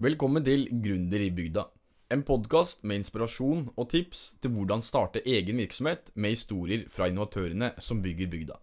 Velkommen 0.00 0.40
til 0.40 0.62
Gründer 0.80 1.20
i 1.20 1.26
bygda. 1.28 1.66
En 2.08 2.22
podkast 2.24 2.86
med 2.88 3.02
inspirasjon 3.02 3.66
og 3.76 3.90
tips 3.92 4.20
til 4.40 4.54
hvordan 4.54 4.80
starte 4.80 5.20
egen 5.28 5.58
virksomhet 5.60 6.06
med 6.16 6.32
historier 6.32 6.86
fra 6.88 7.10
innovatørene 7.10 7.68
som 7.84 8.00
bygger 8.00 8.30
bygda. 8.32 8.56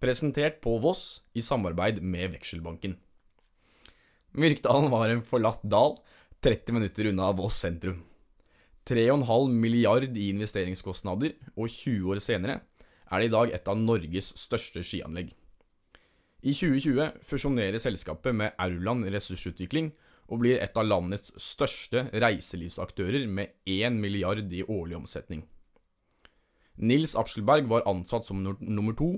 Presentert 0.00 0.62
på 0.64 0.78
Voss 0.80 1.20
i 1.36 1.42
samarbeid 1.44 2.00
med 2.00 2.32
Vekselbanken. 2.38 2.94
Myrkdalen 4.32 4.88
var 4.94 5.12
en 5.12 5.20
forlatt 5.28 5.60
dal 5.68 5.98
30 6.40 6.78
minutter 6.78 7.10
unna 7.12 7.28
Voss 7.36 7.60
sentrum. 7.60 8.00
3,5 8.88 9.52
milliard 9.52 10.16
i 10.16 10.30
investeringskostnader, 10.30 11.36
og 11.60 11.68
20 11.68 12.08
år 12.08 12.22
senere 12.24 12.62
er 13.12 13.20
det 13.20 13.28
i 13.28 13.34
dag 13.36 13.52
et 13.52 13.68
av 13.68 13.84
Norges 13.84 14.32
største 14.40 14.80
skianlegg. 14.80 15.28
I 16.40 16.56
2020 16.56 17.20
fusjonerer 17.20 17.84
selskapet 17.84 18.32
med 18.32 18.56
Aurland 18.56 19.04
Ressursutvikling 19.12 19.92
og 20.28 20.40
blir 20.40 20.60
et 20.62 20.76
av 20.78 20.86
landets 20.86 21.34
største 21.40 22.06
reiselivsaktører 22.12 23.26
med 23.28 23.52
1 23.68 23.98
milliard 24.00 24.52
i 24.52 24.64
årlig 24.64 24.98
omsetning. 25.02 25.44
Nils 26.76 27.14
Akselberg 27.14 27.68
var 27.70 27.86
ansatt 27.86 28.26
som 28.26 28.40
nummer 28.42 28.96
to, 28.98 29.12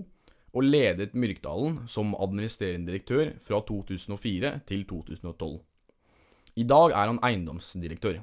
og 0.57 0.65
ledet 0.65 1.15
Myrkdalen 1.17 1.83
som 1.89 2.15
administrerende 2.17 2.91
direktør 2.91 3.35
fra 3.45 3.61
2004 3.69 4.53
til 4.69 4.85
2012. 4.89 5.59
I 6.57 6.65
dag 6.65 6.95
er 6.97 7.11
han 7.11 7.21
eiendomsdirektør. 7.25 8.23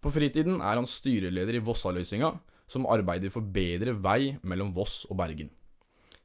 På 0.00 0.12
fritiden 0.12 0.60
er 0.60 0.80
han 0.80 0.88
styreleder 0.88 1.58
i 1.58 1.64
Vossaløysinga, 1.64 2.32
som 2.68 2.88
arbeider 2.88 3.32
for 3.32 3.44
bedre 3.44 3.92
vei 4.00 4.36
mellom 4.42 4.72
Voss 4.76 5.04
og 5.10 5.18
Bergen. 5.20 5.50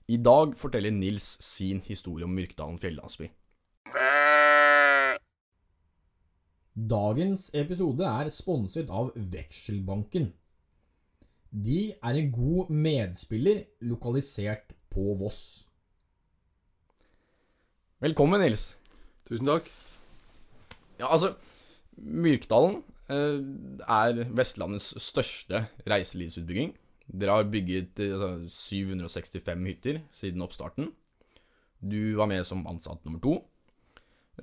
I 0.07 0.17
dag 0.17 0.55
forteller 0.57 0.95
Nils 0.95 1.35
sin 1.43 1.83
historie 1.85 2.25
om 2.25 2.31
Myrkdalen 2.33 2.79
fjellandsby. 2.79 3.27
Dagens 6.77 7.49
episode 7.57 8.05
er 8.05 8.29
sponset 8.29 8.91
av 8.93 9.09
Vekselbanken. 9.15 10.29
De 11.49 11.79
er 11.97 12.19
en 12.19 12.29
god 12.31 12.69
medspiller 12.69 13.63
lokalisert 13.89 14.75
på 14.93 15.15
Voss. 15.17 15.65
Velkommen, 17.99 18.39
Nils. 18.39 18.75
Tusen 19.27 19.49
takk. 19.49 19.67
Ja, 21.01 21.09
altså 21.09 21.33
Myrkdalen 21.97 22.83
eh, 23.09 23.41
er 23.89 24.21
Vestlandets 24.37 24.93
største 25.01 25.65
reiselivsutbygging. 25.89 26.75
Dere 27.09 27.39
har 27.39 27.49
bygget 27.49 27.99
eh, 28.05 28.13
altså, 28.13 28.45
765 28.53 29.65
hytter 29.67 30.03
siden 30.15 30.45
oppstarten. 30.45 30.93
Du 31.81 32.15
var 32.19 32.29
med 32.29 32.45
som 32.47 32.67
ansatt 32.69 33.03
nummer 33.07 33.19
to, 33.23 33.39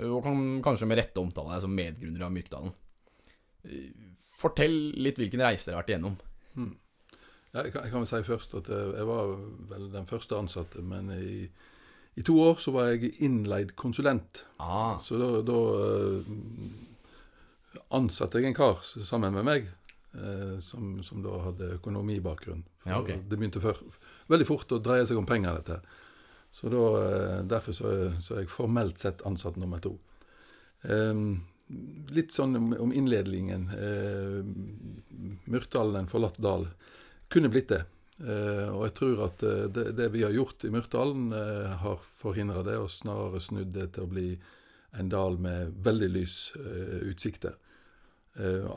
og 0.05 0.19
kan 0.25 0.42
kanskje 0.64 0.89
med 0.91 1.00
rette 1.00 1.22
omtale 1.22 1.55
deg 1.55 1.64
som 1.64 1.77
medgrunner 1.77 2.27
av 2.27 2.34
Myrkdalen. 2.34 2.75
Eh, 3.64 3.92
fortell 4.36 4.77
litt 5.00 5.20
hvilken 5.20 5.44
reise 5.44 5.69
dere 5.69 5.78
har 5.78 5.84
vært 5.84 5.94
igjennom. 5.94 6.19
Hmm. 6.56 6.75
Jeg, 7.56 7.72
kan, 7.72 7.86
jeg, 7.86 7.92
kan, 7.92 8.03
vel 8.03 8.11
si 8.11 8.20
først 8.27 8.58
at 8.58 8.69
jeg 8.69 9.08
var 9.08 9.33
vel 9.70 9.88
den 9.94 10.08
første 10.08 10.36
ansatte, 10.36 10.84
men 10.84 11.08
i 11.16 11.48
i 12.16 12.22
to 12.25 12.33
år 12.41 12.55
så 12.56 12.72
var 12.72 12.86
jeg 12.94 13.11
innleid 13.20 13.75
konsulent. 13.77 14.47
Ah. 14.56 14.94
Så 14.97 15.19
da, 15.20 15.27
da 15.44 15.56
uh, 15.77 16.28
ansatte 17.92 18.41
jeg 18.41 18.48
en 18.48 18.56
kar 18.56 18.81
sammen 18.81 19.36
med 19.36 19.44
meg, 19.44 19.69
som, 20.64 21.03
som, 21.05 21.20
da 21.20 21.34
hadde 21.44 21.75
økonomibakgrunn. 21.77 22.62
Ja, 22.86 23.03
okay. 23.03 23.19
Det 23.20 23.36
begynte 23.36 23.60
før, 23.60 23.83
veldig 24.33 24.47
fort 24.48 24.72
å 24.72 24.81
dreie 24.81 25.05
seg 25.05 25.19
om 25.20 25.28
penger, 25.28 25.58
dette. 25.60 25.77
Så 26.56 26.70
da, 26.72 26.84
uh, 26.96 27.42
derfor 27.48 27.76
så, 27.76 27.92
så, 28.20 28.36
er 28.36 28.44
jeg 28.44 28.54
formelt 28.54 29.02
sett 29.02 29.24
ansatt 29.28 29.58
nummer 29.60 29.82
to. 29.84 29.92
Um, 30.88 31.44
litt 32.14 32.32
sånn 32.32 32.54
om, 32.56 32.92
innledningen. 32.94 33.64
Myrtdalen, 35.50 35.96
en 35.98 36.08
forlatt 36.08 36.38
dal, 36.38 36.68
kunne 37.28 37.50
blitt 37.50 37.72
det. 37.74 37.82
Uh, 38.16 38.72
og 38.72 38.86
jeg 38.86 38.92
tror 38.97 39.19
at 39.26 39.42
uh, 39.44 39.64
det, 39.69 39.91
det, 39.98 40.06
vi 40.14 40.22
har 40.25 40.32
gjort 40.32 40.64
i 40.64 40.70
Myrtdalen, 40.72 41.26
uh, 41.36 41.75
har 41.82 41.98
forhindra 42.00 42.62
det, 42.64 42.78
og 42.81 42.92
snarere 42.92 43.42
snudd 43.44 43.75
det 43.75 43.91
til 43.92 44.06
å 44.06 44.12
bli 44.12 44.31
en 44.97 45.10
dal 45.12 45.36
med 45.42 45.75
veldig 45.84 46.08
lys 46.08 46.36
utsikter. 47.04 47.58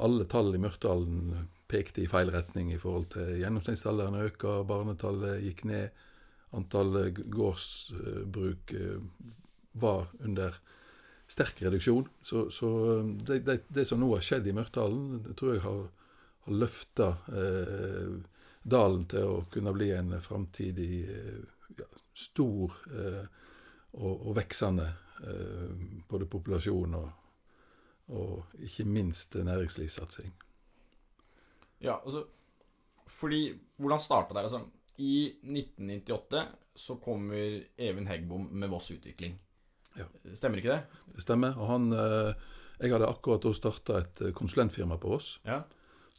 alle 0.04 0.25
tall 0.28 0.50
i 0.56 0.59
Myrtdalen 0.59 1.46
pekte 1.72 2.02
i 2.04 2.09
feil 2.12 2.31
retning 2.34 2.74
i 2.74 2.80
forhold 2.80 3.06
til 3.14 3.38
gjennomsnittsalderen 3.40 4.18
øker, 4.25 4.66
barnetallet 4.68 5.40
gikk 5.46 5.64
ned, 5.70 5.96
antallet 6.56 7.20
gårdsbruk 7.30 8.74
var 9.80 10.08
under 10.20 10.56
sterk 11.30 11.62
reduksjon. 11.62 12.08
Så, 12.22 12.50
så 12.52 12.70
det, 13.04 13.40
det, 13.40 13.60
det, 13.68 13.86
som 13.86 14.00
nå 14.02 14.10
har 14.16 14.26
skjedd 14.26 14.48
i 14.50 14.56
Mørtdalen, 14.58 15.34
tror 15.38 15.54
jeg 15.54 15.64
har, 15.66 15.84
har 16.48 16.58
løfta 16.64 17.10
eh, 17.30 18.16
dalen 18.66 19.06
til 19.10 19.28
å 19.30 19.44
kunne 19.54 19.74
bli 19.76 19.92
en 19.94 20.16
framtidig 20.26 20.94
eh, 21.06 21.38
ja, 21.78 21.88
stor 22.18 22.74
eh, 22.90 23.24
og, 23.94 24.14
og, 24.16 24.34
veksende 24.40 24.90
eh, 25.22 25.86
både 26.10 26.30
populasjon 26.30 26.98
og, 26.98 27.10
og 28.18 28.60
ikke 28.66 28.88
minst 28.90 29.38
næringslivssatsing. 29.38 30.34
Ja, 31.80 32.02
altså 32.04 32.26
Fordi 33.08 33.54
Hvordan 33.78 34.00
starta 34.00 34.34
det? 34.36 34.42
Altså, 34.50 34.66
I 35.00 35.40
1998 35.42 36.46
så 36.80 36.96
kommer 37.02 37.64
Even 37.80 38.08
Heggbom 38.08 38.50
med 38.52 38.72
Voss 38.72 38.92
Utvikling. 38.92 39.38
Ja. 39.98 40.06
Stemmer 40.36 40.62
ikke 40.62 40.76
det? 40.76 41.04
Det 41.16 41.24
stemmer. 41.26 41.58
Og 41.58 41.72
han 41.72 41.90
Jeg 42.80 42.94
hadde 42.94 43.10
akkurat 43.10 43.44
da 43.44 43.52
starta 43.56 43.98
et 44.04 44.22
konsulentfirma 44.36 45.00
på 45.02 45.12
Voss. 45.12 45.38
Ja 45.48 45.64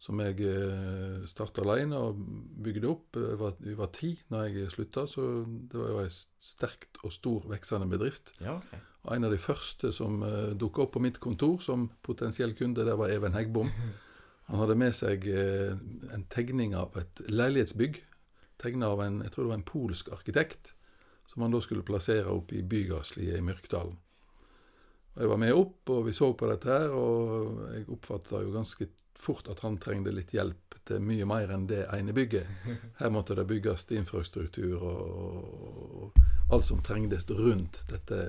som 0.00 0.20
jeg 0.24 0.40
eh, 0.48 1.24
starta 1.28 1.62
alene 1.64 1.98
og 2.00 2.20
bygde 2.64 2.88
opp. 2.88 3.18
Vi 3.60 3.76
var 3.76 3.90
ti 3.92 4.14
når 4.32 4.46
jeg 4.48 4.70
slutta, 4.72 5.04
så 5.08 5.26
det 5.44 5.76
var 5.76 5.90
jo 5.92 5.98
ei 6.00 6.12
sterkt 6.12 7.02
og 7.04 7.12
stor 7.12 7.44
veksende 7.50 7.88
bedrift. 7.90 8.32
Ja, 8.40 8.56
okay. 8.56 8.80
Og 9.04 9.16
en 9.16 9.28
av 9.28 9.32
de 9.32 9.40
første 9.40 9.92
som 9.96 10.18
uh, 10.24 10.52
dukka 10.60 10.84
opp 10.84 10.94
på 10.96 11.00
mitt 11.00 11.20
kontor 11.20 11.60
som 11.64 11.86
potensiell 12.04 12.52
kunde, 12.56 12.84
det 12.84 12.96
var 13.00 13.12
Even 13.12 13.36
Heggbom. 13.36 13.68
Han 14.50 14.60
hadde 14.64 14.76
med 14.80 14.96
seg 14.96 15.24
en 15.30 16.24
tegning 16.32 16.72
av 16.74 16.96
et 16.98 17.20
leilighetsbygg. 17.30 18.00
Tegna 18.60 18.92
av 18.92 19.02
en 19.04 19.22
jeg 19.24 19.32
tror 19.32 19.46
det 19.46 19.52
var 19.54 19.60
en 19.60 19.70
polsk 19.70 20.12
arkitekt, 20.12 20.74
som 21.30 21.42
han 21.42 21.54
da 21.54 21.60
skulle 21.64 21.86
plassere 21.86 22.28
opp 22.28 22.52
i 22.52 22.62
bygassliet 22.66 23.38
i 23.38 23.44
Myrkdalen. 23.44 23.96
Og 25.14 25.22
Jeg 25.22 25.28
var 25.28 25.40
med 25.42 25.54
opp, 25.54 25.90
og 25.90 26.06
vi 26.06 26.14
så 26.14 26.32
på 26.34 26.48
dette 26.50 26.70
her, 26.70 26.92
og 26.94 27.62
jeg 27.74 27.88
oppfatta 27.90 28.42
jo 28.44 28.52
ganske 28.54 28.88
fort 29.20 29.48
at 29.52 29.60
han 29.64 29.78
trengte 29.80 30.12
litt 30.14 30.32
hjelp 30.34 30.78
til 30.88 31.02
mye 31.04 31.26
mer 31.28 31.52
enn 31.54 31.66
det 31.70 31.82
ene 31.92 32.14
bygget. 32.16 32.46
Her 33.00 33.12
måtte 33.12 33.36
det 33.36 33.46
bygges 33.50 33.84
infrastruktur 33.92 34.80
og, 34.80 36.14
og 36.14 36.54
alt 36.54 36.66
som 36.66 36.80
trengtes 36.82 37.28
rundt 37.30 37.82
dette, 37.90 38.20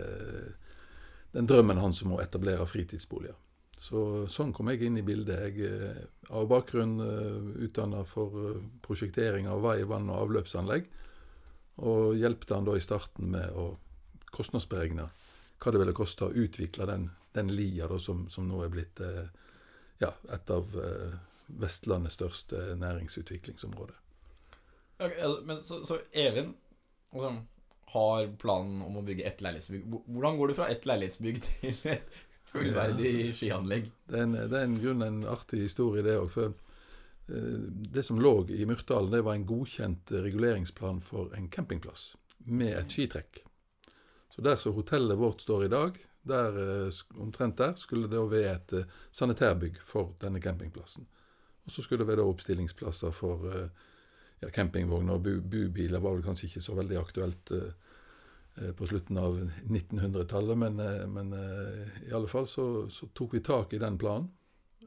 den 1.32 1.48
drømmen 1.48 1.80
hans 1.80 2.04
om 2.04 2.18
å 2.18 2.22
etablere 2.22 2.68
fritidsboliger. 2.68 3.38
Så, 3.82 4.02
sånn 4.30 4.52
kom 4.54 4.70
jeg 4.70 4.86
inn 4.86 5.00
i 5.02 5.06
bildet. 5.06 5.56
Jeg 5.58 5.72
har 6.28 6.44
av 6.44 6.50
bakgrunn 6.52 7.00
uh, 7.02 7.48
utdanna 7.66 8.04
for 8.06 8.36
uh, 8.38 8.60
prosjektering 8.86 9.50
av 9.50 9.64
vei, 9.66 9.80
vann 9.90 10.12
og 10.12 10.28
avløpsanlegg. 10.28 10.86
Og 11.82 12.14
hjelpte 12.20 12.54
han 12.54 12.68
da 12.68 12.76
i 12.78 12.84
starten 12.84 13.32
med 13.34 13.58
å 13.58 13.72
kostnadsberegne 14.32 15.08
hva 15.62 15.74
det 15.74 15.82
ville 15.82 15.98
koste 15.98 16.28
å 16.28 16.36
utvikle 16.44 16.86
den, 16.90 17.10
den 17.34 17.50
lia 17.54 17.90
da, 17.90 17.98
som, 18.02 18.28
som, 18.34 18.46
nå 18.50 18.62
er 18.66 18.72
blitt 18.74 19.02
ja, 20.02 20.10
et 20.34 20.50
av 20.50 20.78
eh, 20.82 21.18
Vestlandets 21.62 22.18
største 22.18 22.76
næringsutviklingsområde. 22.82 23.94
Okay, 25.02 25.28
men 25.46 25.62
så, 25.62 25.82
så 25.86 26.00
Evin 26.12 26.54
altså, 27.14 27.34
har 27.94 28.28
planen 28.42 28.82
om 28.86 28.98
å 28.98 29.06
bygge 29.06 29.26
ett 29.28 29.42
leilighetsbygg. 29.44 29.88
Hvordan 30.08 30.38
går 30.40 30.52
du 30.52 30.58
fra 30.58 30.70
ett 30.74 30.86
leilighetsbygg 30.90 31.42
til 31.50 31.82
et 31.94 32.20
fullverdig 32.52 33.32
skianlegg? 33.36 33.90
Det 34.08 34.20
er, 34.20 34.28
en, 34.28 34.36
det 34.36 34.58
er 34.58 34.68
en 34.68 34.80
grunn 34.82 35.06
en 35.06 35.22
artig 35.30 35.64
historie, 35.66 36.04
det 36.06 36.18
òg. 36.20 36.30
For 36.34 36.52
eh, 37.32 37.62
det 37.96 38.04
som 38.08 38.20
lå 38.22 38.34
i 38.52 38.66
Myrtdalen, 38.70 39.12
det 39.14 39.24
var 39.28 39.38
en 39.38 39.48
godkjent 39.50 40.14
reguleringsplan 40.26 41.02
for 41.06 41.34
en 41.38 41.50
campingplass 41.52 42.12
med 42.50 42.76
et 42.78 42.92
skitrekk. 42.92 43.44
Så 44.32 44.44
der 44.44 44.60
som 44.62 44.76
hotellet 44.76 45.20
vårt 45.20 45.44
står 45.44 45.66
i 45.66 45.72
dag, 45.72 46.00
der, 46.28 46.60
eh, 46.64 47.00
omtrent 47.22 47.58
der 47.62 47.78
skulle 47.80 48.12
det 48.12 48.26
være 48.32 48.56
et 48.56 48.76
eh, 48.82 49.00
sanitærbygg 49.12 49.80
for 49.86 50.16
denne 50.22 50.42
campingplassen. 50.44 51.08
Og 51.66 51.72
så 51.72 51.84
skulle 51.86 52.04
det 52.04 52.10
være 52.10 52.26
oppstillingsplasser 52.26 53.12
for 53.14 53.44
ja, 54.42 54.48
campingvogner 54.50 55.14
og 55.14 55.22
bu 55.22 55.36
bubiler. 55.46 56.00
var 56.02 56.16
vel 56.16 56.24
kanskje 56.26 56.48
ikke 56.48 56.64
så 56.66 56.74
veldig 56.74 56.98
aktuelt 56.98 57.52
på 58.78 58.88
slutten 58.88 59.18
av 59.18 59.38
1900-tallet, 59.64 60.58
men, 60.60 60.82
men, 61.14 61.30
i 62.04 62.12
alle 62.14 62.28
fall 62.28 62.50
så, 62.52 62.66
så, 62.92 63.08
tok 63.16 63.38
vi 63.38 63.40
tak 63.46 63.74
i 63.74 63.80
den 63.80 63.96
planen. 63.98 64.28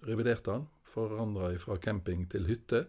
Reviderte 0.04 0.52
den, 0.52 0.66
forandra 0.84 1.48
fra 1.58 1.78
camping 1.80 2.26
til 2.30 2.44
hytte. 2.50 2.84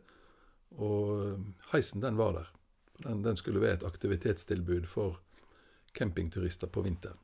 Og 0.75 1.39
heisen, 1.72 2.04
den 2.04 2.19
var 2.19 2.36
der. 2.36 2.51
Den, 2.98 3.24
den 3.24 3.39
skulle 3.39 3.63
være 3.63 3.80
et 3.80 3.88
aktivitetstilbud 3.88 4.88
for 4.92 5.22
campingturister 5.95 6.68
på 6.68 6.81
vinteren. 6.81 7.18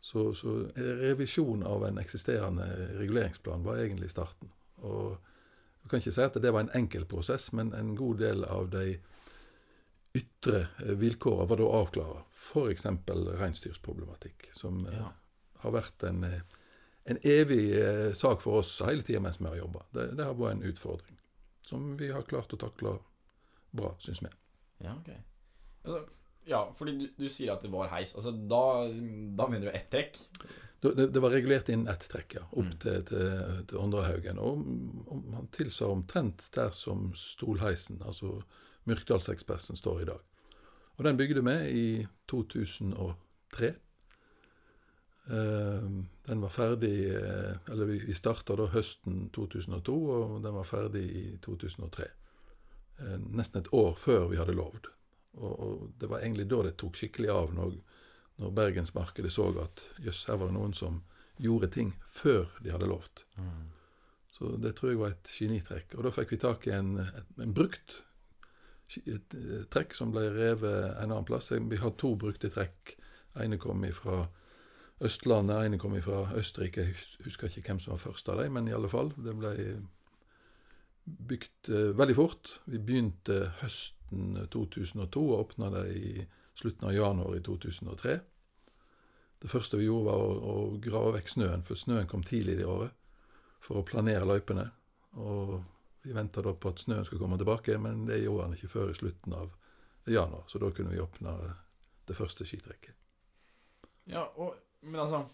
Så, 0.00 0.34
så 0.34 0.60
revisjon 0.76 1.62
av 1.66 1.84
en 1.86 1.98
eksisterende 1.98 2.66
reguleringsplan 3.00 3.64
var 3.66 3.82
egentlig 3.82 4.10
starten. 4.10 4.52
Og 4.86 5.18
jeg 5.82 5.90
kan 5.90 6.02
ikke 6.02 6.14
si 6.14 6.22
at 6.22 6.38
det 6.42 6.52
var 6.54 6.66
en 6.66 6.76
enkel 6.78 7.06
prosess, 7.08 7.50
men 7.52 7.72
en 7.74 7.96
god 7.98 8.20
del 8.22 8.44
av 8.46 8.70
de 8.70 8.98
ytre 10.14 10.66
vilkårene 10.96 11.48
var 11.50 11.56
da 11.60 11.64
avklara. 11.82 12.22
F.eks. 12.38 12.84
reinsdyrsproblematikk, 13.42 14.48
som 14.52 14.86
eh, 14.86 14.94
Ja. 14.98 15.12
har 15.64 15.72
vært 15.74 16.02
en, 16.08 16.24
eh, 16.24 16.40
en 17.04 17.18
evig 17.24 17.72
eh, 17.78 18.12
sak 18.14 18.40
for 18.42 18.60
oss 18.62 18.80
hele 18.86 19.02
tida 19.02 19.20
mens 19.20 19.40
vi 19.40 19.46
har 19.48 19.56
jobba. 19.56 19.82
Det, 19.92 20.10
det 20.16 20.24
har 20.24 20.34
vært 20.38 20.56
en 20.58 20.62
utfordring 20.70 21.18
som 21.68 21.96
vi 21.96 22.08
har 22.12 22.22
klart 22.22 22.52
å 22.52 22.56
takle 22.60 22.98
bra, 23.76 23.90
syns 24.00 24.22
vi. 24.24 24.30
Ja, 24.84 24.94
ok. 24.96 25.10
Altså, 25.84 25.98
ja, 26.48 26.62
fordi 26.78 26.94
du, 26.98 27.08
du 27.18 27.28
sier 27.28 27.52
at 27.52 27.62
det 27.62 27.70
var 27.72 27.90
heis. 27.92 28.14
Altså, 28.16 28.32
da, 28.32 28.62
da 29.36 29.48
mener 29.52 29.68
du 29.68 29.76
ett 29.76 29.90
trekk? 29.92 30.16
Det, 30.80 31.08
det 31.12 31.20
var 31.20 31.30
regulert 31.34 31.68
inn 31.74 31.88
ett 31.90 32.06
trekk, 32.08 32.36
ja, 32.38 32.44
opp 32.52 32.64
Mm. 32.64 32.78
til, 32.80 33.02
til, 33.04 33.64
til 33.68 33.78
Åndrehaugen. 33.82 34.38
Og 34.38 34.62
om, 35.12 35.24
han 35.34 35.48
tilsvarer 35.52 35.92
omtrent 35.98 36.46
der 36.54 36.70
som 36.70 37.10
Stolheisen, 37.18 38.00
altså 38.06 38.38
Myrkdalsekspressen, 38.88 39.76
står 39.76 40.02
i 40.02 40.08
dag. 40.08 40.24
Og 40.98 41.04
den 41.06 41.16
bygde 41.16 41.44
vi 41.44 41.56
i 41.70 42.06
2003. 42.26 43.74
Eh, 45.30 45.90
den 46.26 46.40
var 46.40 46.48
ferdig 46.48 47.10
eh, 47.14 47.56
Eller 47.70 47.84
vi, 47.84 48.14
starta 48.14 48.56
da 48.56 48.68
høsten 48.72 49.28
2002, 49.34 49.96
og 50.10 50.38
den 50.42 50.56
var 50.56 50.64
ferdig 50.64 51.04
i 51.04 51.26
2003. 51.44 52.08
Eh, 52.98 53.18
nesten 53.28 53.60
et 53.60 53.72
år 53.76 53.94
før 54.00 54.30
vi 54.32 54.40
hadde 54.40 54.56
lovd. 54.56 54.88
Og, 55.38 55.92
det 56.00 56.08
var 56.10 56.24
egentlig 56.24 56.48
da 56.50 56.64
det 56.66 56.78
tok 56.80 56.96
skikkelig 56.98 57.30
av, 57.30 57.52
når, 57.54 57.76
når 58.42 58.56
bergensmarkedet 58.56 59.30
så 59.30 59.52
at 59.62 59.84
jøss, 60.02 60.24
her 60.26 60.40
var 60.40 60.50
det 60.50 60.56
noen 60.56 60.74
som 60.74 61.02
gjorde 61.38 61.68
ting 61.76 61.92
før 62.10 62.48
de 62.64 62.72
hadde 62.74 62.88
lovt. 62.90 63.22
Så 64.34 64.56
det 64.58 64.74
tror 64.78 64.90
jeg 64.90 64.98
var 64.98 65.14
et 65.14 65.30
genitrekk. 65.30 65.94
Og 65.94 66.08
da 66.08 66.10
fikk 66.14 66.34
vi 66.34 66.40
tak 66.42 66.66
i 66.66 66.74
en, 66.74 66.96
en 67.38 67.54
brukt 67.54 68.00
trekk 68.88 69.94
som 69.96 70.12
ble 70.14 70.28
revet 70.32 70.96
en 70.96 71.10
annen 71.10 71.28
plass. 71.28 71.52
Vi 71.52 71.80
har 71.80 71.94
to 72.00 72.14
brukte 72.16 72.50
trekk. 72.52 72.96
ene 73.38 73.58
kom 73.58 73.84
fra 73.92 74.28
Østlandet, 75.00 75.66
ene 75.66 75.78
kom 75.78 75.94
fra 76.02 76.32
Østerrike. 76.34 76.82
Jeg 76.82 77.24
husker 77.24 77.46
ikke 77.46 77.68
hvem 77.68 77.80
som 77.80 77.92
var 77.92 78.02
først 78.02 78.28
av 78.28 78.42
dem, 78.42 78.52
men 78.52 78.68
i 78.68 78.74
alle 78.74 78.88
fall. 78.88 79.12
Det 79.16 79.34
ble 79.36 79.52
bygd 81.04 81.70
eh, 81.70 81.92
veldig 81.96 82.16
fort. 82.16 82.60
Vi 82.64 82.80
begynte 82.82 83.52
høsten 83.62 84.40
2002 84.50 85.22
og 85.22 85.38
åpna 85.38 85.70
det 85.76 85.84
i 85.94 86.26
slutten 86.58 86.88
av 86.88 86.96
januar 86.96 87.36
i 87.36 87.44
2003. 87.44 88.18
Det 89.38 89.50
første 89.50 89.78
vi 89.78 89.86
gjorde, 89.86 90.10
var 90.10 90.18
å, 90.18 90.52
å 90.52 90.78
grave 90.82 91.14
vekk 91.18 91.30
snøen, 91.30 91.62
for 91.62 91.78
snøen 91.78 92.08
kom 92.10 92.24
tidlig 92.26 92.58
det 92.58 92.66
året. 92.66 92.94
For 93.62 93.80
å 93.80 93.86
planere 93.86 94.26
løypene. 94.26 94.66
Og 95.22 95.60
vi 96.02 96.12
venta 96.12 96.42
da 96.42 96.54
på 96.54 96.72
at 96.72 96.82
snøen 96.82 97.04
skulle 97.04 97.22
komme 97.22 97.38
tilbake, 97.38 97.78
men 97.78 98.06
det 98.06 98.20
gjorde 98.22 98.46
han 98.46 98.54
ikke 98.56 98.70
før 98.72 98.92
i 98.92 98.96
slutten 98.98 99.34
av 99.34 99.50
januar. 100.08 100.44
Så 100.46 100.60
da 100.62 100.70
kunne 100.74 100.94
vi 100.94 101.00
åpne 101.02 101.34
det 102.08 102.16
første 102.16 102.46
skitrekket. 102.48 102.94
Ja, 104.08 104.24
og, 104.36 104.54
men 104.80 105.00
altså 105.00 105.26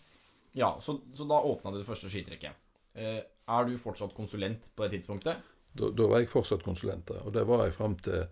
Ja, 0.54 0.76
så, 0.80 1.00
så 1.14 1.24
da 1.26 1.40
åpna 1.42 1.72
du 1.74 1.80
det 1.80 1.86
første 1.86 2.10
skitrekket. 2.10 2.54
Eh, 2.94 3.20
er 3.50 3.64
du 3.66 3.74
fortsatt 3.78 4.14
konsulent 4.14 4.68
på 4.76 4.84
det 4.84 4.94
tidspunktet? 4.94 5.40
Da, 5.74 5.88
da 5.90 6.06
var 6.06 6.22
jeg 6.22 6.30
fortsatt 6.30 6.62
konsulent, 6.62 7.10
og 7.10 7.32
det 7.34 7.42
var 7.48 7.64
jeg 7.64 7.74
fram 7.74 7.96
til, 7.98 8.28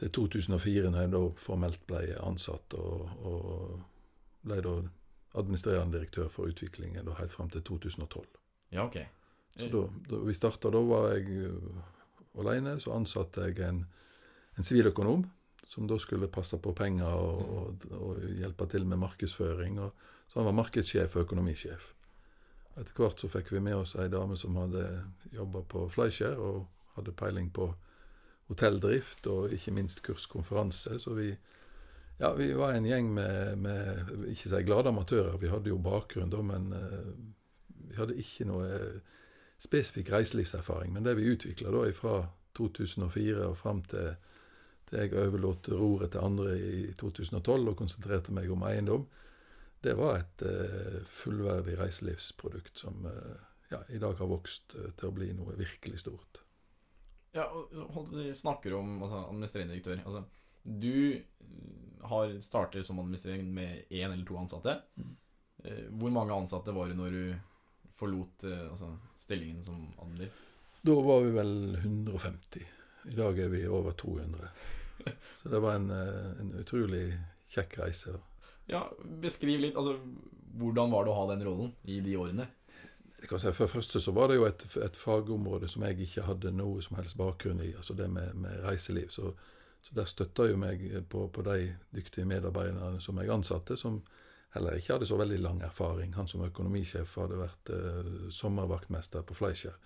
til 0.00 0.10
2004, 0.16 0.90
når 0.90 1.04
jeg 1.04 1.12
da 1.12 1.20
formelt 1.38 1.84
ble 1.86 2.00
ansatt 2.18 2.74
og, 2.74 3.04
og 3.22 3.76
ble 4.42 4.58
da 4.66 4.74
administrerende 5.38 5.94
direktør 5.94 6.26
for 6.32 6.50
utviklingen 6.50 7.06
da 7.06 7.14
helt 7.20 7.32
fram 7.32 7.50
til 7.54 7.62
2012. 7.62 8.26
Ja, 8.74 8.84
ok. 8.84 8.98
Så 9.58 9.68
da, 9.72 9.84
da 10.10 10.20
vi 10.24 10.36
starta, 10.36 10.70
da 10.70 10.82
var 10.86 11.10
jeg 11.16 11.26
aleine. 11.42 11.82
alene. 12.38 12.76
Så 12.80 12.94
ansatte 12.94 13.48
jeg 13.48 13.58
en, 13.66 13.82
en 14.56 14.66
siviløkonom 14.66 15.26
som 15.68 15.88
da 15.90 15.98
skulle 16.00 16.30
passe 16.32 16.56
på 16.64 16.72
penger 16.72 17.10
og, 17.12 17.40
og, 17.58 17.88
og 17.92 18.22
hjelpe 18.38 18.68
til 18.72 18.86
med 18.88 19.02
markedsføring. 19.02 19.80
Og, 19.84 20.06
så 20.28 20.40
han 20.40 20.48
var 20.48 20.56
markedssjef 20.62 21.16
og 21.16 21.26
økonomisjef. 21.26 21.90
Etter 22.78 22.94
hvert 22.94 23.20
så 23.20 23.28
fikk 23.28 23.50
vi 23.52 23.60
med 23.64 23.76
oss 23.76 23.96
ei 23.98 24.06
dame 24.12 24.36
som 24.38 24.56
hadde 24.56 24.84
jobba 25.34 25.64
på 25.68 25.88
Fleischer 25.92 26.38
og 26.38 26.68
hadde 26.94 27.14
peiling 27.18 27.50
på 27.54 27.72
hotelldrift 28.48 29.26
og 29.28 29.52
ikke 29.52 29.74
minst 29.76 30.00
kurskonferanse. 30.06 30.96
Så 31.02 31.12
vi, 31.18 31.32
ja, 32.20 32.32
vi 32.38 32.52
var 32.56 32.72
en 32.74 32.86
gjeng 32.88 33.10
med, 33.14 33.58
med 33.60 34.12
ikke 34.30 34.52
si 34.52 34.62
glade 34.64 34.92
amatører. 34.92 35.36
Vi 35.42 35.50
hadde 35.52 35.72
jo 35.72 35.80
bakgrunn 35.82 36.32
da, 36.32 36.40
men 36.44 36.70
uh, 36.72 37.12
vi 37.88 37.98
hadde 37.98 38.16
ikke 38.20 38.46
noe 38.48 38.68
eh, 38.68 39.18
spesifikk 39.58 40.12
reiselivserfaring. 40.14 40.92
Men 40.94 41.06
det 41.06 41.16
vi 41.18 41.28
utvikla 41.32 41.72
da 41.74 41.84
fra 41.96 42.16
2004 42.58 43.46
og 43.46 43.56
fram 43.58 43.82
til, 43.90 44.14
til 44.88 45.02
jeg 45.02 45.14
overlot 45.18 45.70
roret 45.74 46.14
til 46.14 46.24
andre 46.24 46.56
i 46.58 46.92
2012 46.98 47.72
og 47.72 47.78
konsentrerte 47.78 48.34
meg 48.34 48.50
om 48.50 48.64
eiendom, 48.68 49.06
det 49.80 49.94
var 49.94 50.18
et 50.18 50.42
eh, 50.42 50.98
fullverdig 51.06 51.76
reiselivsprodukt 51.78 52.80
som 52.82 53.06
eh, 53.06 53.36
ja, 53.70 53.82
i 53.94 54.00
dag 54.02 54.18
har 54.18 54.30
vokst 54.30 54.74
eh, 54.74 54.90
til 54.98 55.10
å 55.10 55.14
bli 55.14 55.30
noe 55.38 55.54
virkelig 55.58 56.02
stort. 56.02 56.40
Ja, 57.36 57.44
og 57.52 58.08
vi 58.10 58.32
snakker 58.34 58.74
om 58.78 58.96
altså, 59.02 59.20
administrerende 59.28 59.76
direktør. 59.76 60.00
Altså, 60.02 60.24
du 60.62 61.14
eh, 61.14 62.08
har 62.10 62.34
startet 62.42 62.86
som 62.86 62.98
administrerende 62.98 63.54
med 63.54 63.84
én 63.90 64.10
eller 64.10 64.26
to 64.26 64.38
ansatte. 64.40 64.80
Mm. 64.98 65.14
Eh, 65.64 65.84
hvor 66.00 66.14
mange 66.14 66.34
ansatte 66.34 66.74
var 66.74 66.90
det 66.90 66.98
når 66.98 67.14
du 67.14 67.22
forlot 67.98 68.44
eh, 68.48 68.66
altså, 68.70 68.92
stillingen 69.28 69.64
som 69.64 69.92
admin? 69.98 70.30
Da 70.80 70.94
var 71.04 71.20
vi 71.20 71.30
vel 71.30 71.74
150. 71.74 72.66
I 73.04 73.16
dag 73.16 73.38
er 73.38 73.48
vi 73.48 73.66
over 73.68 73.92
200. 73.92 74.48
Så 75.34 75.48
det 75.48 75.60
var 75.60 75.74
en, 75.74 75.90
eh, 75.90 76.40
en 76.40 76.54
utrolig 76.54 77.12
kjekk 77.48 77.78
reise. 77.78 78.12
da. 78.12 78.18
Ja, 78.66 78.80
beskriv 79.20 79.60
litt. 79.60 79.76
Altså, 79.76 79.98
hvordan 80.56 80.90
var 80.90 81.04
det 81.04 81.12
å 81.12 81.18
ha 81.18 81.26
den 81.34 81.44
rollen 81.44 81.74
i 81.84 82.00
de 82.00 82.16
årene? 82.16 82.48
Si, 83.20 83.52
For 83.52 83.66
det 83.66 83.72
første 83.72 84.00
så 84.00 84.14
var 84.16 84.28
det 84.28 84.38
jo 84.38 84.46
et, 84.46 84.64
et 84.76 84.96
fagområde 84.96 85.68
som 85.68 85.82
jeg 85.84 86.00
ikke 86.06 86.24
hadde 86.24 86.54
noe 86.54 86.82
som 86.82 86.96
helst 86.96 87.18
bakgrunn 87.18 87.60
i, 87.60 87.74
altså 87.76 87.94
det 87.94 88.08
med, 88.10 88.32
med 88.34 88.62
reiseliv. 88.64 89.10
Så, 89.10 89.34
så 89.82 89.94
der 89.94 90.08
støtta 90.08 90.48
jo 90.48 90.56
meg 90.56 90.84
på, 91.10 91.26
på 91.28 91.42
de 91.42 91.74
dyktige 91.94 92.24
medarbeiderne 92.24 93.00
som 93.00 93.20
jeg 93.20 93.34
ansatte, 93.34 93.76
som 93.76 94.00
heller 94.54 94.78
ikke 94.78 94.96
hadde 94.96 95.08
så 95.08 95.18
veldig 95.20 95.38
lang 95.44 95.62
erfaring. 95.66 96.14
Han 96.16 96.28
som 96.30 96.44
økonomisjef 96.46 97.14
hadde 97.20 97.40
vært 97.40 97.72
eh, 97.74 98.10
sommervaktmester 98.34 99.24
på 99.28 99.36
Fleischer. 99.36 99.76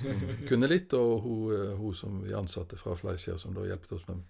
Hun 0.00 0.46
kunne 0.48 0.68
litt, 0.68 0.92
og 0.96 1.24
hun, 1.24 1.42
eh, 1.54 1.74
hun 1.78 1.96
som 1.96 2.22
vi 2.24 2.34
ansatte 2.36 2.78
fra 2.80 2.96
Fleischer, 2.98 3.38
som 3.40 3.56
da 3.56 3.66
hjelpet 3.68 3.96
oss 3.98 4.06
med, 4.10 4.24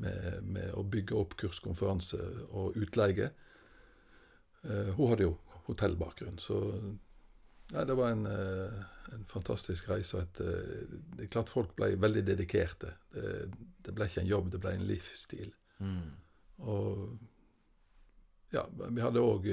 med, 0.00 0.42
med 0.56 0.74
å 0.74 0.84
bygge 0.88 1.16
opp 1.20 1.36
kurskonferanse 1.40 2.20
og 2.50 2.78
utleie. 2.80 3.30
Eh, 4.64 4.94
hun 4.96 5.12
hadde 5.12 5.28
jo 5.28 5.36
hotellbakgrunn, 5.68 6.40
så 6.40 6.60
ja, 7.72 7.84
det 7.84 7.94
var 7.94 8.10
en, 8.10 8.26
eh, 8.26 8.72
en 9.12 9.24
fantastisk 9.24 9.88
reise. 9.88 10.16
og 10.16 10.22
Et, 10.22 10.40
eh, 10.40 10.98
det 11.16 11.24
er 11.24 11.32
klart 11.32 11.52
folk 11.52 11.76
ble 11.76 11.94
veldig 12.00 12.24
dedikerte. 12.26 12.94
Det, 13.12 13.50
det 13.84 13.94
ble 13.94 14.08
ikke 14.08 14.20
en 14.20 14.32
jobb, 14.32 14.50
det 14.52 14.60
ble 14.60 14.74
en 14.76 14.86
livsstil. 14.88 15.54
Mm. 15.78 16.10
Og 16.58 17.18
ja, 18.54 18.62
vi 18.70 19.02
hadde 19.02 19.22
òg 19.22 19.48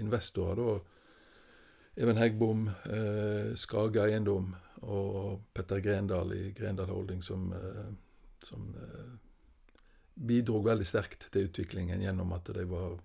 investorer, 0.00 0.64
da. 0.64 0.98
Even 1.98 2.16
Heggbom, 2.16 2.68
eh, 2.68 3.54
Skage 3.58 4.04
Eiendom 4.04 4.52
og 4.86 5.40
Petter 5.54 5.80
Grendal 5.82 6.32
i 6.36 6.52
Grendal 6.54 6.90
Holding 6.94 7.22
som, 7.26 7.48
eh, 7.52 7.88
som 8.38 8.76
eh, 8.78 9.10
bidro 10.14 10.62
veldig 10.62 10.86
sterkt 10.86 11.26
til 11.32 11.44
utviklingen 11.48 12.02
gjennom 12.02 12.32
at 12.36 12.44
de 12.54 12.64
var 12.70 12.98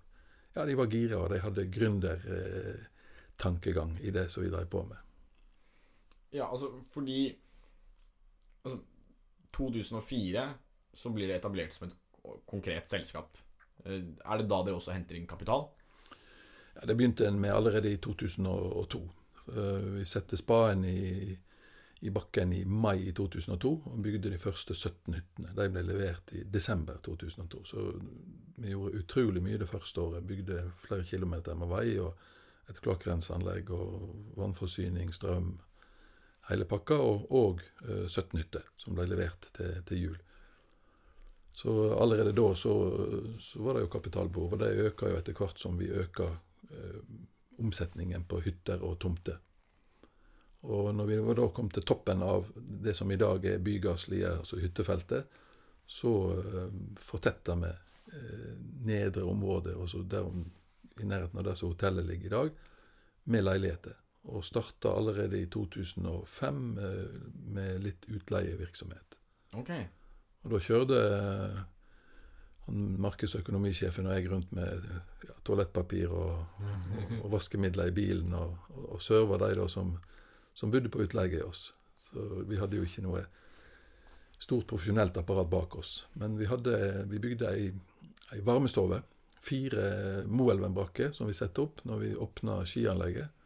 ja, 0.53 0.75
var 0.77 0.85
gira, 0.85 1.17
og 1.17 1.29
de 1.33 1.39
hadde 1.41 1.71
gründertankegang 1.73 3.97
i 4.05 4.13
det 4.13 4.29
som 4.29 4.43
vi 4.43 4.49
drev 4.53 4.69
på 4.69 4.85
med. 4.85 4.97
Ja, 6.29 6.45
altså 6.51 6.85
fordi 6.93 7.33
altså, 8.63 8.79
2004 9.57 10.53
så 10.93 11.09
blir 11.09 11.27
det 11.27 11.35
etablert 11.41 11.73
som 11.73 11.87
et 11.87 11.95
konkret 12.45 12.89
selskap. 12.89 13.37
Eh, 13.85 14.03
Er 14.25 14.37
det 14.37 14.49
da 14.49 14.63
dere 14.63 14.75
også 14.79 14.93
henter 14.95 15.15
inn 15.15 15.27
kapital? 15.27 15.67
Ja, 16.75 16.85
det 16.87 16.95
begynte 16.97 17.27
en 17.27 17.39
med 17.41 17.53
allerede 17.53 17.91
i 17.91 17.97
2002. 17.97 19.01
Eh, 19.47 19.89
Vi 19.99 20.05
satte 20.05 20.37
spaden 20.37 20.85
i, 20.85 21.37
i 22.01 22.09
bakken 22.09 22.53
i 22.53 22.65
mai 22.65 23.07
i 23.07 23.11
2002 23.11 23.73
og 23.85 24.03
bygde 24.03 24.31
de 24.31 24.37
første 24.39 24.73
17 24.75 25.13
hyttene. 25.13 25.53
De 25.55 25.69
ble 25.69 25.83
levert 25.83 26.33
i 26.33 26.43
desember 26.43 26.97
2002. 27.03 27.63
Så 27.65 27.91
vi 28.57 28.69
gjorde 28.73 28.99
utrolig 29.03 29.43
mye 29.43 29.57
det 29.57 29.69
første 29.69 30.01
året. 30.01 30.27
Bygde 30.27 30.71
flere 30.87 31.03
kilometer 31.03 31.55
med 31.55 31.67
vei 31.67 31.99
og 31.99 32.15
et 32.69 32.79
kloakkrenseanlegg 32.81 33.69
og 33.75 34.09
vannforsyning, 34.39 35.13
strøm, 35.13 35.57
hele 36.49 36.65
pakka. 36.65 36.95
Og, 36.95 37.31
og 37.31 37.61
eh, 37.87 38.07
17 38.07 38.39
hytter 38.39 38.67
som 38.77 38.95
ble 38.95 39.07
levert 39.11 39.49
til, 39.53 39.81
til 39.85 40.03
jul. 40.07 40.21
Så 41.53 41.93
allerede 42.01 42.33
da 42.33 42.55
så, 42.57 42.73
så 43.39 43.61
var 43.61 43.77
det 43.77 43.85
jo 43.85 43.91
kapitalbehov, 43.93 44.55
og 44.55 44.59
det 44.63 44.71
øker 44.87 45.11
jo 45.11 45.19
etter 45.19 45.37
hvert 45.37 45.59
som 45.61 45.77
vi 45.77 45.91
øker 45.93 46.31
eh, 46.71 47.01
omsetningen 47.61 48.25
på 48.25 48.41
hytter 48.41 48.81
og 48.81 48.97
tomter. 48.99 49.37
Og 50.63 50.93
når 50.95 51.05
vi 51.05 51.19
da 51.37 51.47
kom 51.53 51.69
til 51.69 51.85
toppen 51.85 52.23
av 52.23 52.49
det 52.55 52.95
som 52.97 53.11
i 53.11 53.19
dag 53.19 53.45
er 53.45 53.61
Bygardslie, 53.61 54.29
altså 54.39 54.61
hyttefeltet, 54.63 55.39
så 55.85 56.13
eh, 56.39 56.69
fortetta 56.97 57.55
vi 57.61 57.69
eh, 57.69 58.53
nedre 58.87 59.23
område, 59.27 59.75
altså 59.75 60.01
der, 60.07 60.29
i 60.99 61.05
nærheten 61.05 61.41
av 61.41 61.49
der 61.49 61.59
som 61.59 61.73
hotellet 61.73 62.07
ligger 62.07 62.25
i 62.25 62.35
dag, 62.37 62.53
med 63.23 63.43
leiligheter. 63.43 63.99
Og 64.33 64.45
starta 64.47 64.95
allerede 64.95 65.41
i 65.41 65.49
2005 65.51 66.63
eh, 66.79 67.19
med 67.59 67.83
litt 67.83 68.07
utleievirksomhet. 68.07 69.19
Ok. 69.59 69.75
Og 70.43 70.53
da 70.53 70.59
kjørte 70.63 70.99
uh, 70.99 71.61
han 72.67 72.81
markedsøkonomisjefen 73.03 74.07
og 74.07 74.15
jeg 74.15 74.29
rundt 74.31 74.51
med 74.55 74.87
ja, 75.27 75.35
toalettpapir 75.43 76.11
og, 76.11 76.59
og, 76.63 77.13
og, 77.21 77.29
vaskemidler 77.33 77.91
i 77.91 77.95
bilen, 77.95 78.33
og, 78.35 78.57
og, 78.75 78.89
og 78.95 79.03
serva 79.03 79.39
de 79.41 79.53
da 79.59 79.67
som 79.71 79.97
som 80.53 80.71
bodde 80.71 80.89
på 80.89 81.01
utleie 81.01 81.39
i 81.39 81.41
oss. 81.41 81.73
Så 81.97 82.43
vi 82.47 82.59
hadde 82.61 82.77
jo 82.77 82.85
ikke 82.85 83.05
noe 83.05 83.25
stort 84.41 84.67
profesjonelt 84.69 85.17
apparat 85.17 85.49
bak 85.49 85.77
oss. 85.79 86.03
Men 86.19 86.37
vi, 86.37 86.47
hadde, 86.49 86.77
vi 87.09 87.21
bygde 87.23 87.53
ei, 87.53 87.71
ei 88.35 88.41
varmestove. 88.45 89.01
Fire 89.43 90.23
Moelven-brakker 90.29 91.11
som 91.15 91.27
vi 91.27 91.35
satte 91.35 91.63
opp 91.65 91.81
når 91.87 92.03
vi 92.03 92.13
åpna 92.15 92.61
skianlegget. 92.67 93.41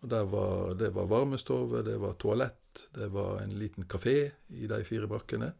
Og 0.00 0.12
var, 0.32 0.74
Det 0.80 0.90
var 0.96 1.08
varmestove, 1.08 1.82
det 1.84 1.98
var 2.00 2.16
toalett, 2.20 2.88
det 2.94 3.10
var 3.12 3.42
en 3.42 3.58
liten 3.58 3.84
kafé 3.84 4.32
i 4.48 4.66
de 4.66 4.84
fire 4.84 5.08
brakkene. 5.08 5.52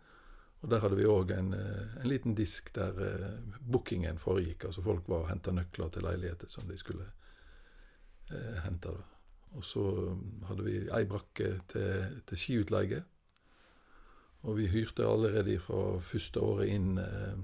Og 0.60 0.68
der 0.70 0.82
hadde 0.82 0.98
vi 0.98 1.08
òg 1.08 1.30
en, 1.32 1.54
en, 1.54 2.08
liten 2.08 2.34
disk 2.36 2.68
der 2.76 2.98
eh, 3.00 3.54
bookingen 3.60 4.18
foregikk. 4.20 4.66
Altså 4.68 4.84
folk 4.84 5.08
var 5.08 5.24
og 5.24 5.30
henta 5.30 5.54
nøkler 5.56 5.88
til 5.88 6.04
leiligheter 6.04 6.52
som 6.52 6.68
de 6.68 6.76
skulle 6.78 7.06
eh, 8.30 8.60
hente. 8.66 8.92
da. 8.92 9.06
Og 9.56 9.64
så 9.64 9.80
um, 9.80 10.44
hadde 10.46 10.66
vi 10.66 10.76
ei 10.94 11.06
brakke 11.08 11.54
til, 11.72 12.20
til 12.28 12.38
skiutleie. 12.38 13.02
Og 14.42 14.56
vi 14.56 14.68
hyrte 14.72 15.08
allerede 15.08 15.58
fra 15.60 15.98
første 16.04 16.40
året 16.40 16.70
inn 16.76 17.00
eh, 17.00 17.40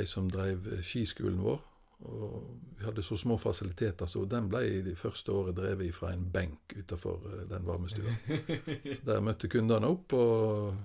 ei 0.00 0.06
som 0.08 0.28
drev 0.32 0.66
skiskolen 0.84 1.40
vår. 1.44 1.62
Og 2.08 2.58
vi 2.78 2.84
hadde 2.84 3.02
så 3.02 3.16
små 3.18 3.38
fasiliteter, 3.42 4.06
så 4.06 4.22
den 4.24 4.46
ble 4.50 4.60
i 4.68 4.82
det 4.86 4.94
første 4.98 5.32
året 5.34 5.56
drevet 5.56 5.94
fra 5.94 6.12
en 6.14 6.28
benk 6.32 6.76
utafor 6.78 7.24
eh, 7.32 7.48
den 7.50 7.66
varmestua. 7.66 8.14
Så 8.96 9.02
der 9.06 9.24
møtte 9.24 9.50
kundene 9.50 9.90
opp 9.90 10.14
og, 10.14 10.76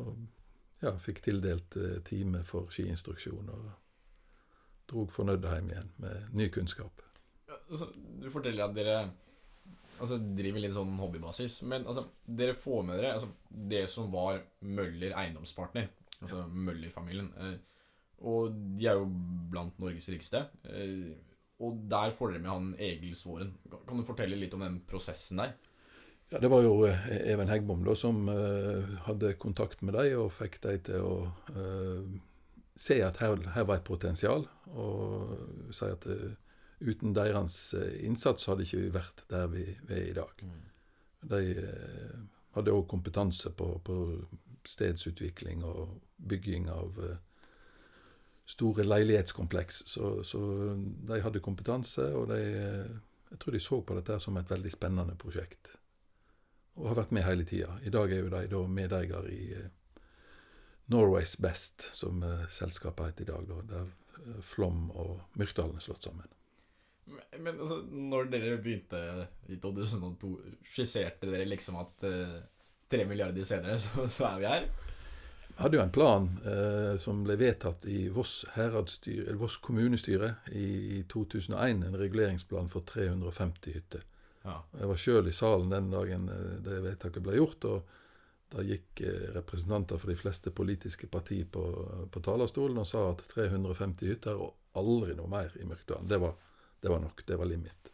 og 0.00 0.14
ja, 0.82 0.92
fikk 1.00 1.22
tildelt 1.24 1.76
eh, 1.80 1.98
time 2.04 2.42
for 2.46 2.70
skiinstruksjon. 2.74 3.50
Og 3.54 3.72
drog 4.90 5.12
fornøyd 5.14 5.46
hjem 5.48 5.72
igjen 5.72 5.92
med 6.02 6.36
ny 6.36 6.50
kunnskap 6.52 7.04
altså, 7.70 7.88
Du 7.94 8.30
forteller 8.32 8.66
at 8.66 8.74
dere 8.76 8.96
altså, 9.98 10.18
driver 10.18 10.62
litt 10.62 10.74
sånn 10.76 10.96
hobbybasis. 11.00 11.60
Men 11.70 11.86
altså, 11.88 12.06
dere 12.24 12.56
får 12.58 12.82
med 12.88 13.00
dere 13.00 13.14
altså, 13.18 13.30
det 13.74 13.84
som 13.92 14.10
var 14.14 14.42
Møller 14.64 15.14
eiendomspartner. 15.20 15.90
Altså 16.20 16.42
ja. 16.42 16.48
Møller-familien. 16.68 17.30
Eh, 17.40 17.54
og 18.24 18.56
de 18.78 18.88
er 18.88 19.00
jo 19.00 19.08
blant 19.52 19.78
Norges 19.82 20.08
rikeste. 20.12 20.46
Eh, 20.70 21.14
og 21.64 21.84
der 21.90 22.14
får 22.16 22.32
dere 22.32 22.44
med 22.44 22.52
han 22.52 22.72
Egil 22.82 23.14
Svoren. 23.18 23.54
Kan 23.70 24.00
du 24.00 24.06
fortelle 24.06 24.38
litt 24.38 24.54
om 24.56 24.64
den 24.64 24.80
prosessen 24.88 25.42
der? 25.42 25.54
Ja, 26.34 26.40
Det 26.40 26.48
var 26.48 26.62
jo 26.62 26.86
eh, 26.86 27.30
Even 27.30 27.48
Heggbom 27.48 27.84
da, 27.86 27.94
som 27.94 28.28
uh, 28.28 28.94
hadde 29.06 29.36
kontakt 29.38 29.84
med 29.86 29.94
dem 29.94 30.16
og 30.18 30.32
fikk 30.34 30.56
dem 30.64 30.80
til 30.82 31.04
å 31.06 31.12
uh, 31.54 32.08
se 32.74 32.96
at 33.06 33.20
her, 33.22 33.36
her, 33.54 33.66
var 33.68 33.78
et 33.78 33.86
potensial. 33.86 34.42
Og 34.74 35.70
si 35.70 35.86
at 35.86 36.08
uh, 36.10 36.32
uten 36.82 37.14
deres 37.14 37.58
innsats 38.02 38.48
hadde 38.50 38.66
ikke 38.66 38.80
vi 38.80 38.90
vært 38.96 39.22
der 39.30 39.46
vi, 39.52 39.68
vi 39.86 40.00
er 40.00 40.08
i 40.08 40.16
dag. 40.16 40.42
Mm. 40.42 40.64
De 41.30 41.42
hadde 42.58 42.74
òg 42.74 42.82
kompetanse 42.90 43.54
på, 43.54 43.70
på, 43.86 44.00
stedsutvikling 44.66 45.62
og 45.64 46.00
bygging 46.16 46.66
av 46.72 46.98
store 48.48 48.84
leilighetskompleks. 48.84 49.84
Så, 49.86 50.10
så, 50.26 50.42
de 51.08 51.22
hadde 51.22 51.44
kompetanse, 51.44 52.10
og 52.16 52.26
de, 52.32 52.42
jeg 53.30 53.40
tror 53.40 53.56
de 53.56 53.62
så 53.62 53.80
på 53.86 53.96
dette 54.00 54.18
som 54.24 54.36
et 54.40 54.50
veldig 54.50 54.72
spennende 54.74 55.16
prosjekt. 55.20 55.76
Og 56.74 56.90
har 56.90 56.98
vært 56.98 57.12
med 57.14 57.26
hele 57.26 57.46
tida. 57.46 57.78
I 57.86 57.92
dag 57.94 58.12
er 58.12 58.24
jo 58.24 58.30
de 58.32 58.46
da 58.50 58.62
medeier 58.66 59.28
i 59.30 59.42
Norway's 60.90 61.36
Best, 61.40 61.86
som 61.94 62.24
selskapet 62.50 63.12
heter 63.12 63.24
i 63.24 63.30
dag. 63.30 63.46
Da, 63.48 63.60
der 63.70 63.92
Flom 64.42 64.88
og 64.90 65.20
Myrkdalen 65.38 65.76
er 65.78 65.84
slått 65.84 66.08
sammen. 66.08 66.30
Men 67.38 67.58
altså, 67.60 67.82
når 67.90 68.30
dere 68.32 68.56
begynte 68.62 69.00
i 69.52 69.58
2002, 69.60 70.32
skisserte 70.64 71.28
dere 71.28 71.46
liksom 71.48 71.76
at 71.82 72.06
eh, 72.08 72.38
tre 72.90 73.04
milliarder 73.08 73.46
senere, 73.48 73.78
så, 73.78 74.06
så, 74.16 74.30
er 74.30 74.40
vi 74.40 74.48
her? 74.48 74.68
Vi 75.48 75.60
hadde 75.60 75.78
jo 75.78 75.84
en 75.84 75.94
plan 75.94 76.30
uh, 76.42 76.94
som 76.98 77.20
ble 77.26 77.36
vedtatt 77.38 77.84
i 77.86 78.08
Voss, 78.10 78.40
Voss 79.38 79.60
kommunestyre 79.62 80.32
i, 80.50 80.66
i, 80.98 81.02
2001. 81.10 81.84
En 81.86 82.00
reguleringsplan 82.00 82.72
for 82.72 82.86
350 82.88 83.76
hytter. 83.76 84.02
Ja. 84.44 84.58
Jeg 84.78 84.88
var 84.90 85.00
sjøl 85.00 85.28
i 85.28 85.36
salen 85.36 85.72
den 85.72 85.90
dagen 85.92 86.28
uh, 86.30 86.56
det 86.64 86.80
vedtaket 86.84 87.24
ble 87.24 87.38
gjort. 87.40 87.68
og 87.70 88.00
da 88.54 88.62
gikk 88.62 89.00
representanter 89.34 89.98
for 89.98 90.12
de 90.12 90.14
fleste 90.14 90.52
politiske 90.54 91.08
partier 91.10 91.48
på, 91.50 91.62
på 92.12 92.20
talerstolen 92.22 92.76
og 92.78 92.86
sa 92.86 93.00
at 93.10 93.24
350 93.32 94.12
hytter 94.12 94.38
og 94.38 94.78
aldri 94.78 95.16
noe 95.18 95.26
mer 95.32 95.56
i 95.58 95.66
Myrkdalen. 95.66 96.06
Det 96.06 96.20
var 96.22 96.36
det 96.84 96.90
var 96.90 97.00
nok. 97.00 97.26
Det 97.26 97.36
var 97.36 97.44
limit. 97.44 97.92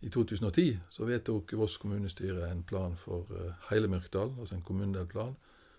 I 0.00 0.08
2010 0.10 0.78
så 0.90 1.04
vedtok 1.04 1.52
Voss 1.52 1.76
kommunestyre 1.76 2.48
en 2.50 2.62
plan 2.62 2.96
for 2.96 3.28
uh, 3.30 3.52
hele 3.68 3.86
Myrkdal, 3.88 4.32
altså 4.40 4.56
en 4.56 4.64
kommunedelplan, 4.66 5.36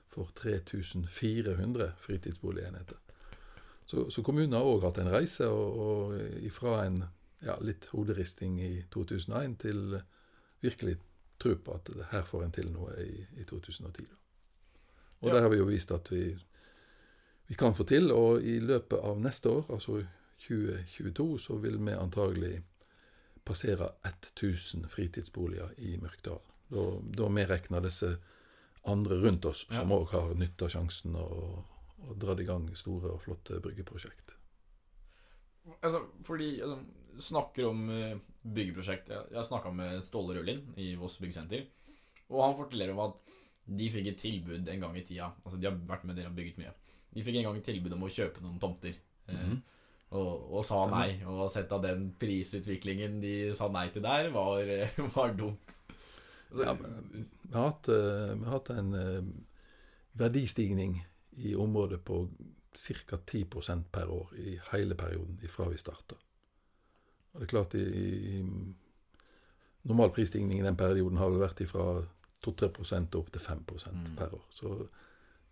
for 0.07 0.29
3400 0.35 1.91
fritidsboligenheter. 1.99 2.95
Så, 3.85 4.09
så 4.09 4.23
kommunen 4.23 4.53
har 4.53 4.63
òg 4.63 4.85
hatt 4.87 5.01
en 5.03 5.11
reise, 5.11 5.49
og, 5.51 5.79
og 5.79 6.39
ifra 6.39 6.85
en 6.85 7.01
ja, 7.41 7.57
litt 7.61 7.87
hoderisting 7.91 8.59
i 8.61 8.73
2001 8.93 9.57
til 9.61 9.99
virkelig 10.61 10.97
tro 11.41 11.55
på 11.57 11.75
at 11.75 11.89
her 12.11 12.25
får 12.27 12.45
en 12.45 12.55
til 12.55 12.71
noe 12.73 12.95
i, 13.01 13.25
i 13.41 13.45
2010. 13.49 14.05
Da. 14.05 14.17
Og 15.21 15.29
ja. 15.29 15.35
der 15.35 15.45
har 15.45 15.53
vi 15.53 15.61
jo 15.61 15.69
vist 15.69 15.93
at 15.93 16.11
vi, 16.11 16.25
vi 17.47 17.57
kan 17.57 17.75
få 17.77 17.85
til, 17.89 18.11
og 18.13 18.43
i 18.45 18.59
løpet 18.59 19.01
av 19.01 19.21
neste 19.21 19.49
år, 19.49 19.71
altså 19.73 20.01
2022 20.41 21.39
så 21.39 21.57
vil 21.61 21.77
vi 21.77 21.93
antagelig 21.93 22.61
passere 23.45 23.91
1000 24.05 24.87
fritidsboliger 24.89 25.73
i 25.77 25.97
Mørkdal. 26.01 26.41
Da, 26.71 26.85
da 27.17 27.27
vi 27.27 27.45
regner 27.45 27.83
disse 27.83 28.15
andre 28.89 29.17
rundt 29.21 29.45
oss 29.45 29.65
som 29.69 29.91
òg 29.93 30.13
har 30.15 30.33
nytta 30.37 30.69
sjansen 30.71 31.17
og, 31.19 31.65
og 32.07 32.13
dratt 32.21 32.41
i 32.41 32.47
gang 32.47 32.69
store 32.77 33.13
og 33.13 33.21
flotte 33.25 33.59
bryggeprosjekt. 33.61 34.37
Altså, 35.81 36.01
fordi 36.25 36.61
altså, 36.61 36.79
snakker 37.19 37.67
om 37.67 37.89
uh, 37.89 38.17
byggeprosjekt 38.41 39.11
Jeg, 39.11 39.45
snakka 39.47 39.71
med 39.75 40.05
Ståle 40.07 40.37
Rødlin 40.37 40.63
i 40.81 40.93
Voss 40.99 41.19
byggesenter. 41.21 41.67
Og 42.31 42.43
han 42.45 42.57
forteller 42.57 42.93
om 42.93 43.03
at 43.09 43.35
de 43.71 43.89
fikk 43.91 44.07
et 44.11 44.21
tilbud 44.21 44.67
en 44.67 44.85
gang 44.85 44.95
i 44.97 45.03
tida. 45.05 45.31
Altså, 45.43 45.59
de 45.59 45.69
har 45.69 45.77
vært 45.87 46.07
med 46.07 46.17
dere 46.17 46.31
og 46.31 46.37
bygget 46.37 46.57
mye. 46.61 46.73
De 47.11 47.23
fikk 47.25 47.37
en 47.39 47.49
gang 47.49 47.59
et 47.59 47.67
tilbud 47.67 47.93
om 47.95 48.07
å 48.07 48.11
kjøpe 48.11 48.43
noen 48.43 48.59
tomter. 48.59 48.95
Mm 49.27 49.37
-hmm. 49.37 49.59
Og, 50.11 50.53
og, 50.53 50.65
sa 50.65 50.75
Stemmer. 50.75 50.97
nei. 50.97 51.25
Og 51.25 51.51
sett 51.51 51.71
at 51.71 51.83
den 51.83 52.15
prisutviklingen 52.19 53.21
de 53.21 53.53
sa 53.55 53.69
nei 53.71 53.89
til 53.89 54.03
der, 54.03 54.29
var, 54.29 54.63
var 55.15 55.33
dumt. 55.33 55.75
Altså, 56.51 56.65
ja, 56.65 56.73
vi, 56.73 57.53
har 57.53 57.69
hatt, 57.69 57.87
eh, 57.87 58.39
vi 58.39 58.45
har 58.45 58.51
hatt 58.51 58.69
en 58.69 58.93
eh, 58.93 59.23
verdistigning 60.11 61.05
i 61.31 61.55
området 61.55 62.03
på 62.03 62.27
ca. 62.73 63.17
10% 63.17 63.83
per 63.91 64.11
år 64.11 64.33
i 64.35 64.59
hele 64.71 64.95
perioden 64.95 65.39
ifra 65.43 65.69
vi 65.69 65.77
starta. 65.77 66.15
Og 67.33 67.39
det 67.39 67.47
er 67.47 67.51
klart 67.51 67.75
i, 67.79 67.85
i 68.35 68.41
Normal 69.87 70.11
prisstigning 70.13 70.59
i 70.59 70.65
den 70.65 70.77
perioden 70.77 71.17
har 71.17 71.31
vel 71.31 71.41
vært 71.41 71.63
fra 71.69 71.85
2-3 72.45 72.69
opp 73.17 73.31
til 73.33 73.41
5 73.41 73.63
mm. 73.65 74.03
per 74.17 74.35
år. 74.37 74.43
Så 74.53 74.73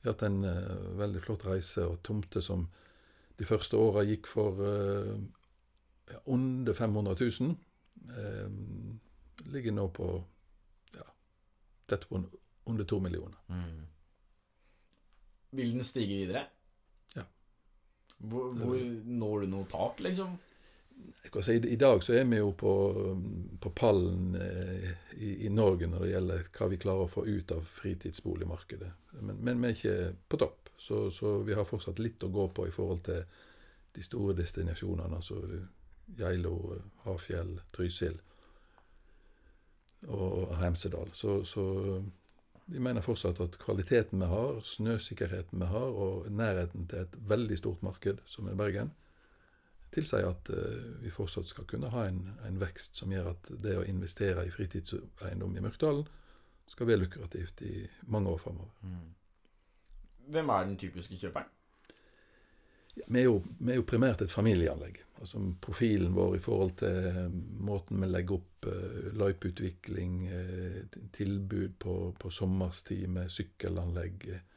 vi 0.01 0.07
har 0.07 0.13
hatt 0.13 0.25
en 0.27 0.43
uh, 0.45 0.97
veldig 0.99 1.21
flott 1.23 1.45
reise, 1.47 1.85
og 1.85 2.01
tomter 2.05 2.43
som 2.43 2.67
de 3.39 3.47
første 3.47 3.77
åra 3.77 4.03
gikk 4.07 4.27
for 4.29 4.59
uh, 4.61 5.15
under 6.25 6.73
500 6.73 7.15
000. 7.19 7.55
Uh, 8.09 9.49
ligger 9.49 9.73
nå 9.75 9.87
på 9.95 10.11
ja, 10.95 11.07
tett 11.87 12.05
på 12.09 12.21
under 12.69 12.85
to 12.85 12.99
millioner. 12.99 13.37
Mm. 13.47 13.87
Vil 15.57 15.73
den 15.73 15.83
stige 15.83 16.21
videre? 16.21 16.45
Ja. 17.15 17.25
Hvor, 18.17 18.53
hvor 18.53 18.77
når 19.05 19.45
du 19.45 19.51
noe 19.55 19.69
tak, 19.71 20.03
liksom? 20.05 20.37
Si, 21.41 21.53
I 21.53 21.75
dag 21.75 22.03
så 22.03 22.13
er 22.17 22.23
vi 22.25 22.39
jo 22.39 22.51
på, 22.57 22.71
på 23.61 23.69
pallen 23.77 24.35
eh, 24.35 24.89
i, 25.17 25.45
i, 25.45 25.49
Norge 25.53 25.87
når 25.87 26.01
det 26.03 26.09
gjelder 26.09 26.47
hva 26.57 26.67
vi 26.71 26.79
klarer 26.81 27.05
å 27.05 27.11
få 27.11 27.25
ut 27.27 27.51
av 27.53 27.67
fritidsboligmarkedet. 27.79 28.89
Men, 29.19 29.37
men 29.37 29.61
vi 29.61 29.69
er 29.69 29.77
ikke 29.77 29.97
på 30.27 30.39
topp. 30.41 30.71
Så, 30.79 31.09
så, 31.11 31.37
vi 31.45 31.53
har 31.53 31.67
fortsatt 31.67 31.99
litt 31.99 32.23
å 32.23 32.31
gå 32.33 32.47
på 32.55 32.65
i 32.67 32.73
forhold 32.73 33.03
til 33.05 33.21
de 33.95 34.03
store 34.03 34.35
destinasjonene. 34.39 35.19
Altså 35.19 35.43
Geilo, 36.17 36.55
Hafjell, 37.05 37.59
Trysil 37.75 38.17
og 40.07 40.55
Hemsedal. 40.57 41.11
Så, 41.13 41.43
så 41.45 41.65
vi 42.71 42.79
mener 42.79 43.05
fortsatt 43.05 43.41
at 43.43 43.57
kvaliteten 43.61 44.21
vi 44.21 44.29
har, 44.29 44.61
snøsikkerheten 44.65 45.61
vi 45.61 45.69
har, 45.69 45.89
og 45.89 46.29
nærheten 46.31 46.87
til 46.89 47.03
et 47.03 47.15
veldig 47.29 47.57
stort 47.57 47.83
marked, 47.85 48.21
som 48.29 48.47
er 48.47 48.57
Bergen, 48.57 48.91
tilsier 49.93 50.29
at 50.29 50.49
uh, 50.53 51.03
vi 51.03 51.11
fortsatt 51.13 51.49
skal 51.49 51.67
kunne 51.69 51.91
ha 51.93 52.05
en, 52.07 52.23
en, 52.47 52.59
vekst 52.61 52.99
som 53.01 53.13
gjør 53.13 53.31
at 53.33 53.51
det 53.63 53.77
å 53.79 53.85
investere 53.87 54.45
i 54.45 54.53
fritidseiendom 54.53 55.55
i 55.57 55.63
Mørkdalen 55.65 56.07
skal 56.69 56.89
være 56.89 57.03
lukrativt 57.05 57.63
i 57.65 57.75
mange 58.13 58.29
år 58.29 58.41
framover. 58.41 58.73
Mm. 58.85 59.07
Hvem 60.29 60.51
er 60.53 60.67
den 60.67 60.77
typiske 60.77 61.17
kjøperen? 61.17 61.49
Ja, 62.99 63.05
vi, 63.07 63.21
er 63.21 63.25
jo, 63.25 63.39
vi, 63.57 63.71
er 63.71 63.79
jo, 63.79 63.87
primært 63.87 64.21
et 64.21 64.33
familieanlegg. 64.33 64.99
Altså 65.21 65.41
Profilen 65.61 66.13
vår 66.13 66.35
i 66.35 66.41
forhold 66.43 66.75
til 66.81 67.07
eh, 67.09 67.25
måten 67.65 68.01
vi 68.03 68.09
legger 68.09 68.37
opp 68.37 68.67
uh, 68.67 69.09
løypeutvikling, 69.17 70.19
uh, 70.29 70.99
tilbud 71.15 71.77
på, 71.81 71.95
på 72.19 72.31
sommerstid 72.33 73.07
med 73.15 73.31
sykkelanlegg, 73.33 74.29
Eh, 74.35 74.48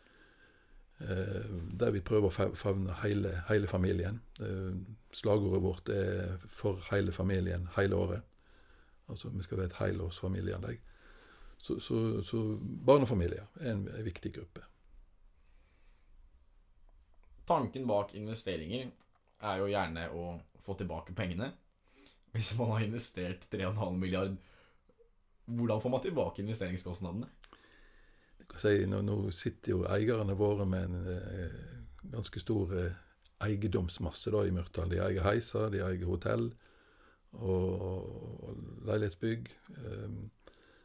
der 1.80 1.90
vi 1.90 2.00
prøver 2.00 2.28
å 2.28 2.50
favne 2.54 2.94
hele, 3.02 3.34
hele 3.48 3.68
familien. 3.68 4.20
Eh, 4.40 4.74
slagordet 5.12 5.62
vårt 5.62 5.88
er 5.88 6.38
'for 6.48 6.80
hele 6.90 7.12
familien 7.12 7.68
hele 7.76 7.96
året'. 7.96 8.22
Altså 9.08 9.28
vi 9.28 9.42
skal 9.42 9.58
være 9.58 9.66
et 9.66 9.80
helårsfamilieanlegg. 9.80 10.80
Så, 11.58 11.80
så, 11.80 12.22
så 12.22 12.58
barnefamilier 12.86 13.46
er 13.60 13.72
en 13.72 13.88
viktig 14.04 14.34
gruppe. 14.34 14.62
Tanken 17.46 17.86
bak 17.86 18.14
investeringer 18.14 18.90
er 19.42 19.56
jo 19.56 19.66
gjerne 19.66 20.08
å 20.10 20.40
få 20.60 20.74
tilbake 20.74 21.14
pengene. 21.14 21.52
Hvis 22.32 22.58
man 22.58 22.70
har 22.70 22.80
investert 22.80 23.46
3,5 23.50 23.98
milliard, 23.98 24.36
hvordan 25.44 25.80
får 25.80 25.90
man 25.90 26.02
tilbake 26.02 26.42
investeringskostnadene? 26.42 27.28
Si, 28.60 28.74
nå, 28.88 29.00
nå, 29.06 29.16
sitter 29.34 29.74
jo 29.74 29.84
eierne 29.88 30.36
våre 30.38 30.66
med 30.68 30.90
en 30.90 31.08
eh, 31.12 31.56
ganske 32.12 32.40
stor 32.42 32.74
eh, 32.76 33.00
eiendomsmasse 33.42 34.32
da, 34.34 34.44
i 34.46 34.54
Myrtdal. 34.54 34.90
De 34.92 35.00
eier 35.02 35.24
heiser, 35.26 35.70
de 35.72 35.82
eier 35.82 36.06
hotell 36.08 36.50
og, 37.32 37.82
og 37.82 38.62
leilighetsbygg. 38.88 39.50
Eh, 39.78 40.16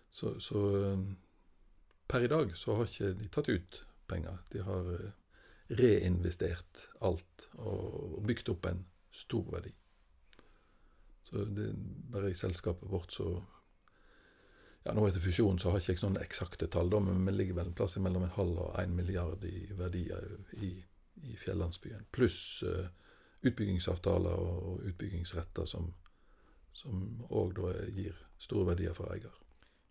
så, 0.09 0.37
så 0.41 0.63
um, 0.93 1.09
per 2.09 2.23
i 2.25 2.31
dag 2.31 2.53
så 2.57 2.77
har 2.77 2.87
ikke 2.87 3.13
de 3.19 3.27
tatt 3.29 3.49
ut 3.51 3.81
penger. 4.07 4.39
De 4.53 4.63
har 4.63 4.87
uh, 4.87 5.09
reinvestert 5.77 6.87
alt 7.03 7.49
og, 7.59 8.15
og 8.17 8.23
bygd 8.25 8.53
opp 8.55 8.69
en 8.69 8.85
stor 9.11 9.51
verdi. 9.51 9.73
Så 11.27 11.43
det, 11.51 11.73
bare 12.11 12.31
i 12.31 12.39
selskapet 12.39 12.87
vårt 12.89 13.11
så 13.11 13.33
ja, 14.87 14.93
Nå 14.95 15.03
etter 15.03 15.19
fusjonen 15.19 15.59
så 15.59 15.73
har 15.73 15.81
ikke 15.81 15.97
jeg 15.97 15.99
sånne 15.99 16.21
eksakte 16.23 16.69
tall, 16.71 16.87
da, 16.93 17.01
men 17.03 17.25
vi 17.27 17.33
ligger 17.35 17.57
vel 17.57 17.71
en 17.71 17.75
plass 17.75 17.97
mellom 17.99 18.23
en 18.23 18.35
halv 18.37 18.61
og 18.63 18.77
en 18.79 18.93
milliard 18.95 19.41
i 19.43 19.65
verdier 19.75 20.29
i, 20.63 20.69
i 21.27 21.35
fjellandsbyen. 21.41 22.05
Pluss 22.15 22.63
uh, 22.63 22.85
utbyggingsavtaler 23.43 24.45
og 24.47 24.85
utbyggingsretter 24.87 25.67
som 25.67 25.91
òg 27.27 27.57
da 27.57 27.73
gir 27.91 28.15
store 28.39 28.69
verdier 28.71 28.95
for 28.95 29.11
eier. 29.11 29.35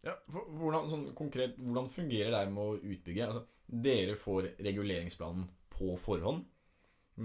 Ja, 0.06 0.14
for, 0.30 0.48
hvordan, 0.56 0.88
sånn 0.88 1.06
konkret, 1.18 1.58
hvordan 1.58 1.92
fungerer 1.92 2.32
det 2.32 2.42
med 2.54 2.62
å 2.62 2.78
utbygge? 2.78 3.28
Altså, 3.28 3.44
dere 3.66 4.16
får 4.16 4.52
reguleringsplanen 4.62 5.48
på 5.76 5.96
forhånd 6.00 6.46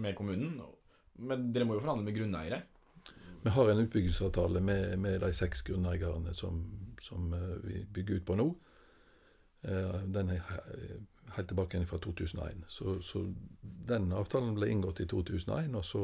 med 0.01 0.17
kommunen, 0.17 0.57
men 1.21 1.51
dere 1.53 1.67
må 1.69 1.77
jo 1.77 1.85
forhandle 1.85 2.09
med 2.09 2.17
grunneiere? 2.17 2.63
Vi 3.43 3.50
har 3.50 3.69
en 3.69 3.79
utbyggingsavtale 3.79 4.62
med, 4.62 5.00
med 5.00 5.21
de 5.21 5.31
seks 5.33 5.63
grunneierne 5.65 6.33
som, 6.38 6.62
som, 7.01 7.33
eh, 7.33 7.55
vi 7.63 7.86
bygger 7.86 8.15
ut 8.15 8.25
på 8.25 8.36
nå. 8.38 8.48
Eh, 9.61 10.03
den 10.05 10.29
er 10.29 10.44
helt 11.35 11.48
tilbake 11.48 11.77
igjen 11.77 11.87
fra 11.87 11.98
2001. 11.98 12.65
Så, 12.68 13.01
så, 13.01 13.24
den 13.61 14.11
avtalen 14.13 14.53
ble 14.57 14.70
inngått 14.70 15.01
i 15.01 15.07
2001, 15.09 15.75
og 15.75 15.85
så 15.85 16.03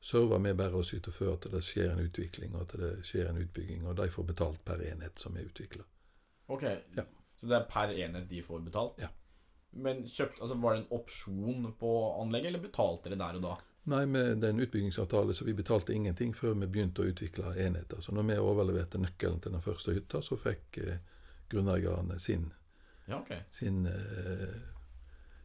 server 0.00 0.40
vi 0.42 0.56
bare 0.56 0.80
og 0.80 0.86
syter 0.88 1.14
for 1.14 1.34
at 1.34 1.46
det 1.52 1.62
skjer 1.64 1.92
en 1.92 2.02
utvikling, 2.02 2.54
og 2.56 2.66
at 2.66 2.76
det 2.80 2.92
skjer 3.06 3.30
en 3.30 3.40
utbygging. 3.42 3.86
Og 3.86 3.96
de 4.00 4.10
får 4.10 4.28
betalt 4.32 4.64
per 4.66 4.82
enhet 4.90 5.20
som 5.20 5.36
er 5.36 5.48
utvikla. 5.50 5.86
Ok, 6.50 6.66
ja. 6.96 7.06
så 7.38 7.50
det 7.50 7.58
er 7.58 7.66
per 7.70 7.94
enhet 7.94 8.30
de 8.30 8.42
får 8.42 8.62
betalt? 8.66 9.02
Ja. 9.02 9.10
Men 9.70 10.02
kjøpt, 10.02 10.40
altså 10.42 10.56
Var 10.58 10.74
det 10.74 10.80
en 10.80 10.94
opsjon 10.96 11.66
på 11.78 11.90
anlegget, 12.18 12.50
eller 12.50 12.64
betalte 12.64 13.12
dere 13.12 13.20
der 13.20 13.38
og 13.38 13.44
da? 13.44 13.52
Nei, 13.88 14.06
med 14.06 14.42
den 14.42 14.60
utbyggingsavtalen 14.60 15.34
så 15.34 15.44
vi 15.44 15.54
betalte 15.56 15.94
ingenting 15.96 16.34
før 16.36 16.52
vi 16.60 16.68
begynte 16.68 17.00
å 17.00 17.08
utvikle 17.08 17.54
enheter. 17.56 18.02
Så 18.04 18.12
når 18.12 18.28
vi 18.28 18.36
overleverte 18.42 19.00
nøkkelen 19.00 19.40
til 19.40 19.56
den 19.56 19.64
første 19.64 19.94
hytta, 19.96 20.20
så 20.22 20.36
fikk 20.36 20.78
eh, 20.84 21.00
grunneierne 21.50 22.18
sin, 22.20 22.50
ja, 23.06 23.22
okay. 23.22 23.40
sin 23.48 23.86
eh, 23.88 24.60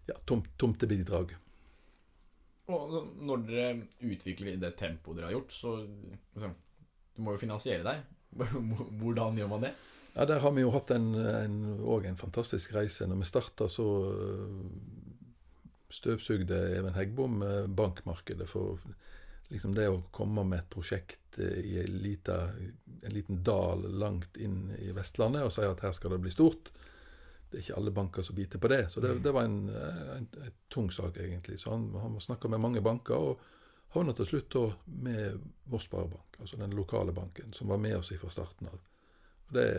ja, 0.09 0.17
tom, 0.27 0.43
tomtebidrag. 0.59 1.31
Og 2.75 2.93
når 3.21 3.47
dere 3.47 3.71
utvikler 4.03 4.55
i 4.55 4.59
det 4.61 4.73
tempoet 4.79 5.19
dere 5.19 5.29
har 5.29 5.37
gjort, 5.37 5.53
så 5.53 5.75
altså, 5.79 6.53
Du 7.15 7.21
må 7.23 7.35
jo 7.35 7.39
finansiere 7.39 7.85
deg. 7.85 8.01
Hvordan 8.99 9.37
gjør 9.39 9.51
man 9.53 9.63
det? 9.63 9.71
Ja, 10.15 10.25
Der 10.25 10.41
har 10.43 10.51
vi 10.51 10.63
jo 10.65 10.71
hatt 10.73 10.91
en, 10.91 11.13
en, 11.15 11.61
en 11.79 12.17
fantastisk 12.17 12.73
reise. 12.75 13.07
Når 13.07 13.21
vi 13.21 13.29
starta, 13.29 13.69
så 13.71 13.85
støvsugde 15.95 16.57
Even 16.75 16.95
Heggbom 16.95 17.43
bankmarkedet. 17.75 18.47
For 18.51 18.79
liksom 19.47 19.75
det 19.75 19.87
å 19.89 20.01
komme 20.11 20.43
med 20.47 20.63
et 20.63 20.69
prosjekt 20.73 21.39
eh, 21.39 21.61
i 21.61 21.77
en, 21.81 21.97
lita, 22.01 22.39
en 23.01 23.13
liten 23.13 23.43
dal 23.45 23.85
langt 23.99 24.37
inn 24.37 24.71
i 24.79 24.91
Vestlandet 24.95 25.45
og 25.45 25.53
si 25.53 25.65
at 25.67 25.83
her 25.85 25.93
skal 25.95 26.15
det 26.15 26.21
bli 26.23 26.33
stort 26.33 26.71
Det 27.49 27.59
er 27.59 27.63
ikke 27.63 27.77
alle 27.79 27.93
banker 27.95 28.25
som 28.25 28.35
biter 28.35 28.59
på 28.59 28.71
det. 28.71 28.87
Så 28.91 29.01
det, 29.03 29.13
det 29.23 29.31
var 29.31 29.45
en, 29.45 29.69
en, 29.69 30.25
en, 30.43 30.55
tung 30.67 30.89
sak, 30.91 31.17
egentlig. 31.21 31.59
Så 31.61 31.71
han, 31.71 31.91
han 32.01 32.17
snakka 32.19 32.49
med 32.51 32.59
mange 32.59 32.81
banker. 32.81 33.15
og 33.15 33.39
havna 33.95 34.15
til 34.17 34.27
slutt 34.27 34.49
da 34.51 34.65
med 35.05 35.45
Voss 35.71 35.85
sparebank, 35.87 36.35
altså 36.39 36.57
den 36.59 36.73
lokale 36.75 37.13
banken, 37.15 37.53
som 37.53 37.69
var 37.71 37.79
med 37.79 37.95
oss 37.97 38.11
fra 38.19 38.31
starten 38.33 38.67
av. 38.67 38.81
Og 39.45 39.53
det, 39.55 39.69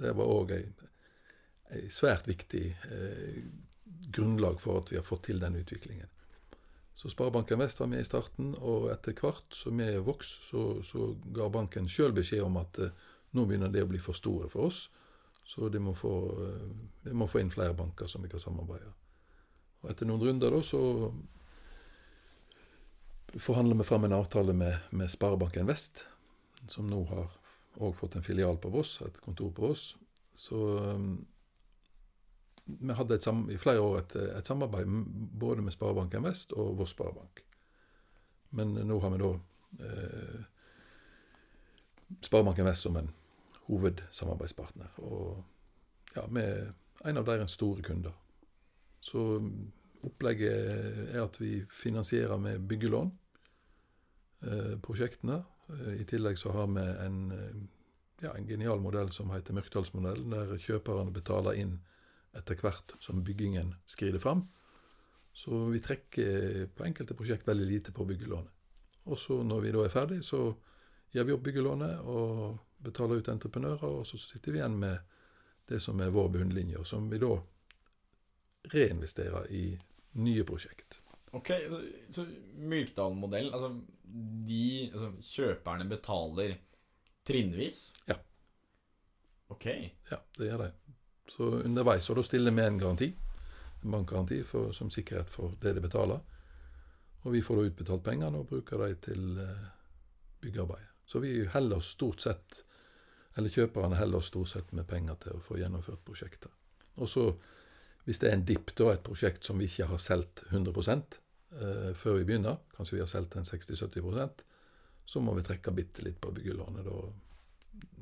det 0.00 0.14
var 0.16 0.32
òg 0.32 0.56
ei, 0.56 1.84
svært 1.92 2.26
viktig 2.26 2.64
eh, 2.88 3.38
grunnlag 3.84 4.60
for 4.60 4.80
at 4.80 4.92
vi 4.92 4.96
har 4.96 5.06
fått 5.06 5.26
til 5.28 5.40
den 5.42 5.56
utviklingen. 5.60 6.10
Så 6.94 7.10
Sparebanken 7.10 7.58
Vest 7.58 7.80
var 7.80 7.90
med 7.90 8.04
i 8.04 8.06
starten, 8.06 8.52
og 8.62 8.86
etter 8.92 9.16
hvert 9.18 9.56
som 9.56 9.78
vi 9.78 9.88
vokste, 9.98 10.44
så, 10.46 10.62
så 10.86 11.10
ga 11.34 11.48
banken 11.50 11.88
sjøl 11.90 12.14
beskjed 12.14 12.44
om 12.46 12.60
at 12.60 12.78
eh, 12.78 12.94
nå 13.34 13.46
begynner 13.48 13.72
det 13.72 13.82
å 13.82 13.90
bli 13.90 13.98
for 14.02 14.14
store 14.14 14.48
for 14.52 14.70
oss, 14.70 14.84
så 15.44 15.68
de 15.68 15.82
må 15.82 15.94
få, 15.98 16.14
eh, 16.46 16.68
de 17.08 17.16
må 17.18 17.26
få 17.28 17.42
inn 17.42 17.50
flere 17.52 17.74
banker 17.76 18.06
som 18.10 18.22
vi 18.22 18.30
kan 18.30 18.42
samarbeide. 18.42 18.92
Og 19.82 19.90
Etter 19.90 20.08
noen 20.08 20.22
runder 20.22 20.54
da, 20.54 20.62
så 20.64 20.80
forhandler 23.34 23.82
vi 23.82 23.88
fram 23.90 24.06
en 24.06 24.16
avtale 24.20 24.54
med, 24.56 24.78
med 24.94 25.10
Sparebanken 25.10 25.66
Vest, 25.66 26.06
som 26.70 26.86
nå 26.88 27.02
har 27.10 27.26
òg 27.82 27.96
fått 27.98 28.14
en 28.16 28.24
filial 28.24 28.56
på 28.62 28.70
Voss, 28.70 29.00
et 29.02 29.18
kontor 29.20 29.50
på 29.52 29.66
Voss. 29.66 29.96
Så 30.38 30.60
vi 32.64 32.96
hadde 32.96 33.18
i 33.52 33.58
flere 33.60 33.80
år 33.80 33.98
et, 33.98 34.16
et, 34.16 34.46
samarbeid 34.46 34.88
både 35.40 35.62
med 35.62 35.72
Sparebanken 35.72 36.24
Vest 36.24 36.52
og 36.52 36.78
Voss 36.78 36.94
Sparebank. 36.96 37.42
Men 38.56 38.72
nå 38.88 38.98
har 39.02 39.12
vi 39.12 39.20
da 39.20 39.32
eh, 39.84 40.40
Sparebanken 42.24 42.64
Vest 42.64 42.86
som 42.86 42.96
en 42.96 43.10
hovedsamarbeidspartner. 43.66 44.96
Og 45.04 45.42
ja, 46.16 46.26
vi 46.28 46.40
er 46.40 46.72
en 47.04 47.20
av 47.20 47.26
deres 47.28 47.56
store 47.58 47.82
kunder. 47.84 48.14
Så 49.04 49.42
opplegget 50.04 51.12
er 51.12 51.22
at 51.24 51.36
vi 51.40 51.58
finansierer 51.72 52.40
med 52.40 52.64
byggelån 52.68 53.10
eh, 54.46 54.76
prosjektene. 54.84 55.42
Eh, 55.68 56.00
I 56.00 56.06
tillegg 56.08 56.38
så 56.40 56.52
har 56.52 56.70
vi 56.72 56.84
en, 57.06 57.18
eh, 57.32 57.56
ja, 58.24 58.32
en 58.32 58.48
genial 58.48 58.80
modell 58.80 59.12
som 59.12 59.32
heter 59.34 59.56
Mørkdalsmodellen, 59.56 60.30
der 60.32 60.56
kjøperne 60.56 61.12
betaler 61.12 61.60
inn 61.60 61.78
etter 62.38 62.58
hvert 62.60 62.96
som 63.02 63.22
byggingen 63.24 63.74
skrider 63.86 64.22
fram. 64.22 64.46
Så 65.34 65.64
vi 65.70 65.80
trekker 65.82 66.68
på 66.74 66.84
enkelte 66.86 67.16
prosjekt 67.18 67.48
veldig 67.48 67.66
lite 67.66 67.92
på 67.92 68.06
byggelånet. 68.06 68.52
Og 69.04 69.18
så 69.18 69.40
når 69.42 69.64
vi 69.64 69.72
da 69.74 69.82
er 69.84 69.92
ferdig, 69.92 70.20
så 70.24 70.46
gir 71.12 71.26
vi 71.26 71.34
opp 71.34 71.42
byggelånet 71.44 72.06
og 72.08 72.60
betaler 72.84 73.20
ut 73.20 73.28
entreprenører, 73.32 73.84
og 73.84 74.06
så 74.06 74.18
sitter 74.20 74.54
vi 74.54 74.60
igjen 74.60 74.78
med 74.80 74.98
det 75.68 75.80
som 75.80 76.00
er 76.00 76.12
vår 76.12 76.30
bunnlinje, 76.36 76.78
og 76.80 76.86
som 76.88 77.08
vi 77.10 77.20
da 77.22 77.32
reinvesterer 78.72 79.50
i 79.52 79.64
nye 80.24 80.44
prosjekt. 80.46 81.00
Ok, 81.34 81.50
Så, 81.70 81.80
så 82.14 82.24
Myrkdal-modellen 82.62 83.54
altså, 83.56 83.72
de, 84.46 84.90
altså 84.92 85.10
kjøperne 85.34 85.88
betaler 85.90 86.56
trinnvis? 87.26 87.88
Ja. 88.06 88.20
Ok. 89.50 89.66
Ja, 90.10 90.20
det 90.38 90.48
gjør 90.48 90.62
de. 90.62 90.93
Så 91.28 91.48
underveis, 91.64 92.10
og 92.10 92.18
da 92.18 92.24
stiller 92.26 92.52
vi 92.52 92.62
en 92.62 92.78
garanti, 92.78 93.08
en 93.82 93.90
bankgaranti 93.90 94.42
for, 94.44 94.72
som 94.72 94.90
sikkerhet 94.92 95.30
for 95.32 95.56
det 95.60 95.74
de 95.76 95.82
betaler. 95.84 96.20
Og 97.24 97.32
vi 97.32 97.42
får 97.42 97.56
da 97.56 97.68
utbetalt 97.70 98.04
pengene 98.04 98.40
og 98.40 98.48
bruker 98.50 98.84
dem 98.84 99.00
til 99.00 99.22
byggearbeid. 99.34 99.70
byggearbeidet. 100.40 100.90
Så 101.04 101.18
vi 101.20 101.46
heller 101.52 101.76
oss 101.76 101.90
stort 101.96 102.20
sett, 102.20 102.64
eller 103.36 103.48
kjøperne 103.48 103.96
heller 103.96 104.18
oss 104.18 104.30
stort 104.32 104.48
sett 104.48 104.72
med 104.72 104.86
penger 104.88 105.14
til 105.20 105.36
å 105.36 105.42
få 105.44 105.58
gjennomført 105.58 106.04
prosjekter. 106.04 106.50
Og 106.96 107.08
så, 107.08 107.26
hvis 108.04 108.18
det 108.18 108.30
er 108.30 108.36
en 108.38 108.44
dipp, 108.44 108.74
da, 108.76 108.92
et 108.92 109.04
prosjekt 109.04 109.44
som 109.44 109.58
vi 109.58 109.68
ikke 109.68 109.88
har 109.90 110.00
solgt 110.00 110.44
100 110.50 110.80
eh, 110.88 111.92
før 111.96 112.20
vi 112.20 112.24
begynner, 112.24 112.60
kanskje 112.76 112.96
vi 112.96 113.02
har 113.02 113.10
solgt 113.10 113.36
en 113.36 113.48
60-70% 113.48 114.44
så 115.04 115.20
må 115.20 115.34
vi 115.36 115.44
trekke 115.44 115.72
bitte 115.74 116.04
litt 116.04 116.20
på 116.20 116.32
byggelånet 116.32 116.86
da, 116.86 116.98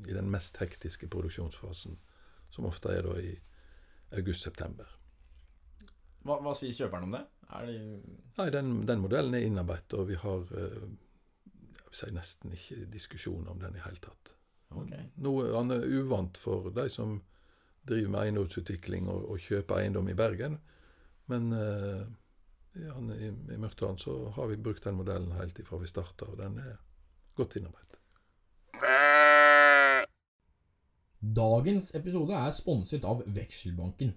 i 0.07 0.15
den 0.15 0.29
mest 0.31 0.57
hektiske 0.61 1.09
produksjonsfasen, 1.11 1.97
som 2.53 2.69
ofte 2.69 2.93
er 2.93 3.07
da 3.07 3.17
i 3.19 3.33
august-september. 4.13 4.89
Hva, 6.23 6.37
hva 6.39 6.53
sier 6.55 6.75
kjøperen 6.77 7.07
om 7.07 7.17
det? 7.17 7.23
Er 7.53 7.65
de 7.67 7.79
Nei, 8.37 8.47
den, 8.53 8.75
den 8.87 9.01
modellen 9.03 9.35
er 9.37 9.45
innarbeidet, 9.45 9.97
og 9.97 10.07
vi 10.09 10.17
har 10.21 10.53
eh, 10.57 10.85
si 11.93 12.09
nesten 12.13 12.53
ikke 12.55 12.85
diskusjon 12.93 13.49
om 13.49 13.59
den 13.61 13.77
i 13.77 13.83
hele 13.83 14.01
tatt. 14.01 14.35
Okay. 14.73 15.09
Noe 15.21 15.51
han 15.53 15.73
er 15.73 15.85
uvant 15.85 16.39
for 16.41 16.71
de 16.73 16.87
som 16.89 17.19
driver 17.85 18.13
med 18.13 18.21
eiendomsutvikling 18.23 19.09
og, 19.11 19.27
og 19.33 19.43
kjøper 19.43 19.81
eiendom 19.81 20.09
i 20.09 20.17
Bergen. 20.17 20.57
Men 21.31 21.51
eh, 21.57 22.03
i, 22.79 23.29
i 23.53 23.59
Mørkdalen 23.59 23.99
så 24.01 24.15
har 24.37 24.49
vi 24.49 24.57
brukt 24.57 24.85
den 24.87 24.97
modellen 24.97 25.35
helt 25.37 25.59
ifra 25.61 25.77
vi 25.81 25.91
starta, 25.91 26.31
og 26.31 26.39
den 26.39 26.57
er 26.63 26.79
godt 27.37 27.59
innarbeidet. 27.59 27.92
Dagens 31.23 31.93
episode 31.95 32.35
er 32.35 32.49
sponset 32.51 33.05
av 33.07 33.21
Vekselbanken. 33.31 34.09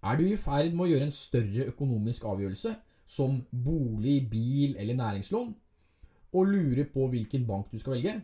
Er 0.00 0.16
du 0.16 0.22
i 0.24 0.38
ferd 0.40 0.72
med 0.72 0.86
å 0.86 0.88
gjøre 0.88 1.04
en 1.10 1.12
større 1.12 1.66
økonomisk 1.68 2.24
avgjørelse, 2.24 2.72
som 3.04 3.42
bolig, 3.52 4.30
bil 4.30 4.78
eller 4.80 4.96
næringslån, 4.96 5.50
og 6.32 6.48
lurer 6.48 6.88
på 6.88 7.10
hvilken 7.12 7.44
bank 7.44 7.68
du 7.68 7.76
skal 7.76 7.98
velge? 7.98 8.14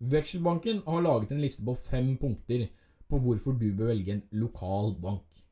Vekselbanken 0.00 0.82
har 0.88 1.06
laget 1.06 1.36
en 1.36 1.44
liste 1.46 1.62
på 1.62 1.76
fem 1.78 2.16
punkter 2.18 2.66
på 3.06 3.22
hvorfor 3.22 3.54
du 3.54 3.68
bør 3.78 3.92
velge 3.92 4.16
en 4.16 4.26
lokal 4.42 4.96
bank. 4.98 5.44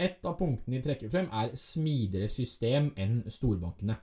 Et 0.00 0.24
av 0.24 0.38
punktene 0.40 0.78
de 0.78 0.84
trekker 0.86 1.12
frem, 1.12 1.28
er 1.28 1.52
smidigere 1.52 2.32
system 2.32 2.88
enn 2.96 3.20
storbankene. 3.28 4.00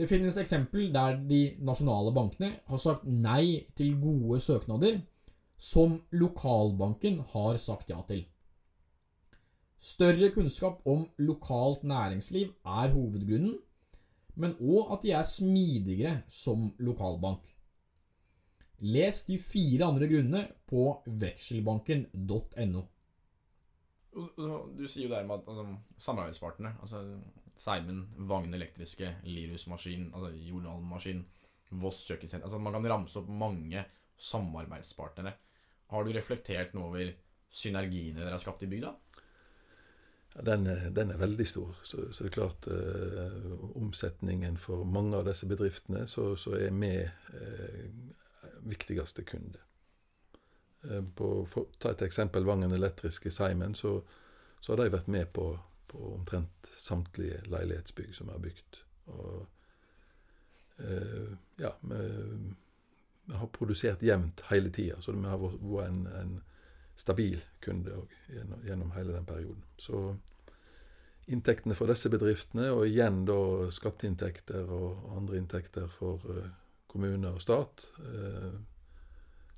Det 0.00 0.06
finnes 0.08 0.38
eksempel 0.40 0.86
der 0.94 1.18
de 1.28 1.38
nasjonale 1.60 2.12
bankene 2.16 2.54
har 2.70 2.80
sagt 2.80 3.02
nei 3.04 3.66
til 3.76 3.98
gode 4.00 4.38
søknader 4.40 5.02
som 5.60 5.98
lokalbanken 6.16 7.18
har 7.34 7.58
sagt 7.60 7.90
ja 7.92 7.98
til. 8.08 8.22
Større 9.76 10.30
kunnskap 10.32 10.80
om 10.88 11.02
lokalt 11.20 11.84
næringsliv 11.84 12.54
er 12.64 12.94
hovedgrunnen, 12.94 13.58
men 14.40 14.56
òg 14.56 14.94
at 14.94 15.04
de 15.04 15.12
er 15.18 15.26
smidigere 15.28 16.14
som 16.28 16.70
lokalbank. 16.80 17.44
Les 18.80 19.20
de 19.28 19.36
fire 19.36 19.84
andre 19.84 20.08
grunnene 20.08 20.46
på 20.68 20.86
vekselbanken.no. 21.04 22.82
Du 24.16 24.88
sier 24.88 25.04
jo 25.04 25.12
det 25.12 25.26
med 25.28 25.36
at 25.36 25.52
altså, 25.52 25.66
samarbeidspartnere 26.08 26.80
altså 26.80 27.04
Seimen, 27.60 28.06
Vagn 28.28 28.54
Elektriske, 28.56 29.16
Lirus 29.28 29.66
Maskin, 29.68 30.08
altså 30.14 30.32
Jordal 30.48 30.84
Maskin, 30.86 31.24
Voss 31.80 32.02
Kjøkkensenter 32.08 32.48
altså 32.48 32.58
Man 32.58 32.74
kan 32.74 32.88
ramse 32.90 33.20
opp 33.20 33.28
mange 33.30 33.84
samarbeidspartnere. 34.20 35.34
Har 35.90 36.04
du 36.04 36.12
reflektert 36.14 36.74
noe 36.74 36.88
over 36.90 37.12
synergiene 37.50 38.22
dere 38.22 38.36
har 38.36 38.42
skapt 38.42 38.64
i 38.64 38.70
bygda? 38.70 38.94
Ja, 40.34 40.42
den, 40.46 40.68
den 40.94 41.10
er 41.10 41.18
veldig 41.18 41.46
stor. 41.46 41.78
Så, 41.82 42.12
så 42.12 42.24
det 42.24 42.30
er 42.30 42.36
klart 42.36 42.68
eh, 42.70 43.54
omsetningen 43.80 44.58
for 44.60 44.84
mange 44.86 45.18
av 45.18 45.26
disse 45.26 45.48
bedriftene, 45.50 46.06
så, 46.10 46.32
så 46.38 46.54
er 46.58 46.74
vi 46.76 46.92
eh, 47.02 47.88
viktigste 48.70 49.26
kunde. 49.26 49.62
Eh, 50.86 51.02
på, 51.16 51.32
for, 51.50 51.72
ta 51.82 51.94
et 51.94 52.06
eksempel 52.06 52.46
Vangen 52.46 52.72
Elektriske 52.76 53.32
Simon, 53.34 53.74
så, 53.74 53.98
så 54.60 54.72
har 54.72 54.84
de 54.84 54.94
vært 54.94 55.10
med 55.10 55.32
på, 55.34 55.52
på 55.90 56.14
omtrent 56.14 56.70
samtlige 56.78 57.42
leilighetsbygg 57.50 58.14
som 58.16 58.30
er 58.30 58.42
bygd. 58.42 58.80
Og 59.10 59.46
eh, 60.78 61.32
ja, 61.60 61.74
vi, 61.80 62.00
vi 63.30 63.40
har 63.42 63.52
produsert 63.54 64.02
jevnt 64.02 64.44
hele 64.50 64.72
tida, 64.74 65.00
så 65.02 65.14
vi 65.16 65.26
har 65.26 65.42
vært 65.42 65.88
en, 65.88 66.06
en 66.22 66.38
stabil 67.00 67.40
kunde 67.64 67.94
òg 67.96 68.16
gjennom, 68.28 68.66
gjennom 68.66 68.90
hele 68.96 69.14
den 69.16 69.28
perioden. 69.28 69.62
Så 69.80 70.02
inntektene 71.30 71.76
for 71.78 71.90
disse 71.90 72.10
bedriftene, 72.12 72.70
og 72.74 72.86
igjen 72.88 73.24
da 73.28 73.38
skatteinntekter 73.72 74.70
og 74.74 75.14
andre 75.16 75.38
inntekter 75.40 75.88
for 75.92 76.24
eh, 76.34 76.50
kommune 76.90 77.34
og 77.36 77.42
stat, 77.42 77.86
eh, 78.02 78.54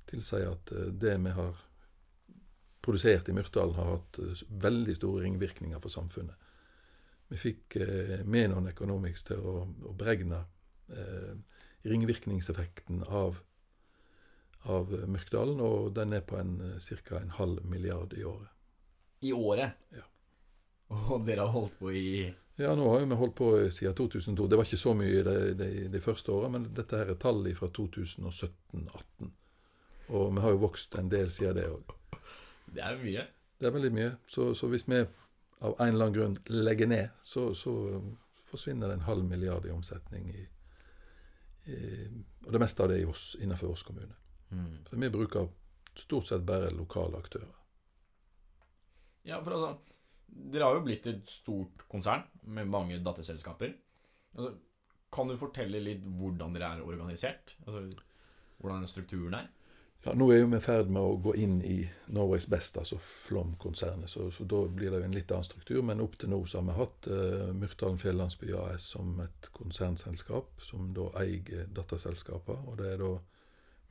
tilsier 0.09 0.53
at 0.53 0.73
eh, 0.75 0.91
det 1.01 1.17
vi 1.23 1.33
har 1.33 1.63
produsert 2.83 3.29
i 3.29 3.33
Myrtdalen, 3.33 3.75
har 3.75 3.95
hatt 3.95 4.19
eh, 4.19 4.43
veldig 4.63 4.95
store 4.97 5.23
ringvirkninger 5.23 5.79
for 5.79 5.93
samfunnet. 5.93 6.51
Vi 7.31 7.39
fikk 7.39 7.77
eh, 7.81 8.19
Menon 8.27 8.67
Economics 8.67 9.23
til 9.29 9.39
å, 9.39 9.63
å 9.63 9.95
beregne 9.97 10.43
eh, 10.91 11.33
ringvirkningseffekten 11.87 13.05
av, 13.07 13.39
av 14.67 14.91
Myrkdalen, 15.07 15.63
og 15.63 15.93
den 15.95 16.17
er 16.19 16.25
på 16.27 16.39
en 16.39 16.57
ca. 16.79 17.19
en 17.21 17.35
halv 17.39 17.63
milliard 17.67 18.15
i 18.17 18.25
året. 18.27 18.51
I 19.23 19.31
året? 19.33 19.79
Ja. 19.95 20.03
Og 20.93 21.23
dere 21.25 21.47
har 21.47 21.53
holdt 21.55 21.79
på 21.79 21.91
i 21.95 22.07
Ja, 22.59 22.75
nå 22.77 22.85
har 22.91 23.01
vi 23.01 23.15
holdt 23.17 23.35
på 23.39 23.47
siden 23.73 23.95
2002. 23.97 24.45
Det 24.47 24.59
var 24.59 24.67
ikke 24.67 24.77
så 24.83 24.91
mye 24.93 25.23
de, 25.25 25.37
de, 25.57 25.69
de 25.89 26.01
første 26.03 26.31
åra, 26.35 26.51
men 26.53 26.67
dette 26.75 26.99
her 26.99 27.09
er 27.15 27.17
tall 27.17 27.47
fra 27.57 27.71
2017-18. 27.73 29.31
Og 30.13 30.27
vi 30.35 30.43
har 30.43 30.53
jo 30.53 30.61
vokst 30.67 30.99
en 30.99 31.09
del 31.09 31.31
siden 31.33 31.57
det 31.57 31.69
òg. 31.71 31.95
Det 32.73 32.83
er 32.83 32.99
mye. 33.01 33.25
Det 33.59 33.69
er 33.69 33.75
veldig 33.75 33.91
mye. 33.95 34.11
Så, 34.27 34.51
så 34.57 34.67
hvis 34.71 34.87
vi 34.89 34.99
av 35.63 35.75
en 35.79 35.93
eller 35.93 36.09
annen 36.09 36.15
grunn 36.17 36.37
legger 36.51 36.89
ned, 36.91 37.13
så, 37.23 37.53
så 37.55 37.73
forsvinner 38.49 38.91
det 38.91 38.99
en 38.99 39.07
halv 39.07 39.23
milliard 39.25 39.65
i 39.65 39.71
omsetning. 39.71 40.27
I, 40.33 40.43
i, 41.71 41.77
og 42.43 42.51
det 42.51 42.61
meste 42.61 42.83
av 42.83 42.91
det 42.91 42.99
i 43.01 43.07
Voss, 43.07 43.33
innenfor 43.39 43.71
Voss 43.71 43.85
kommune. 43.87 44.17
Mm. 44.51 44.83
Så 44.89 44.99
vi 44.99 45.11
bruker 45.13 45.47
stort 45.95 46.27
sett 46.27 46.43
bare 46.45 46.73
lokale 46.75 47.21
aktører. 47.21 47.55
Ja, 49.23 49.39
for 49.39 49.55
altså 49.55 49.73
Dere 50.33 50.65
har 50.65 50.75
jo 50.75 50.81
blitt 50.81 51.05
et 51.05 51.27
stort 51.29 51.83
konsern 51.91 52.23
med 52.49 52.65
mange 52.67 52.97
datterselskaper. 53.05 53.75
Altså, 54.33 54.55
kan 55.13 55.29
du 55.29 55.35
fortelle 55.37 55.81
litt 55.83 56.01
hvordan 56.01 56.55
dere 56.55 56.71
er 56.73 56.87
organisert? 56.87 57.53
Altså, 57.67 57.83
hvordan 58.57 58.87
strukturen 58.89 59.37
er? 59.37 59.51
Ja, 60.03 60.11
Nå 60.19 60.25
er 60.33 60.41
jo 60.41 60.49
vi 60.51 60.57
i 60.59 60.63
ferd 60.63 60.89
med 60.91 60.99
å 60.99 61.15
gå 61.23 61.31
inn 61.39 61.61
i 61.63 61.77
Norway's 62.11 62.49
Best, 62.51 62.75
altså 62.75 62.97
Flom-konsernet. 62.99 64.11
Så, 64.11 64.25
så 64.35 64.43
da 64.43 64.65
blir 64.67 64.91
det 64.91 64.99
jo 64.99 65.07
en 65.07 65.15
litt 65.15 65.31
annen 65.31 65.47
struktur. 65.47 65.79
Men 65.87 66.03
opp 66.03 66.17
til 66.19 66.33
nå 66.33 66.41
så 66.43 66.59
har 66.59 66.67
vi 66.67 66.75
hatt 66.75 67.07
uh, 67.07 67.53
Myrtdalen 67.55 68.01
Fjellandsby 68.01 68.51
AS 68.59 68.89
som 68.97 69.15
et 69.23 69.47
konsernselskap, 69.55 70.51
som 70.59 70.91
da 70.97 71.07
eier 71.23 71.69
datterselskaper. 71.71 72.65
Og 72.67 72.81
det 72.81 72.89
er 72.91 72.99
da 72.99 73.13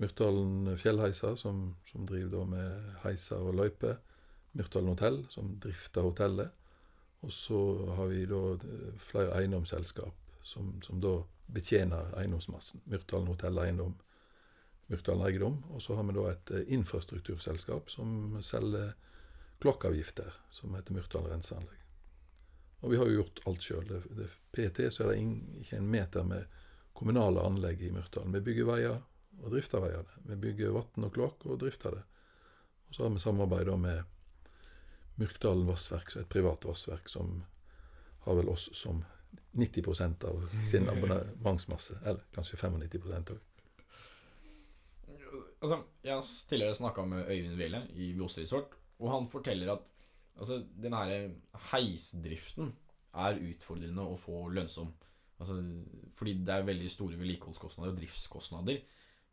Myrtdalen 0.04 0.76
Fjellheiser, 0.76 1.38
som, 1.40 1.64
som 1.88 2.04
driver 2.08 2.44
med 2.50 2.92
heiser 3.06 3.40
og 3.40 3.56
løyper. 3.62 3.96
Myrtdalen 4.52 4.92
Hotell, 4.92 5.22
som 5.32 5.56
drifter 5.64 6.04
hotellet. 6.04 6.52
Og 7.24 7.32
så 7.32 7.58
har 7.96 8.12
vi 8.12 8.26
da 8.28 8.42
eh, 8.58 8.88
flere 9.08 9.36
eiendomsselskap 9.38 10.40
som, 10.44 10.74
som 10.84 11.00
da 11.00 11.20
betjener 11.52 12.12
eiendomsmassen. 12.18 12.82
Myrtdalen 12.90 13.30
Hotell 13.30 13.60
Eiendom, 13.62 13.94
Myrkdalen 14.92 15.26
Eiendom. 15.26 15.62
Og 15.72 15.82
så 15.82 15.96
har 15.96 16.06
vi 16.08 16.16
da 16.16 16.26
et 16.30 16.52
eh, 16.52 16.74
infrastrukturselskap 16.76 17.90
som 17.90 18.38
selger 18.44 18.92
klokkeavgifter, 19.62 20.32
som 20.50 20.74
heter 20.74 20.96
Myrkdalen 20.96 21.32
Renseanlegg. 21.32 21.78
Og 22.82 22.90
vi 22.90 22.98
har 22.98 23.06
jo 23.06 23.20
gjort 23.20 23.42
alt 23.46 23.62
sjøl. 23.62 23.92
PT 24.52 24.88
så 24.90 25.04
er 25.04 25.12
det 25.12 25.20
ikke 25.62 25.78
en 25.78 25.90
meter 25.90 26.26
med 26.26 26.60
kommunale 26.92 27.44
anlegg 27.46 27.82
i 27.86 27.92
Myrkdalen. 27.94 28.34
Vi 28.34 28.42
bygger 28.48 28.68
veier 28.68 28.96
og 29.38 29.52
drifter 29.54 29.84
veiene. 29.84 30.18
Vi 30.26 30.38
bygger 30.42 30.74
vann 30.74 31.06
og 31.06 31.14
kloakk 31.14 31.46
og 31.46 31.60
drifter 31.62 31.94
det. 31.94 32.02
Og 32.88 32.96
så 32.96 33.06
har 33.06 33.14
vi 33.14 33.22
samarbeid 33.22 33.70
med 33.78 34.02
Myrkdalen 35.20 35.66
Vassverk, 35.68 36.10
er 36.16 36.24
et 36.26 36.32
privat 36.32 36.64
vassverk 36.66 37.08
som 37.08 37.44
har 38.26 38.36
vel 38.38 38.50
oss 38.50 38.68
som 38.76 39.04
90% 39.52 40.24
av 40.24 40.42
sin 40.66 40.88
abonnementsmasse. 40.92 42.00
Eller 42.02 42.26
kanskje 42.34 42.58
95% 42.58 43.34
òg. 43.36 43.40
Altså, 45.62 45.82
Jeg 46.02 46.14
har 46.14 46.26
tidligere 46.48 46.74
snakka 46.74 47.04
med 47.06 47.28
Øyvind 47.30 47.58
Wele 47.58 47.82
i 47.94 48.12
Voss 48.18 48.38
Resort, 48.38 48.74
og 48.98 49.12
han 49.12 49.28
forteller 49.30 49.72
at 49.72 49.84
altså, 50.38 50.64
den 50.82 50.94
her 50.94 51.28
heisdriften 51.70 52.72
er 53.14 53.38
utfordrende 53.38 54.02
å 54.02 54.16
få 54.18 54.48
lønnsom. 54.48 54.90
Altså, 55.38 55.58
fordi 56.18 56.34
det 56.46 56.54
er 56.54 56.66
veldig 56.66 56.90
store 56.90 57.18
vedlikeholdskostnader 57.20 57.92
og 57.92 57.98
driftskostnader. 57.98 58.82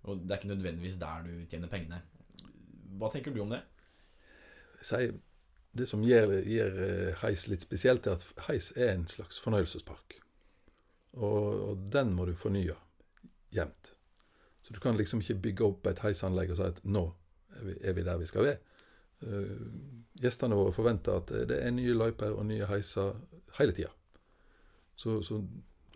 Og 0.03 0.21
det 0.21 0.31
er 0.31 0.39
ikke 0.39 0.53
nødvendigvis 0.53 0.97
der 1.01 1.25
du 1.25 1.33
tjener 1.49 1.71
pengene. 1.71 2.01
Hva 2.99 3.09
tenker 3.13 3.33
du 3.33 3.41
om 3.43 3.53
det? 3.53 3.61
Si, 4.81 5.09
det 5.77 5.87
som 5.89 6.03
gjør, 6.03 6.39
gjør 6.47 6.81
eh, 6.85 7.19
heis 7.23 7.45
litt 7.51 7.65
spesielt, 7.65 8.07
er 8.07 8.17
at 8.17 8.45
heis 8.47 8.71
er 8.77 8.93
en 8.95 9.07
slags 9.11 9.39
fornøyelsespark. 9.43 10.17
Og, 11.19 11.69
og 11.69 11.87
den 11.93 12.13
må 12.15 12.25
du 12.29 12.35
fornye 12.37 12.77
jevnt. 13.53 13.93
Så 14.69 14.75
du 14.75 14.79
kan 14.83 14.97
liksom 14.97 15.23
ikke 15.23 15.39
bygge 15.47 15.65
opp 15.65 15.87
et 15.89 15.99
heisanlegg 16.03 16.51
og 16.53 16.59
si 16.59 16.65
at 16.67 16.83
nå 16.85 17.07
er 17.57 17.63
vi, 17.65 17.73
er 17.81 18.03
der 18.05 18.19
vi 18.21 18.27
skal 18.29 18.45
være. 18.45 18.59
Uh, 19.25 19.63
gjestene 20.21 20.55
våre 20.55 20.75
forventer 20.75 21.17
at 21.17 21.31
det 21.49 21.57
er 21.57 21.73
nye 21.73 21.95
løyper 21.97 22.37
og 22.37 22.45
nye 22.45 22.67
heiser 22.69 23.17
hele 23.57 23.73
tida. 23.73 23.89
Så, 24.93 25.23
så, 25.25 25.41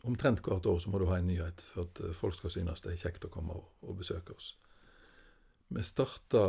omtrent 0.03 0.41
hvert 0.41 0.65
år 0.65 0.79
så 0.81 0.89
må 0.89 0.99
du 0.99 1.05
ha 1.11 1.19
en 1.21 1.29
nyhet 1.29 1.61
for 1.69 1.85
at 1.85 1.99
eh, 2.03 2.15
folk 2.17 2.35
skal 2.35 2.51
synes 2.51 2.81
det 2.83 2.89
er 2.91 2.97
kjekt 2.99 3.23
å 3.23 3.29
komme 3.31 3.55
og, 3.55 3.69
og 3.87 4.01
besøke 4.01 4.33
oss. 4.35 4.49
Vi 5.69 5.83
starta 5.85 6.41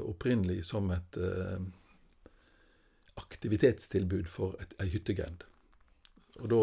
opprinnelig 0.00 0.64
som 0.66 0.88
et 0.90 1.18
uh, 1.20 1.60
aktivitetstilbud 3.22 4.26
for 4.32 4.56
et, 4.64 4.74
ei 4.82 4.88
hyttegrend. 4.90 5.44
Og 6.40 6.50
da 6.50 6.62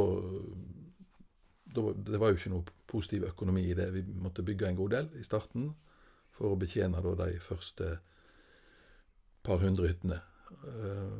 Det 1.73 2.19
var 2.21 2.31
jo 2.31 2.39
ikke 2.39 2.53
noe 2.53 2.75
positiv 2.89 3.27
økonomi 3.31 3.65
i 3.69 3.77
det. 3.77 3.89
Vi 3.95 4.03
måtte 4.21 4.45
bygge 4.45 4.69
en 4.69 4.77
god 4.77 4.93
del 4.93 5.09
i 5.19 5.25
starten 5.25 5.71
for 6.33 6.53
å 6.53 6.59
betjene 6.59 7.01
de 7.01 7.39
første 7.41 7.97
par 9.43 9.59
hundre 9.61 9.89
hyttene. 9.89 10.19
Eh, 10.69 11.19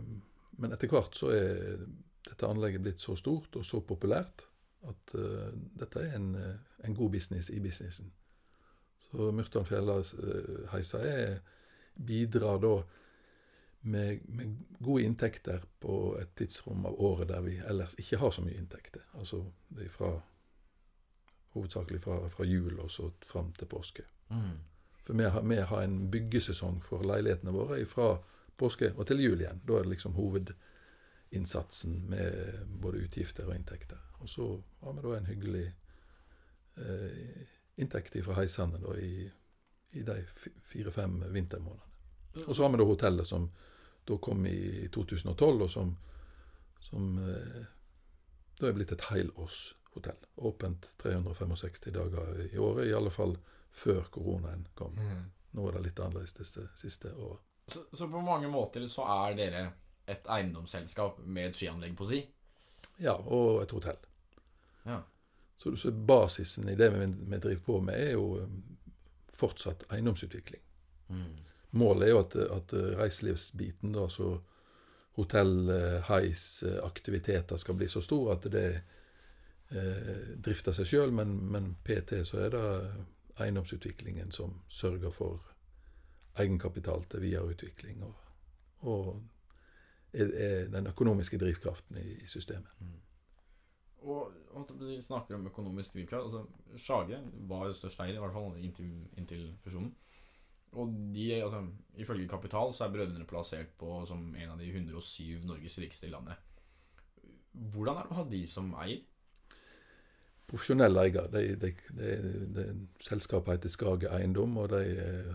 men 0.62 0.74
etter 0.74 0.92
hvert 0.92 1.18
så 1.18 1.32
er 1.34 1.86
dette 2.24 2.48
anlegget 2.48 2.84
blitt 2.84 3.02
så 3.04 3.16
stort 3.20 3.56
og 3.60 3.66
så 3.68 3.82
populært 3.84 4.46
at 4.88 5.16
uh, 5.16 5.52
dette 5.80 6.02
er 6.02 6.18
en, 6.18 6.34
en, 6.84 6.96
god 6.96 7.12
business 7.12 7.50
i 7.50 7.60
businessen. 7.64 8.12
Så 9.08 9.32
Myrtan 9.32 9.68
Fjellheisa 9.68 11.00
bidrar 11.96 12.60
da 12.60 12.74
med, 13.84 14.24
med, 14.28 14.58
gode 14.80 15.04
inntekter 15.04 15.64
på 15.80 16.18
et 16.20 16.36
tidsrom 16.36 16.86
av 16.88 17.00
året 17.00 17.30
der 17.32 17.44
vi 17.44 17.58
ellers 17.60 17.96
ikke 18.00 18.20
har 18.20 18.32
så 18.32 18.44
mye 18.44 18.60
inntekter. 18.60 19.04
Altså 19.20 19.44
det 19.70 19.88
er 19.88 19.94
fra, 19.94 20.14
hovedsakelig 21.54 22.02
fra, 22.02 22.20
fra 22.30 22.46
jul 22.46 22.80
og 22.80 22.92
så 22.92 23.10
fram 23.26 23.52
til 23.58 23.70
påske. 23.70 24.04
Mm. 24.30 24.60
For 25.04 25.14
vi 25.20 25.24
har, 25.24 25.42
vi 25.42 25.56
har, 25.56 25.82
en 25.82 26.12
byggesesong 26.12 26.82
for 26.84 27.04
leilighetene 27.06 27.54
våre 27.54 27.86
fra 27.86 28.16
påske 28.58 28.94
og 28.96 29.08
til 29.08 29.24
jul 29.24 29.42
igjen. 29.42 29.62
Da 29.68 29.78
er 29.78 29.86
det 29.86 29.96
liksom 29.96 30.16
hovedinnsatsen 30.18 32.00
med 32.10 32.66
både 32.82 33.04
utgifter 33.04 33.50
og 33.50 33.56
inntekter. 33.56 34.00
Og 34.24 34.30
så 34.30 34.48
har 34.82 34.94
vi 34.94 35.04
da 35.04 35.18
en 35.18 35.28
hyggelig 35.28 35.66
eh, 36.78 37.44
inntekt 37.76 38.16
fra 38.24 38.38
heisene 38.40 38.80
da 38.80 38.96
i, 39.02 39.28
i 39.92 40.06
de 40.08 40.18
fire-fem 40.72 41.20
vintermånedene. 41.34 41.90
Og 42.48 42.56
så 42.56 42.64
har 42.64 42.72
vi 42.74 42.80
da 42.82 42.88
hotellet 42.88 43.28
som 43.28 43.50
da 44.08 44.18
kom 44.18 44.46
i 44.50 44.88
2012, 44.92 45.62
og 45.62 45.70
som, 45.72 45.94
som 46.82 47.18
eh, 47.22 47.62
da 48.60 48.68
er 48.68 48.76
blitt 48.78 48.92
et 48.96 49.06
helårshotell. 49.94 50.28
Åpent 50.36 50.98
365 50.98 51.94
dager 51.94 52.56
i 52.56 52.58
året, 52.58 52.88
i 52.88 52.94
alle 52.94 53.12
fall 53.12 53.38
før 53.72 54.04
koronaen 54.04 54.68
kom. 54.76 54.94
Mm. 54.98 55.32
Nå 55.52 55.68
er 55.68 55.74
det 55.74 55.84
litt 55.84 56.00
annerledes 56.00 56.34
det 56.34 56.68
siste 56.76 57.14
året. 57.14 57.42
Så, 57.68 57.80
så, 57.94 58.10
på 58.10 58.22
mange 58.22 58.48
måter 58.48 58.88
så 58.88 59.06
er 59.08 59.36
dere 59.36 59.72
et 60.06 60.28
eiendomsselskap 60.28 61.20
med 61.24 61.50
et 61.50 61.56
skianlegg 61.56 61.96
på 61.98 62.08
si? 62.10 62.20
Ja, 63.00 63.16
og 63.16 63.62
et 63.64 63.72
hotell. 63.72 63.98
Ja. 64.84 65.02
Så, 65.58 65.76
så, 65.76 65.92
basisen 65.92 66.68
i 66.70 66.76
det 66.76 66.90
vi, 66.92 67.06
vi 67.06 67.38
driver 67.38 67.62
på 67.66 67.80
med, 67.82 67.96
er 67.96 68.12
jo 68.18 68.42
eh, 68.42 68.50
fortsatt 69.34 69.86
eiendomsutvikling. 69.90 70.62
Mm. 71.08 71.38
Målet 71.80 72.08
er 72.08 72.12
jo 72.12 72.20
at, 72.20 72.36
at 72.36 72.74
reiselivsbiten, 73.00 73.94
da, 73.96 74.10
så 74.12 74.36
hotell, 75.16 75.72
heis, 76.10 76.64
aktiviteter 76.84 77.58
skal 77.58 77.78
bli 77.78 77.88
så 77.88 78.02
stor 78.02 78.34
at 78.34 78.50
det 78.52 78.68
eh, 79.74 80.34
drifter 80.46 80.76
seg 80.76 80.90
sjøl, 80.90 81.14
men, 81.16 81.36
men, 81.52 81.74
PT 81.86 82.22
så 82.28 82.46
er 82.46 82.54
det 82.56 82.66
eiendomsutviklingen 83.44 84.32
som 84.32 84.60
sørger 84.70 85.14
for 85.14 85.42
egenkapital 86.40 87.06
til 87.10 87.26
videreutvikling, 87.26 88.04
og, 88.06 88.14
og 88.90 89.10
er, 90.14 90.30
er, 90.30 90.70
den 90.74 90.90
økonomiske 90.90 91.40
drivkraften 91.42 91.98
i, 92.02 92.08
i 92.24 92.30
systemet. 92.30 92.78
Mm. 92.80 93.00
Og, 94.04 94.34
og 94.52 94.72
snakker 95.02 95.38
om 95.38 95.46
økonomisk 95.48 95.94
drivkraft 95.96 96.26
altså 96.26 96.78
Sjage 96.78 97.22
var 97.48 97.70
jo 97.70 97.76
størst 97.78 98.02
eier, 98.04 98.18
i 98.18 98.24
hvert 98.24 98.36
fall 98.36 98.58
inntil, 98.60 98.90
inntil 99.18 99.46
fusjonen. 99.64 99.94
Og 100.74 100.90
de, 101.14 101.28
altså, 101.38 101.62
ifølge 102.02 102.28
Kapital 102.28 102.74
så 102.74 102.86
er 102.86 102.94
brødrene 102.96 103.28
plassert 103.30 103.76
på 103.78 104.02
som 104.10 104.26
en 104.36 104.56
av 104.56 104.60
de 104.60 104.72
107 104.72 105.46
Norges 105.46 105.78
rikeste 105.80 106.10
i 106.10 106.14
landet. 106.14 106.36
Hvordan 107.54 108.00
er 108.00 108.08
det 108.08 108.16
å 108.16 108.18
ha 108.18 108.26
de 108.30 108.42
som 108.50 108.72
eier? 108.82 109.04
Profesjonell 110.54 111.00
eier. 111.02 111.30
De, 111.34 111.56
de, 111.58 111.72
de, 112.54 112.66
selskapet 113.02 113.58
heter 113.58 113.74
Skage 113.74 114.12
Eiendom, 114.14 114.60
og 114.62 114.70
de 114.70 114.84
eh, 115.02 115.32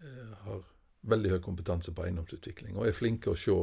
eh, 0.00 0.30
har 0.46 0.62
veldig 1.12 1.34
høy 1.34 1.42
kompetanse 1.44 1.92
på 1.92 2.06
eiendomsutvikling. 2.06 2.78
Og 2.78 2.88
er 2.88 2.96
flinke 2.96 3.34
å 3.34 3.36
se 3.38 3.58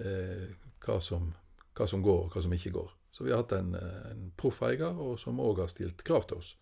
eh, 0.00 0.48
hva, 0.86 0.96
som, 1.04 1.28
hva, 1.76 1.90
som, 1.90 2.00
går, 2.06 2.24
og 2.24 2.34
hva 2.34 2.44
som 2.46 2.56
ikke 2.56 2.72
går. 2.78 2.96
Så 3.10 3.26
vi 3.26 3.34
har 3.34 3.42
hatt 3.42 3.52
en, 3.58 3.74
en 3.74 4.26
eier, 4.38 4.98
som 5.18 5.40
òg 5.42 5.64
har 5.64 5.70
stilt 5.72 6.04
krav 6.06 6.28
til 6.30 6.40
oss. 6.40 6.54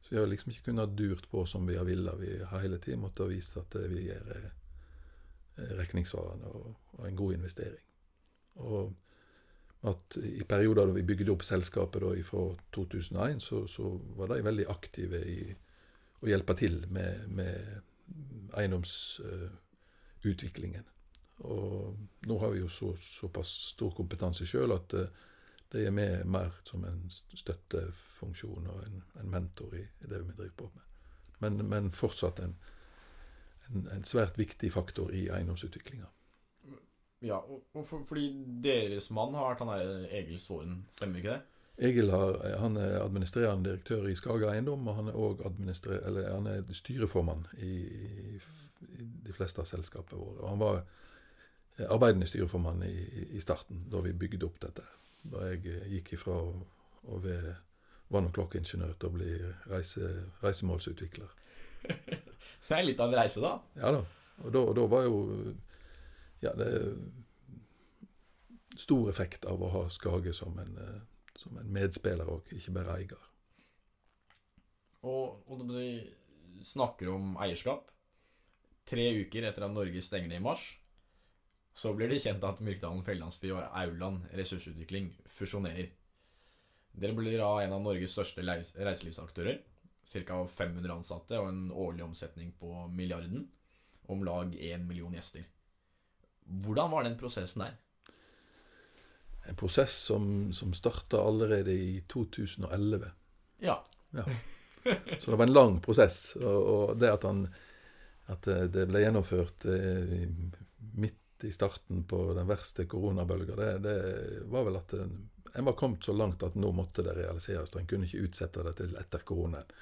Så 0.00 0.14
vi 0.14 0.20
har 0.20 0.26
liksom 0.30 0.52
ikke 0.52 0.70
kunnet 0.70 0.96
durt 0.96 1.28
på 1.30 1.44
som 1.46 1.66
vi 1.66 1.76
har 1.76 1.84
villet. 1.88 2.20
Vi 2.20 2.38
har 2.44 2.62
hele 2.62 2.78
tiden 2.78 3.00
måttet 3.00 3.30
vise 3.30 3.60
at 3.60 3.76
vi 3.90 4.08
er 4.12 4.30
eh, 4.36 4.50
regningssvarende 5.78 6.54
og, 6.54 6.74
og, 6.92 7.06
en 7.08 7.16
god 7.16 7.32
investering. 7.40 7.84
Og 8.54 8.92
at 9.88 10.16
i 10.20 10.44
perioder 10.44 10.84
da 10.86 10.92
vi 10.92 11.08
bygde 11.08 11.32
opp 11.32 11.42
selskapet 11.46 12.02
da 12.04 12.10
fra 12.26 12.56
2001, 12.76 13.40
så, 13.40 13.66
så, 13.68 14.00
var 14.16 14.28
de 14.28 14.42
veldig 14.44 14.66
aktive 14.68 15.18
i 15.24 15.54
å 16.20 16.26
hjelpe 16.28 16.54
til 16.60 16.86
med, 16.92 17.28
med 17.32 17.80
eiendomsutviklingen. 18.60 20.84
Uh, 20.84 20.90
og 21.40 21.96
nå 22.28 22.36
har 22.42 22.50
vi 22.52 22.60
jo 22.60 22.68
så, 22.68 22.92
såpass 23.00 23.48
stor 23.70 23.94
kompetanse 23.96 24.44
sjøl 24.48 24.72
at 24.76 24.92
uh, 24.98 25.08
de 25.72 25.86
er 25.86 25.90
med 25.94 26.24
mer 26.26 26.50
som 26.66 26.84
en 26.84 27.10
støttefunksjon 27.10 28.66
og 28.68 28.84
en, 28.84 29.02
en 29.22 29.30
mentor 29.30 29.74
i, 29.78 29.80
i, 29.80 30.06
det 30.10 30.26
vi 30.26 30.32
driver 30.36 30.56
på 30.56 30.70
med. 30.74 30.82
Men, 31.40 31.68
men 31.68 31.92
fortsatt 31.96 32.40
en, 32.44 32.56
en, 33.68 33.86
en, 33.94 34.04
svært 34.04 34.38
viktig 34.38 34.72
faktor 34.74 35.12
i 35.14 35.28
eiendomsutviklinga. 35.32 36.06
Ja, 37.22 37.36
og, 37.36 37.64
og 37.76 37.86
for, 37.86 38.04
fordi 38.08 38.30
deres 38.64 39.10
mann 39.12 39.34
har 39.36 39.50
vært 39.50 39.64
han 39.64 39.72
der 39.74 40.12
Egil 40.20 40.38
Svåren, 40.40 40.78
stemmer 40.96 41.20
ikke 41.20 41.34
det? 41.34 41.40
Egil 41.90 42.12
har, 42.12 42.38
han 42.60 42.76
er 42.80 42.98
administrerende 43.00 43.70
direktør 43.70 44.08
i 44.08 44.16
Skaga 44.16 44.52
Eiendom, 44.52 44.88
og 44.88 44.96
han 44.98 45.10
er 45.10 45.18
òg 45.20 45.44
styreformann 46.76 47.46
i, 47.60 47.74
i, 47.88 48.40
i, 48.88 49.10
de 49.28 49.36
fleste 49.36 49.62
av 49.62 49.68
selskapene 49.68 50.20
våre. 50.20 50.40
Og 50.42 50.48
han 50.48 50.60
var 50.60 50.82
arbeidende 51.88 52.28
styreformann 52.28 52.84
i, 52.84 52.96
i 53.36 53.40
starten, 53.40 53.86
da 53.92 54.02
vi 54.04 54.16
bygde 54.16 54.48
opp 54.48 54.60
dette 54.60 54.84
da 55.28 55.50
jeg 55.50 55.66
eh, 55.68 55.88
gikk 55.96 56.14
ifra 56.16 56.36
å 56.40 57.18
være 57.20 57.56
vann- 58.10 58.28
og 58.28 58.34
klokkeingeniør 58.36 58.96
til 58.98 59.10
å 59.10 59.14
bli 59.14 59.32
reise, 59.70 60.08
reisemålsutvikler. 60.44 61.34
Så 62.62 62.74
det 62.74 62.78
er 62.78 62.86
litt 62.88 63.02
av 63.02 63.10
en 63.10 63.20
reise, 63.20 63.42
da? 63.42 63.56
Ja 63.80 63.92
da. 63.98 64.04
Og 64.40 64.54
da, 64.54 64.62
og 64.62 64.74
da 64.78 64.86
var 64.88 65.04
jo 65.04 65.16
Ja, 66.40 66.54
det 66.56 66.66
er 66.72 66.94
stor 68.80 69.10
effekt 69.10 69.44
av 69.48 69.60
å 69.60 69.70
ha 69.74 69.82
Skage 69.92 70.32
som 70.36 70.58
en, 70.62 70.76
eh, 70.80 71.00
som 71.36 71.58
en 71.60 71.72
medspiller 71.72 72.28
òg, 72.28 72.48
ikke 72.56 72.74
bare 72.76 72.96
eier. 72.96 73.26
Og, 75.02 75.40
og 75.48 75.64
si, 75.72 75.88
snakker 76.72 77.12
om 77.12 77.36
eierskap. 77.40 77.88
Tre 78.88 79.06
uker 79.22 79.46
etter 79.48 79.64
at 79.64 79.74
Norge 79.74 80.02
stenger 80.02 80.28
ned 80.28 80.40
i 80.40 80.44
mars, 80.44 80.64
så 81.76 81.92
blir 81.94 82.10
det 82.10 82.20
kjent 82.24 82.44
at 82.44 82.60
Myrkdalen 82.64 83.04
Fjellandsby 83.06 83.52
og 83.54 83.62
Auland 83.78 84.26
Ressursutvikling 84.36 85.12
fusjonerer. 85.30 85.92
Dere 86.90 87.14
blir 87.14 87.38
da 87.38 87.52
en 87.62 87.76
av 87.76 87.84
Norges 87.84 88.12
største 88.16 88.42
reiselivsaktører. 88.42 89.60
Ca. 90.10 90.40
500 90.56 90.90
ansatte 90.90 91.38
og 91.38 91.48
en 91.52 91.62
årlig 91.70 92.02
omsetning 92.08 92.50
på 92.58 92.88
milliarden. 92.90 93.46
Om 94.10 94.24
lag 94.26 94.56
1 94.56 94.88
million 94.88 95.14
gjester. 95.14 95.46
Hvordan 96.50 96.90
var 96.90 97.06
den 97.06 97.16
prosessen 97.18 97.64
der? 97.64 97.78
En 99.48 99.56
prosess 99.56 99.94
som, 100.10 100.52
som 100.52 100.74
starta 100.76 101.22
allerede 101.22 101.72
i 101.72 102.00
2011. 102.08 103.10
Ja. 103.64 103.84
ja. 104.10 104.24
Så 105.18 105.30
det 105.30 105.36
var 105.36 105.46
en 105.46 105.52
lang 105.52 105.80
prosess. 105.80 106.36
Og, 106.36 106.60
og 106.74 106.96
det 107.00 107.12
at, 107.12 107.24
han, 107.28 107.46
at 108.32 108.46
det 108.72 108.86
ble 108.90 109.02
gjennomført 109.04 109.66
eh, 109.70 110.14
midt 111.00 111.46
i 111.46 111.52
starten 111.52 112.04
på 112.04 112.22
den 112.36 112.48
verste 112.48 112.84
koronabølga, 112.84 113.56
det, 113.56 113.68
det, 113.84 113.94
var 114.52 114.66
vel 114.66 114.76
at 114.76 114.92
en 115.54 115.64
var 115.64 115.72
kommet 115.72 116.04
så 116.04 116.12
langt 116.12 116.42
at 116.42 116.54
nå 116.54 116.72
måtte 116.72 117.02
det 117.02 117.16
realiseres. 117.16 117.72
Og 117.74 117.80
en 117.80 117.88
kunne 117.90 118.06
ikke 118.06 118.26
utsette 118.26 118.64
det 118.66 118.76
til 118.78 118.92
etter 119.00 119.24
koronaen. 119.26 119.72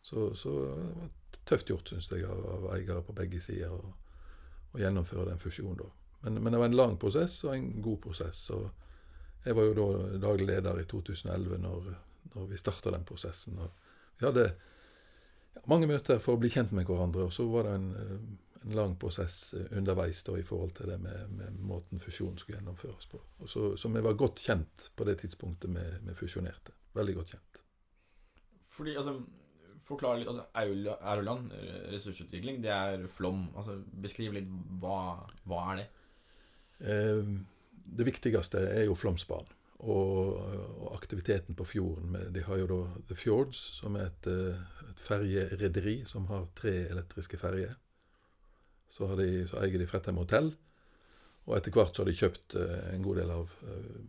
Så, 0.00 0.32
så 0.34 0.52
det 0.60 1.00
var 1.00 1.10
tøft 1.44 1.70
gjort, 1.70 1.90
syns 1.90 2.08
jeg, 2.10 2.24
av, 2.26 2.46
av, 2.56 2.70
eiere 2.76 3.02
på 3.06 3.14
begge 3.16 3.40
sider 3.42 3.74
å 3.74 4.80
gjennomføre 4.80 5.28
den 5.30 5.42
fusjonen. 5.42 5.82
da. 5.82 5.90
Men, 6.22 6.38
men, 6.42 6.52
det 6.52 6.58
var 6.58 6.70
en 6.70 6.76
lang 6.78 6.98
prosess 7.02 7.40
og 7.44 7.56
en 7.56 7.68
god 7.82 7.98
prosess. 8.02 8.44
og 8.50 8.70
Jeg 9.44 9.56
var 9.58 9.68
jo 9.68 9.74
da 9.78 10.18
daglig 10.22 10.46
leder 10.46 10.80
i 10.80 10.86
2011 10.86 11.58
når, 11.62 11.88
når 12.34 12.46
vi 12.52 12.60
starta 12.60 12.92
den 12.94 13.06
prosessen. 13.08 13.58
Og 13.58 13.72
vi 14.20 14.28
hadde 14.28 14.52
mange 15.70 15.88
møter 15.90 16.22
for 16.22 16.36
å 16.36 16.42
bli 16.42 16.50
kjent 16.52 16.72
med 16.76 16.86
hverandre, 16.88 17.26
og 17.26 17.34
så 17.34 17.46
var 17.50 17.66
det 17.68 17.74
en, 17.78 17.90
eh, 17.98 18.62
en 18.62 18.76
lang 18.78 18.94
prosess 18.98 19.54
eh, 19.58 19.66
underveis 19.78 20.22
da, 20.26 20.38
i 20.38 20.46
forhold 20.46 20.76
til 20.78 20.92
det 20.92 20.98
med, 21.02 21.36
med 21.38 21.60
måten 21.66 22.02
fusjonen 22.02 22.38
skulle 22.40 22.60
gjennomføres 22.60 23.10
på. 23.10 23.20
Og 23.42 23.50
så, 23.50 23.66
så 23.76 23.90
vi 23.92 24.04
var 24.06 24.18
godt 24.18 24.42
kjent 24.46 24.90
på 24.96 25.06
det 25.08 25.18
tidspunktet 25.24 25.74
vi, 25.74 26.16
fusjonerte. 26.18 26.74
Veldig 26.94 27.14
godt 27.18 27.36
kjent. 27.36 27.62
Fordi, 28.72 28.96
altså 28.96 29.20
Forklar 29.82 30.20
litt. 30.20 30.28
altså 30.30 30.44
Auland, 31.10 31.50
ressursutvikling, 31.90 32.60
det 32.62 32.70
er 32.70 33.02
Flom. 33.10 33.48
altså 33.58 33.80
Beskriv 34.04 34.36
litt 34.36 34.46
hva, 34.80 35.26
hva 35.50 35.64
er 35.72 35.80
det? 35.80 35.86
Eh, 36.80 37.24
det 37.98 38.06
viktigste 38.06 38.62
er 38.72 38.86
jo 38.86 38.96
Flåmsbanen 38.98 39.58
og, 39.82 40.38
og 40.78 40.90
aktiviteten 40.94 41.56
på 41.58 41.66
fjorden. 41.66 42.16
De 42.34 42.42
har 42.46 42.60
jo 42.60 42.68
da 42.70 42.80
The 43.10 43.18
Fjords, 43.18 43.58
som 43.80 43.96
er 43.98 44.10
et, 44.10 44.28
eh, 44.30 44.58
et 44.90 45.02
ferjerederi 45.02 45.96
som 46.06 46.28
har 46.30 46.46
tre 46.58 46.74
elektriske 46.90 47.38
ferjer. 47.40 47.74
Så, 48.88 49.08
så 49.48 49.62
eier 49.62 49.80
de 49.80 49.88
Fredheim 49.88 50.20
hotell. 50.20 50.52
Og 51.48 51.56
etter 51.56 51.74
hvert 51.74 51.96
så 51.96 52.04
har 52.04 52.10
de 52.10 52.18
kjøpt 52.18 52.54
eh, 52.60 52.92
en 52.92 53.02
god 53.02 53.18
del 53.18 53.32
av 53.34 53.56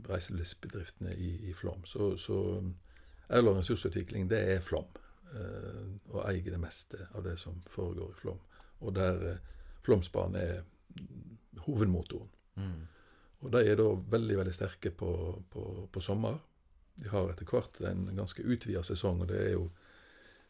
reiselivsbedriftene 0.10 1.16
i, 1.18 1.32
i 1.50 1.56
Flåm. 1.58 1.82
Så, 1.90 2.14
så 2.22 2.38
Aurland 3.34 3.64
ressursutvikling, 3.64 4.30
det 4.30 4.44
er 4.58 4.62
Flåm. 4.62 4.92
Og 5.34 6.20
eier 6.28 6.54
det 6.54 6.60
meste 6.62 7.08
av 7.18 7.24
det 7.26 7.40
som 7.42 7.56
foregår 7.74 8.12
i 8.12 8.20
Flåm. 8.20 8.42
Og 8.86 8.94
der 8.94 9.40
Flåmsbanen 9.82 10.38
er 10.38 10.62
hovedmotoren. 11.66 12.30
Og 13.44 13.52
de 13.52 13.62
er 13.68 13.80
da 13.80 13.90
veldig 14.16 14.38
veldig 14.40 14.56
sterke 14.56 14.92
på, 14.96 15.12
på, 15.52 15.64
på 15.92 16.02
sommer. 16.04 16.38
De 16.96 17.10
har 17.12 17.32
etter 17.32 17.48
hvert 17.50 17.82
en 17.90 18.06
ganske 18.16 18.44
utvida 18.44 18.84
sesong, 18.86 19.24
og 19.24 19.32
det 19.32 19.40
er 19.42 19.52
jo 19.56 19.66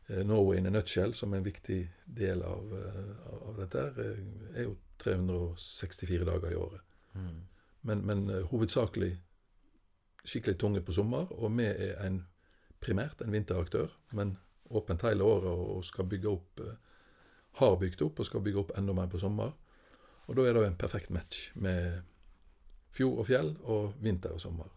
eh, 0.10 0.22
Norway 0.28 0.60
in 0.60 0.70
a 0.70 0.74
nutshell, 0.74 1.16
som 1.18 1.34
er 1.34 1.42
en 1.42 1.48
viktig 1.48 1.80
del 2.06 2.44
av, 2.46 2.74
eh, 2.78 3.14
av, 3.32 3.40
av 3.50 3.62
dette, 3.64 3.86
eh, 4.04 4.20
er 4.54 4.68
jo 4.68 4.76
364 5.04 6.28
dager 6.30 6.52
i 6.52 6.60
året. 6.60 6.86
Men, 7.82 8.06
men 8.06 8.30
eh, 8.30 8.46
hovedsakelig 8.52 9.16
skikkelig 10.24 10.60
tunge 10.60 10.84
på 10.86 10.96
sommer, 10.96 11.32
og 11.34 11.52
vi 11.58 11.68
er 11.72 11.98
en, 12.06 12.22
primært 12.84 13.24
en 13.24 13.34
vinteraktør, 13.34 13.92
men 14.12 14.38
åpent 14.70 15.04
hele 15.08 15.26
året 15.26 15.50
og, 15.50 15.82
skal 15.86 16.08
bygge 16.10 16.32
opp 16.32 16.62
Har 17.60 17.76
bygd 17.78 18.02
opp 18.02 18.20
og 18.20 18.26
skal 18.26 18.42
bygge 18.42 18.60
opp 18.60 18.72
enda 18.78 18.94
mer 18.98 19.10
på 19.12 19.20
sommer. 19.22 19.52
Og 20.28 20.38
da 20.38 20.46
er 20.48 20.56
det 20.56 20.64
en 20.68 20.80
perfekt 20.80 21.12
match 21.12 21.50
med 21.56 22.02
fjord 22.94 23.24
og 23.24 23.28
fjell 23.28 23.52
og 23.64 23.98
vinter 24.04 24.36
og 24.36 24.42
sommer. 24.42 24.70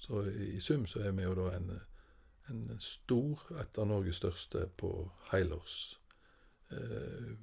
Så 0.00 0.24
i, 0.30 0.54
i 0.56 0.60
sum 0.60 0.86
så 0.88 1.04
er 1.04 1.14
vi 1.14 1.26
jo 1.26 1.36
da 1.36 1.50
en, 1.58 1.70
en 2.50 2.64
stor, 2.80 3.44
et 3.60 3.78
av 3.78 3.88
Norges 3.90 4.18
største 4.22 4.64
på 4.80 4.90
helårs 5.30 5.76
eh, 6.72 7.34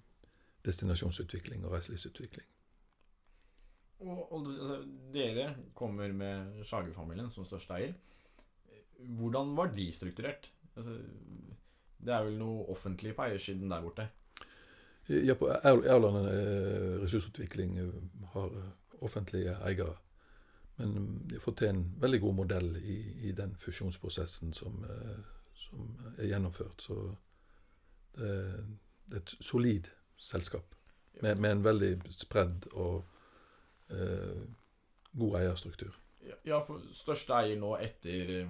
destinasjonsutvikling 0.68 1.66
og 1.66 1.78
reiselivsutvikling. 1.78 2.48
Og, 4.04 4.20
og 4.32 4.50
altså, 4.52 4.82
dere 5.14 5.48
kommer 5.78 6.12
med 6.14 6.62
Skjage-familien 6.66 7.32
som 7.34 7.48
største 7.48 7.78
eier. 7.78 7.96
Hvordan 9.18 9.56
var 9.58 9.72
de 9.74 9.88
strukturert? 9.94 10.52
Altså, 10.76 10.98
det 11.98 12.14
er 12.14 12.26
vel 12.26 12.38
noe 12.42 12.66
offentlig 12.74 13.16
på 13.18 13.26
eiersiden 13.26 13.72
der 13.72 13.86
borte? 13.86 14.10
Ja, 15.08 15.36
på 15.40 15.48
Aur- 15.50 15.86
Aurland 15.88 16.28
eh, 16.30 16.98
ressursutvikling 17.04 17.78
eh, 17.78 17.94
har 18.34 18.52
eh, 18.60 18.70
offentlige 19.00 19.56
eiere. 19.64 19.94
Men 20.76 20.92
mm, 20.98 21.22
de 21.28 21.36
har 21.36 21.42
fått 21.42 21.58
til 21.62 21.72
en 21.72 21.84
veldig 22.02 22.20
god 22.22 22.36
modell 22.42 22.74
i, 22.78 22.98
i 23.30 23.32
den 23.32 23.56
fusjonsprosessen 23.58 24.54
som, 24.54 24.84
som 25.56 25.88
er 26.18 26.28
gjennomført. 26.30 26.82
Så 26.82 26.98
det, 28.18 28.34
det 29.08 29.18
er 29.18 29.24
et 29.24 29.36
solid 29.40 29.88
selskap 30.18 30.76
med, 31.22 31.40
med 31.42 31.52
en 31.56 31.64
veldig 31.66 31.92
spredd 32.14 32.68
og 32.74 33.06
eh, 33.90 34.44
god 35.18 35.40
eierstruktur. 35.42 35.96
Ja, 36.46 36.60
for 36.66 36.84
største 36.94 37.38
eier 37.40 37.58
nå 37.62 37.76
etter 37.82 38.50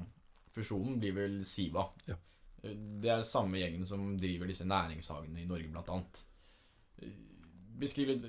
fusjonen 0.55 0.97
blir 0.99 1.13
vel 1.15 1.37
Siva. 1.45 1.85
Ja. 2.09 2.17
Det 2.63 3.11
er 3.13 3.21
samme 3.27 3.59
gjengen 3.61 3.85
som 3.87 4.15
driver 4.19 4.49
disse 4.49 4.65
næringshagene 4.67 5.43
i 5.43 5.47
Norge, 5.47 5.69
blant 5.71 5.91
annet. 5.93 6.23
Eh, 7.01 7.15
Beskriv 7.77 8.09
litt 8.09 8.23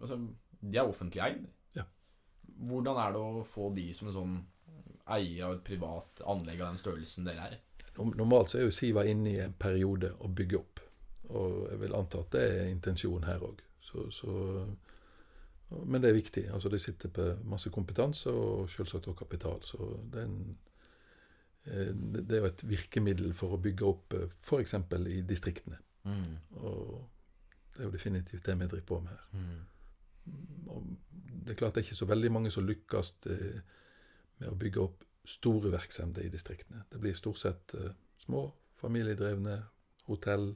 altså, 0.00 0.18
De 0.60 0.78
er 0.78 0.88
offentlig 0.88 1.22
eid. 1.22 1.44
Ja. 1.76 1.84
Hvordan 2.58 2.98
er 2.98 3.14
det 3.14 3.22
å 3.22 3.44
få 3.46 3.70
de 3.76 3.88
som 3.94 4.10
en 4.10 4.16
sånn 4.16 4.36
eier 5.08 5.46
av 5.46 5.56
et 5.56 5.64
privat 5.64 6.20
anlegg 6.28 6.60
av 6.60 6.72
den 6.72 6.82
størrelsen 6.82 7.28
dere 7.28 7.46
er? 7.46 7.56
Normalt 7.98 8.52
så 8.52 8.60
er 8.60 8.68
jo 8.68 8.74
Siva 8.74 9.04
inne 9.08 9.30
i 9.32 9.40
en 9.42 9.54
periode 9.58 10.12
å 10.22 10.30
bygge 10.30 10.58
opp. 10.58 10.82
Og 11.34 11.64
jeg 11.68 11.80
vil 11.82 11.96
anta 11.96 12.22
at 12.22 12.30
det 12.34 12.44
er 12.46 12.70
intensjonen 12.70 13.26
her 13.28 13.42
òg. 13.44 13.62
Så, 13.84 14.04
så, 14.14 14.30
men 15.84 16.02
det 16.02 16.10
er 16.10 16.18
viktig. 16.18 16.44
Altså 16.54 16.70
De 16.72 16.80
sitter 16.82 17.12
på 17.12 17.28
masse 17.48 17.72
kompetanse 17.74 18.32
og 18.32 18.68
selvsagt 18.72 19.08
også 19.08 19.18
kapital. 19.18 19.60
Så 19.66 19.90
det 20.12 20.22
er, 20.22 20.30
en, 20.30 20.56
eh, 21.66 21.92
det 21.92 22.38
er 22.38 22.44
jo 22.44 22.50
et 22.52 22.66
virkemiddel 22.70 23.34
for 23.36 23.56
å 23.56 23.62
bygge 23.62 23.88
opp 23.88 24.18
f.eks. 24.42 24.76
i 25.14 25.22
distriktene. 25.26 25.80
Og 26.08 26.98
det 27.78 27.84
er 27.84 27.92
jo 27.92 27.94
definitivt 27.94 28.46
det 28.46 28.54
vi 28.58 28.66
driver 28.66 28.86
på 28.86 28.96
med 29.00 29.10
her. 29.10 29.26
Og 30.66 30.86
det 31.44 31.52
er 31.52 31.58
klart 31.60 31.74
det 31.74 31.80
er 31.80 31.86
ikke 31.86 31.94
så 31.94 32.08
veldig 32.10 32.32
mange 32.32 32.50
som 32.50 32.66
lykkes 32.66 33.12
eh, 33.30 33.60
med 34.40 34.48
å 34.50 34.56
bygge 34.58 34.80
opp 34.82 35.04
store 35.28 35.70
virksomheter 35.70 36.26
i 36.26 36.32
distriktene. 36.32 36.82
Det 36.90 36.98
blir 36.98 37.14
stort 37.14 37.38
sett 37.38 37.74
eh, 37.78 37.94
små, 38.24 38.48
familiedrevne 38.80 39.60
hotell, 40.08 40.50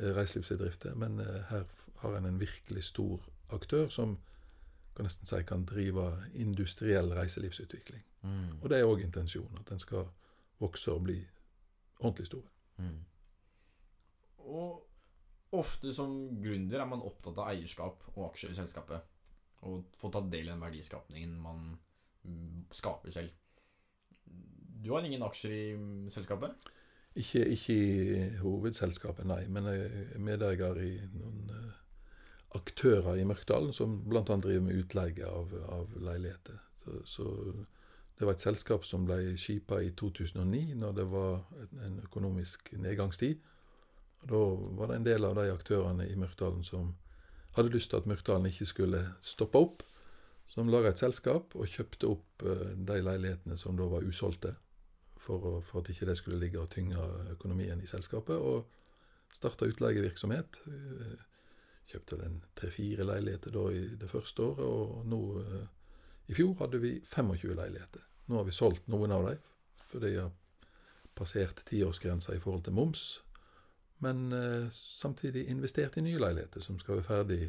eh, 0.00 0.10
reiselivsbedrifter. 0.18 0.98
Men 0.98 1.22
her 1.52 1.64
har 2.02 2.18
en 2.18 2.26
en 2.26 2.40
virkelig 2.40 2.84
stor 2.90 3.22
aktør 3.54 3.88
som 3.88 4.18
kan 4.96 5.06
nesten 5.06 5.30
si 5.30 5.42
kan 5.46 5.62
drive 5.64 6.10
industriell 6.34 7.14
reiselivsutvikling. 7.14 8.02
Og 8.60 8.70
det 8.70 8.78
er 8.78 8.86
òg 8.86 9.00
intensjonen, 9.02 9.62
at 9.62 9.70
den 9.70 9.78
skal 9.78 10.10
vokse 10.58 10.90
og 10.92 11.04
bli 11.06 11.20
ordentlig 12.00 12.26
store. 12.26 12.50
Og 14.38 14.91
ofte 15.52 15.92
som 15.94 16.14
gründer 16.42 16.80
er 16.80 16.88
man 16.88 17.04
opptatt 17.04 17.38
av 17.38 17.50
eierskap 17.52 18.04
og 18.14 18.30
aksjer 18.30 18.54
i 18.54 18.58
selskapet. 18.58 19.08
Og 19.68 19.92
få 20.00 20.10
ta 20.10 20.22
del 20.24 20.48
i 20.48 20.52
den 20.52 20.62
verdiskapningen 20.62 21.34
man 21.42 21.72
skaper 22.74 23.14
selv. 23.14 23.34
Du 24.82 24.90
har 24.94 25.04
ingen 25.06 25.22
aksjer 25.22 25.52
i 25.52 26.10
selskapet? 26.10 26.56
Ikke, 27.14 27.44
ikke 27.44 27.74
i 27.76 28.22
hovedselskapet, 28.40 29.26
nei, 29.28 29.44
men 29.52 29.68
jeg 29.68 29.88
er 30.16 30.22
medeier 30.22 30.78
i 30.80 30.94
noen 31.12 31.50
eh, 31.52 31.74
aktører 32.56 33.20
i 33.20 33.26
Mørkdalen 33.28 33.74
som 33.76 33.98
bl.a. 34.08 34.24
driver 34.24 34.64
med 34.64 34.80
utleie 34.80 35.28
av, 35.28 35.52
av 35.76 35.92
leiligheter. 36.00 36.56
Så, 36.80 37.02
så 37.04 37.26
det 38.18 38.26
var 38.26 38.36
et 38.36 38.44
selskap 38.44 38.88
som 38.88 39.04
ble 39.06 39.36
skipa 39.40 39.82
i 39.84 39.92
2009, 39.98 40.72
når 40.80 40.96
det 40.98 41.06
var 41.12 41.44
en 41.84 42.00
økonomisk 42.04 42.72
nedgangstid. 42.80 43.44
Og 44.22 44.28
Da 44.30 44.42
var 44.78 44.88
det 44.88 44.96
en 44.96 45.06
del 45.06 45.24
av 45.24 45.34
de 45.38 45.48
aktørene 45.52 46.08
i 46.08 46.16
Mørkdalen 46.16 46.62
som 46.64 46.94
hadde 47.56 47.72
lyst 47.74 47.90
til 47.90 48.00
at 48.00 48.06
Mørkdalen 48.06 48.48
ikke 48.48 48.66
skulle 48.66 49.00
stoppe 49.20 49.58
opp, 49.58 49.82
som 50.48 50.68
laga 50.68 50.92
et 50.92 51.00
selskap 51.00 51.56
og 51.56 51.68
kjøpte 51.68 52.08
opp 52.08 52.44
eh, 52.44 52.70
de 52.76 53.00
leilighetene 53.02 53.56
som 53.56 53.76
da 53.76 53.88
var 53.88 54.04
usolgte 54.04 54.54
for, 55.22 55.60
for 55.64 55.80
at 55.80 55.90
ikke 55.92 56.08
det 56.08 56.16
skulle 56.18 56.40
ligge 56.40 56.60
og 56.60 56.70
tynge 56.72 56.98
økonomien 57.32 57.80
i 57.80 57.88
selskapet, 57.88 58.36
og 58.36 58.66
starta 59.32 59.68
utleievirksomhet. 59.68 60.62
Eh, 60.68 61.28
Kjøpte 61.92 62.16
vel 62.16 62.28
en 62.28 62.36
tre-fire 62.56 63.04
leiligheter 63.04 63.52
da 63.52 63.62
i 63.74 63.82
det 64.00 64.08
første 64.08 64.44
året, 64.44 64.64
og 64.64 65.08
nå 65.08 65.18
eh, 65.42 65.64
i 66.32 66.36
fjor 66.36 66.54
hadde 66.62 66.80
vi 66.80 66.94
25 67.04 67.56
leiligheter. 67.58 68.04
Nå 68.30 68.38
har 68.38 68.46
vi 68.48 68.54
solgt 68.56 68.86
noen 68.92 69.12
av 69.12 69.26
dem, 69.28 69.42
for 69.90 70.04
de 70.04 70.14
har 70.16 70.30
passert 71.18 71.60
tiårsgrensa 71.68 72.36
i 72.36 72.40
forhold 72.40 72.64
til 72.64 72.76
moms, 72.78 73.02
men 74.02 74.32
eh, 74.32 74.70
samtidig 74.74 75.46
investert 75.52 75.96
i 75.96 76.02
nye 76.02 76.18
leiligheter 76.18 76.60
som 76.64 76.78
skal 76.80 76.98
være 76.98 77.06
ferdig, 77.06 77.42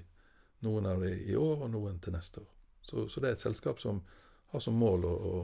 noen 0.63 0.85
av 0.87 1.01
dem 1.01 1.17
i 1.25 1.35
år 1.35 1.65
og 1.65 1.71
noen 1.73 1.97
til 1.99 2.13
neste 2.15 2.43
år. 2.43 2.51
Så, 2.83 3.07
så 3.09 3.23
det 3.23 3.29
er 3.29 3.37
et 3.37 3.43
selskap 3.43 3.81
som 3.81 4.03
har 4.53 4.61
som 4.61 4.77
mål 4.77 5.05
å, 5.09 5.13
å 5.33 5.35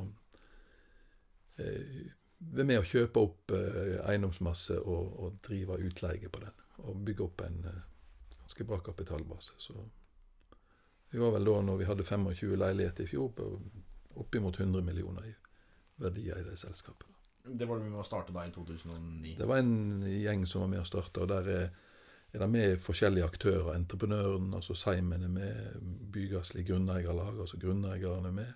eh, 1.58 2.08
være 2.40 2.68
med 2.70 2.82
å 2.84 2.88
kjøpe 2.88 3.24
opp 3.26 3.54
eh, 3.58 3.98
eiendomsmasse 4.06 4.78
og, 4.80 5.16
og 5.20 5.40
drive 5.48 5.80
utleie 5.90 6.30
på 6.30 6.44
den. 6.44 6.66
Og 6.86 7.04
bygge 7.08 7.26
opp 7.26 7.44
en 7.48 7.60
eh, 7.72 7.82
ganske 8.38 8.68
bra 8.70 8.80
kapitalbase. 8.86 9.58
Så 9.58 9.76
vi 11.10 11.20
var 11.20 11.34
vel 11.36 11.50
da, 11.50 11.60
når 11.66 11.82
vi 11.82 11.90
hadde 11.90 12.06
25 12.06 12.56
leiligheter 12.62 13.08
i 13.08 13.10
fjor, 13.10 13.34
oppimot 14.20 14.60
100 14.60 14.86
millioner 14.86 15.26
i 15.26 15.34
verdier 16.00 16.40
i 16.40 16.46
det 16.48 16.60
selskapet. 16.62 17.08
Det 17.44 17.66
var 17.66 17.80
det 17.80 17.90
med 17.90 18.00
å 18.00 18.06
starte 18.06 18.34
da 18.36 18.44
i 18.46 18.52
2009. 18.54 19.36
Det 19.40 19.48
var 19.48 19.62
en 19.62 20.04
gjeng 20.06 20.46
som 20.48 20.66
var 20.66 20.72
med 20.74 20.82
og 20.84 20.88
starta, 20.90 21.24
og 21.24 21.32
der 21.32 21.52
er, 21.54 21.68
er 22.34 22.44
det 22.44 22.50
med 22.52 22.82
forskjellige 22.84 23.26
aktører. 23.26 23.74
Entreprenøren, 23.76 24.52
altså 24.58 24.76
Seimen 24.78 25.24
er 25.26 25.34
med, 25.34 25.86
Bygasslig 26.14 26.66
grunneierlag, 26.68 27.40
altså 27.40 27.60
grunneierne 27.62 28.32
er 28.32 28.36
med. 28.36 28.54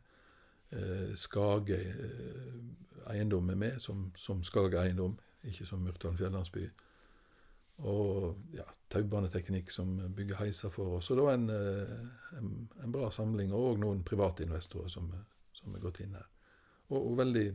Eh, 0.74 1.14
Skage, 1.16 1.80
eh, 1.80 3.14
eiendom 3.14 3.50
er 3.50 3.60
med, 3.60 3.80
som, 3.82 4.10
som 4.16 4.44
Skage 4.44 4.82
eiendom, 4.82 5.16
ikke 5.44 5.68
som 5.70 5.84
Myrtdalen 5.86 6.20
fjellandsby. 6.20 6.68
Og 7.84 8.36
ja, 8.54 8.68
taubaneteknikk 8.94 9.72
som 9.74 9.96
bygger 10.16 10.44
heiser 10.44 10.70
for 10.74 11.00
oss. 11.00 11.10
Så 11.10 11.18
det 11.18 11.26
var 11.26 11.40
en, 11.40 11.50
eh, 11.50 12.38
en, 12.38 12.54
en 12.84 12.94
bra 12.94 13.10
samling, 13.12 13.54
og 13.54 13.80
noen 13.82 14.04
private 14.06 14.46
investorer 14.46 14.92
som, 14.92 15.10
som 15.56 15.76
er 15.76 15.84
gått 15.84 16.04
inn 16.04 16.20
her. 16.20 16.30
Og, 16.94 17.00
og 17.12 17.18
veldig 17.18 17.46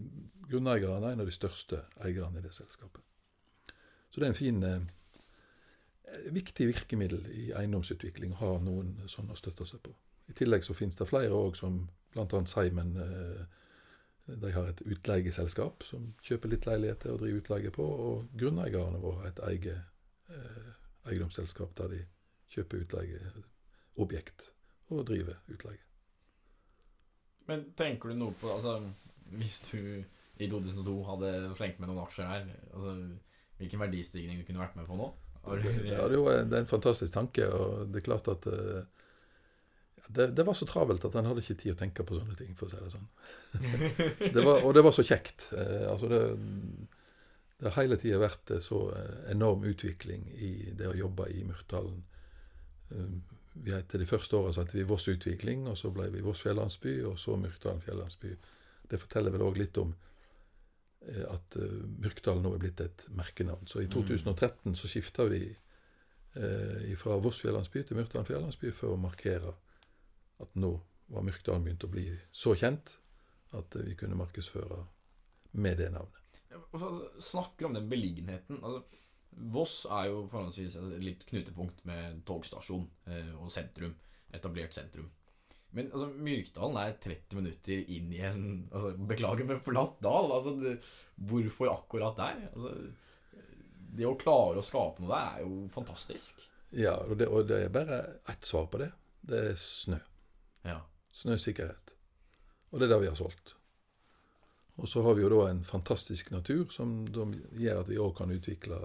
grunneieren 0.48 1.04
er 1.04 1.14
en 1.14 1.22
av 1.22 1.28
de 1.28 1.34
største 1.34 1.82
eierne 2.04 2.40
i 2.40 2.44
det 2.44 2.54
selskapet. 2.56 3.04
Så 4.10 4.20
det 4.20 4.26
er 4.26 4.32
en 4.32 4.38
fin 4.38 4.62
eh, 4.64 6.32
viktig 6.34 6.66
virkemiddel 6.70 7.26
i 7.34 7.44
eiendomsutvikling 7.56 8.34
å 8.34 8.42
ha 8.42 8.52
noen 8.64 8.96
sånne 9.10 9.36
å 9.36 9.40
støtte 9.40 9.66
seg 9.68 9.82
på. 9.84 9.94
I 10.28 10.36
tillegg 10.36 10.64
så 10.66 10.76
finnes 10.76 10.98
det 10.98 11.08
flere 11.08 11.36
òg, 11.36 11.56
som 11.56 11.86
bl.a. 12.14 12.42
Simon. 12.48 12.96
Eh, 13.04 13.46
de 14.28 14.50
har 14.52 14.66
et 14.68 14.82
utleieselskap 14.84 15.86
som 15.88 16.10
kjøper 16.20 16.52
litt 16.52 16.66
leiligheter 16.68 17.14
og 17.14 17.22
driver 17.22 17.40
utleie 17.40 17.70
på. 17.72 17.84
Og 17.84 18.34
grunneierne 18.36 19.00
våre 19.00 19.22
har 19.22 19.30
et 19.30 19.42
eget 19.54 20.34
eh, 20.34 20.72
eiendomsselskap 21.08 21.72
der 21.78 21.94
de 21.94 22.00
kjøper 22.52 22.84
utleieobjekt 22.84 24.50
og 24.92 25.06
driver 25.08 25.40
utleie. 25.48 25.80
Men 27.48 27.70
tenker 27.76 28.12
du 28.12 28.18
noe 28.20 28.36
på 28.36 28.50
altså, 28.52 28.82
Hvis 29.36 29.58
du 29.68 29.80
i 30.38 30.46
2002 30.48 30.94
hadde 31.08 31.32
slengt 31.58 31.80
med 31.80 31.90
noen 31.90 32.04
aksjer 32.04 32.28
her, 32.30 32.46
altså, 32.72 32.94
hvilken 33.58 33.82
verdistigning 33.82 34.38
du 34.38 34.46
kunne 34.46 34.62
vært 34.62 34.76
med 34.78 34.86
på 34.88 34.98
nå? 34.98 35.08
Ja, 35.48 35.56
det, 36.10 36.18
er 36.18 36.40
en, 36.42 36.50
det 36.50 36.58
er 36.58 36.64
en 36.64 36.70
fantastisk 36.70 37.14
tanke, 37.14 37.46
og 37.48 37.88
det 37.92 38.02
er 38.02 38.06
klart 38.08 38.28
at 38.28 38.46
uh, 38.52 38.82
det, 40.08 40.26
det, 40.26 40.42
var 40.42 40.54
så 40.54 40.66
travelt 40.66 41.04
at 41.04 41.16
han 41.18 41.26
hadde 41.28 41.42
ikke 41.44 41.56
tid 41.62 41.74
å 41.74 41.78
tenke 41.78 42.04
på 42.06 42.16
sånne 42.16 42.36
ting, 42.38 42.54
for 42.56 42.68
å 42.68 42.72
si 42.72 42.80
det 42.80 42.92
sånn. 42.94 43.08
det 44.36 44.44
var, 44.44 44.62
og 44.64 44.72
det 44.76 44.84
var 44.86 44.94
så 44.96 45.04
kjekt. 45.04 45.50
Eh, 45.52 45.84
altså 45.90 46.08
det, 46.08 46.20
det 47.60 47.68
har 47.68 47.82
hele 47.82 47.98
tida 48.00 48.20
vært 48.22 48.54
så 48.64 48.86
eh, 48.96 49.18
enorm 49.34 49.66
utvikling 49.68 50.24
i 50.32 50.52
det 50.78 50.88
å 50.88 50.96
jobbe 50.96 51.28
i 51.34 51.44
Myrtdalen. 51.44 52.00
Eh, 52.94 53.10
vi 53.58 53.74
etter 53.76 54.00
de 54.00 54.08
første 54.08 54.38
åra 54.38 54.54
het 54.56 54.72
vi 54.72 54.86
Voss 54.88 55.08
Utvikling, 55.12 55.66
og 55.68 55.76
så 55.80 55.90
ble 55.92 56.08
vi 56.14 56.24
Voss 56.24 56.40
Fjellandsby, 56.44 57.00
og 57.10 57.18
så 57.20 57.36
Myrkdalen 57.36 57.84
Fjellandsby. 57.84 58.32
Det 58.88 59.00
forteller 59.00 59.34
vel 59.34 59.46
òg 59.46 59.58
litt 59.60 59.78
om 59.80 59.94
eh, 61.06 61.24
at 61.28 61.58
Myrkdal 62.02 62.42
nå 62.42 62.54
er 62.56 62.62
blitt 62.62 62.84
et 62.84 63.06
merkenavn. 63.16 63.68
Så 63.70 63.82
i 63.84 63.88
2013 63.92 64.72
mm. 64.72 64.76
så 64.78 64.90
skifta 64.90 65.28
vi 65.30 65.42
eh, 65.48 66.94
fra 67.00 67.18
Voss 67.22 67.42
Fjellandsby 67.44 67.84
til 67.84 68.00
Myrkdalen 68.00 68.28
Fjellandsby 68.28 68.72
for 68.76 68.94
å 68.94 69.00
markere 69.00 69.54
at 70.38 70.54
nå 70.60 70.76
var 71.08 71.24
Myrkdalen 71.24 71.64
begynt 71.64 71.86
å 71.86 71.92
bli 71.92 72.06
så 72.32 72.54
kjent 72.58 72.98
at 73.56 73.76
vi 73.80 73.96
kunne 73.96 74.18
markedsføre 74.18 74.82
med 75.56 75.78
det 75.80 75.90
navnet. 75.94 76.40
Snakker 77.20 77.68
om 77.68 77.76
den 77.76 77.88
beliggenheten. 77.88 78.60
altså 78.62 78.84
Voss 79.30 79.84
er 79.90 80.08
jo 80.10 80.24
forholdsvis 80.30 80.76
et 80.80 81.04
litt 81.04 81.24
knutepunkt 81.28 81.84
med 81.88 82.22
togstasjon 82.26 82.86
eh, 83.12 83.32
og 83.38 83.52
sentrum. 83.52 83.94
Etablert 84.34 84.74
sentrum. 84.74 85.08
Men 85.76 85.90
altså, 85.92 86.08
Myrkdalen 86.24 86.78
er 86.80 86.96
30 87.04 87.36
minutter 87.36 87.90
inn 87.92 88.12
i 88.16 88.22
en 88.24 88.44
altså, 88.72 88.94
Beklager 89.10 89.48
med 89.48 89.60
forlatt 89.64 89.98
dal. 90.04 90.32
Altså, 90.38 90.54
det, 90.62 90.76
hvorfor 91.28 91.72
akkurat 91.74 92.16
der? 92.20 92.46
Altså, 92.52 92.74
det 93.98 94.06
å 94.06 94.16
klare 94.20 94.60
å 94.60 94.66
skape 94.66 95.02
noe 95.02 95.12
der 95.12 95.28
er 95.28 95.44
jo 95.44 95.66
fantastisk. 95.72 96.40
Ja, 96.76 96.94
og 97.08 97.16
det, 97.20 97.28
og 97.32 97.48
det 97.48 97.62
er 97.64 97.72
bare 97.72 98.00
ett 98.28 98.44
svar 98.44 98.68
på 98.72 98.80
det. 98.82 98.90
Det 99.28 99.44
er 99.50 99.60
snø. 99.60 99.98
Ja. 100.68 100.80
Snøsikkerhet. 101.16 101.94
Og 102.70 102.80
det 102.80 102.88
er 102.88 102.94
det 102.94 103.00
vi 103.06 103.10
har 103.10 103.18
solgt. 103.18 103.54
Og 104.78 104.88
så 104.88 105.02
har 105.02 105.16
vi 105.18 105.24
jo 105.24 105.30
da 105.32 105.48
en 105.50 105.64
fantastisk 105.66 106.30
natur 106.30 106.68
som 106.70 107.00
gjør 107.10 107.80
at 107.80 107.88
vi 107.90 107.98
òg 107.98 108.12
kan 108.20 108.30
utvikle 108.30 108.76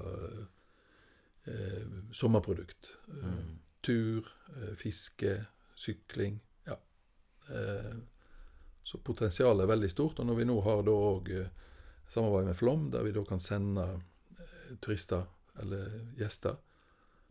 eh, 1.46 1.84
sommerprodukt. 2.16 2.96
Eh, 3.12 3.28
mm. 3.28 3.52
Tur, 3.86 4.32
eh, 4.56 4.74
fiske, 4.80 5.36
sykling. 5.76 6.40
Eh, 7.50 7.96
så 8.84 8.98
potensialet 8.98 9.64
er 9.64 9.72
veldig 9.72 9.90
stort. 9.92 10.20
Og 10.20 10.28
når 10.28 10.36
vi 10.36 10.48
nå 10.48 10.60
har 10.66 10.84
da 10.86 10.94
òg 10.94 11.32
eh, 11.34 11.50
samarbeid 12.08 12.52
med 12.52 12.60
Flom, 12.60 12.90
der 12.92 13.04
vi 13.04 13.16
da 13.16 13.24
kan 13.28 13.42
sende 13.42 13.88
eh, 14.38 14.78
turister 14.84 15.26
eller 15.62 16.00
gjester 16.20 16.58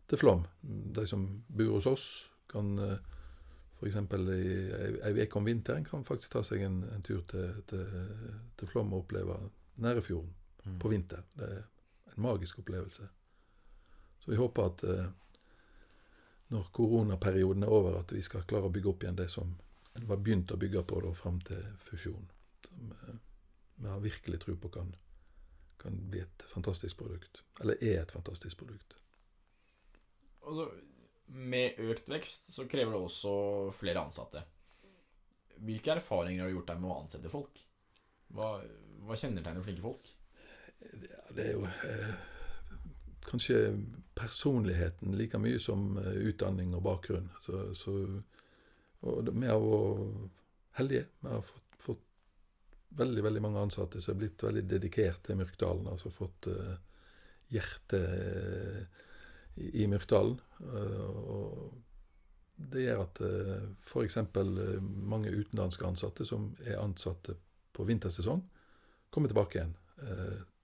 til 0.09 0.19
Flom, 0.19 0.45
de 0.61 1.07
som 1.07 1.25
bor 1.47 1.77
hos 1.77 1.87
oss, 1.89 2.05
kan 2.51 2.75
F.eks. 3.79 3.95
ei 3.97 5.13
uke 5.23 5.39
om 5.39 5.47
vinteren 5.47 5.85
kan 5.87 6.03
faktisk 6.05 6.35
ta 6.35 6.43
seg 6.45 6.61
en, 6.67 6.83
en 6.93 7.03
tur 7.03 7.23
til, 7.27 7.63
til, 7.67 7.87
til, 8.59 8.69
Flom 8.69 8.93
og 8.93 9.05
oppleve 9.05 9.37
Nærefjorden 9.81 10.29
mm. 10.65 10.77
på 10.79 10.91
vinter. 10.91 11.23
Det 11.33 11.47
er 11.47 11.63
en 12.13 12.23
magisk 12.27 12.59
opplevelse. 12.61 13.07
Så 14.23 14.31
vi 14.31 14.37
håper 14.37 14.69
at 14.69 14.85
når 16.53 16.69
koronaperioden 16.71 17.63
er 17.63 17.73
over, 17.73 17.97
at 17.99 18.13
vi 18.13 18.21
skal 18.21 18.45
klare 18.47 18.69
å 18.69 18.73
bygge 18.73 18.91
opp 18.91 19.03
igjen 19.03 19.17
det 19.17 19.29
som 19.31 19.55
en 19.93 20.07
var 20.07 20.21
begynt 20.21 20.51
å 20.51 20.57
bygge 20.57 20.83
på 20.89 21.01
da, 21.03 21.13
fram 21.17 21.39
til 21.45 21.61
fusjonen. 21.87 22.31
Som 22.67 22.93
eh, 22.95 23.19
vi 23.75 23.89
har 23.89 24.01
virkelig 24.03 24.39
tro 24.43 24.55
på 24.57 24.71
kan, 24.73 24.95
kan 25.81 25.99
bli 26.09 26.23
et 26.23 26.45
fantastisk 26.49 26.97
produkt. 27.01 27.43
Eller 27.61 27.81
er 27.83 28.01
et 28.01 28.11
fantastisk 28.11 28.57
produkt. 28.63 28.97
Altså, 30.43 30.69
med 31.33 31.79
økt 31.81 32.09
vekst 32.11 32.51
så 32.53 32.67
krever 32.69 32.93
det 32.93 33.05
også 33.05 33.35
flere 33.77 34.03
ansatte. 34.03 34.43
Hvilke 35.63 35.95
erfaringer 35.95 36.43
har 36.43 36.51
du 36.51 36.57
gjort 36.57 36.73
deg 36.73 36.81
med 36.81 36.91
å 36.91 36.99
ansette 37.03 37.31
folk? 37.31 37.61
Hva, 38.33 38.57
hva 39.05 39.17
kjennetegner 39.19 39.65
flinke 39.65 39.85
folk? 39.85 40.13
Ja, 40.83 41.21
det 41.31 41.45
er 41.45 41.53
jo 41.55 41.67
eh, 41.87 42.15
kanskje 43.23 43.59
personligheten 44.17 45.15
like 45.17 45.39
mye 45.39 45.59
som 45.61 45.97
eh, 46.01 46.17
utdanning 46.29 46.73
og 46.75 46.83
bakgrunn. 46.85 47.29
Så, 47.41 47.65
så, 47.77 47.95
og 49.03 49.29
vi 49.29 49.49
har 49.49 49.59
vært 49.59 50.39
heldige. 50.79 51.05
Vi 51.19 51.29
har 51.29 51.45
fått, 51.45 51.77
fått, 51.77 52.03
veldig 52.97 53.23
veldig 53.25 53.41
mange 53.41 53.61
ansatte 53.61 54.01
som 54.01 54.13
er 54.13 54.21
blitt 54.23 54.43
veldig 54.43 54.65
dedikert 54.69 55.23
til 55.25 55.39
Myrkdalen. 55.39 55.89
Altså 55.91 56.13
fått 56.13 56.49
uh, 56.49 56.75
hjertet 57.53 58.05
i, 59.55 59.83
i 59.83 59.87
Myrkdalen. 59.89 60.39
Uh, 60.61 61.09
og 61.09 62.63
det 62.73 62.85
gjør 62.85 63.03
at 63.03 63.21
uh, 63.25 63.69
f.eks. 63.81 64.17
Eh, 64.21 64.79
mange 64.81 65.33
utenlandske 65.33 65.87
ansatte 65.87 66.25
som 66.25 66.51
er 66.63 66.81
ansatte 66.81 67.35
på 67.73 67.85
vintersesong, 67.89 68.43
kommer 69.09 69.29
tilbake 69.29 69.57
igjen 69.57 69.73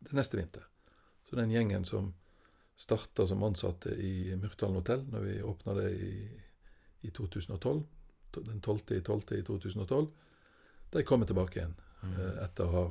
til 0.05 0.17
neste 0.17 0.37
vinter. 0.37 0.63
Så 1.25 1.37
den 1.37 1.51
gjengen 1.53 1.83
som 1.85 2.11
starta 2.79 3.25
som 3.27 3.43
ansatte 3.45 3.93
i 3.93 4.35
Myrkdalen 4.37 4.77
hotell 4.79 5.03
når 5.11 5.25
vi 5.25 5.35
åpna 5.45 5.75
det 5.77 5.89
i, 5.97 6.13
i 7.05 7.11
2012, 7.13 7.81
den 8.37 8.61
12.12. 8.61 9.33
i 9.39 9.43
2012, 9.43 10.07
de 10.89 11.03
kommer 11.03 11.29
tilbake 11.29 11.59
igjen 11.59 11.75
mm. 12.01 12.19
etter 12.45 12.65
å 12.65 12.75
ha 12.75 12.85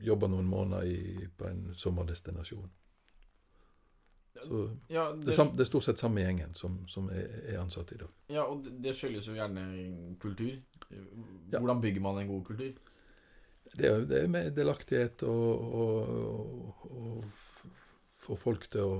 jobba 0.00 0.30
noen 0.32 0.48
måneder 0.48 0.86
i, 0.88 1.28
på 1.36 1.48
en 1.48 1.74
sommerdestinasjon. 1.76 2.70
Så 4.42 4.70
ja, 4.88 5.12
det, 5.12 5.26
det, 5.26 5.34
er, 5.38 5.50
det, 5.52 5.64
er 5.64 5.68
stort 5.68 5.84
sett 5.84 6.00
samme 6.00 6.22
gjengen 6.22 6.54
som, 6.56 6.78
som 6.88 7.10
er, 7.12 7.26
er, 7.42 7.58
ansatt 7.60 7.92
i 7.92 7.98
dag. 8.00 8.12
Ja, 8.32 8.46
og 8.48 8.64
det, 8.64 8.94
skyldes 8.96 9.28
jo 9.28 9.36
gjerne 9.36 9.64
kultur. 10.22 10.54
Hvordan 11.50 11.82
bygger 11.82 12.04
man 12.04 12.22
en 12.22 12.30
god 12.30 12.44
kultur? 12.46 12.78
Det 13.70 13.86
er, 13.86 14.04
det 14.08 14.22
er 14.22 14.30
med 14.30 14.52
delaktighet 14.56 15.22
og, 15.28 15.74
og, 15.82 16.86
og, 16.90 17.24
få 18.20 18.36
folk 18.36 18.66
til 18.72 18.84
å, 18.86 18.96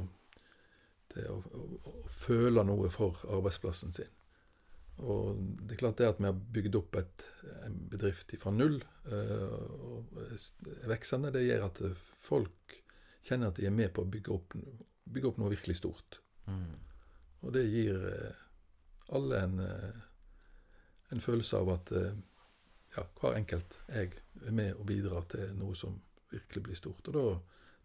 til 1.13 1.27
å, 1.31 1.41
å, 1.41 1.95
føle 2.13 2.65
noe 2.67 2.91
for 2.93 3.19
arbeidsplassen 3.31 3.97
sin. 3.97 4.13
Og 5.01 5.39
det 5.65 5.75
er 5.75 5.81
klart 5.81 6.01
det 6.01 6.11
at 6.11 6.21
vi 6.21 6.29
har 6.29 6.45
bygd 6.57 6.77
opp 6.77 6.97
et, 7.01 7.25
en 7.65 7.77
bedrift 7.91 8.35
fra 8.41 8.53
null 8.53 8.79
øh, 9.09 9.55
og 9.89 10.19
er 10.21 10.91
veksende, 10.91 11.33
det 11.33 11.47
gjør 11.47 11.67
at 11.71 11.81
folk 12.21 12.77
kjenner 13.25 13.49
at 13.51 13.61
de 13.61 13.69
er 13.69 13.75
med 13.75 13.93
på 13.97 14.05
å 14.05 14.11
bygge 14.11 14.35
opp 14.35 14.57
bygge 15.11 15.31
opp 15.31 15.41
noe 15.41 15.53
virkelig 15.53 15.79
stort. 15.81 16.21
Mm. 16.47 16.77
Og 17.41 17.55
det 17.57 17.65
gir 17.71 17.97
eh, 18.11 18.43
alle 19.17 19.41
en, 19.47 19.59
eh, 19.65 20.03
en, 21.15 21.23
følelse 21.25 21.61
av 21.61 21.73
at 21.75 21.93
eh, 21.97 22.19
ja, 22.97 23.07
hver 23.21 23.39
enkelt 23.39 23.79
jeg 23.89 24.13
er 24.47 24.55
med 24.55 24.75
og 24.77 24.87
bidrar 24.91 25.27
til 25.33 25.55
noe 25.59 25.77
som 25.79 25.99
virkelig 26.31 26.67
blir 26.69 26.79
stort. 26.79 27.09
Og 27.09 27.17
da, 27.17 27.25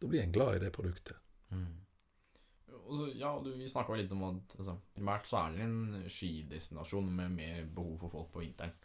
da 0.01 0.11
blir 0.11 0.23
en 0.23 0.35
glad 0.35 0.57
i 0.57 0.63
det 0.65 0.73
produktet. 0.75 1.17
Mm. 1.53 1.84
Så, 2.85 3.07
ja, 3.17 3.31
du, 3.43 3.51
Vi 3.57 3.69
snakka 3.69 3.97
litt 3.97 4.11
om 4.13 4.23
at 4.29 4.57
altså, 4.59 4.77
primært 4.95 5.29
så 5.29 5.39
er 5.41 5.55
det 5.55 5.65
en 5.65 6.09
skidestinasjon 6.11 7.07
med 7.17 7.37
mer 7.37 7.63
behov 7.75 7.97
for 8.03 8.13
folk 8.13 8.33
på 8.33 8.43
vinteren. 8.43 8.75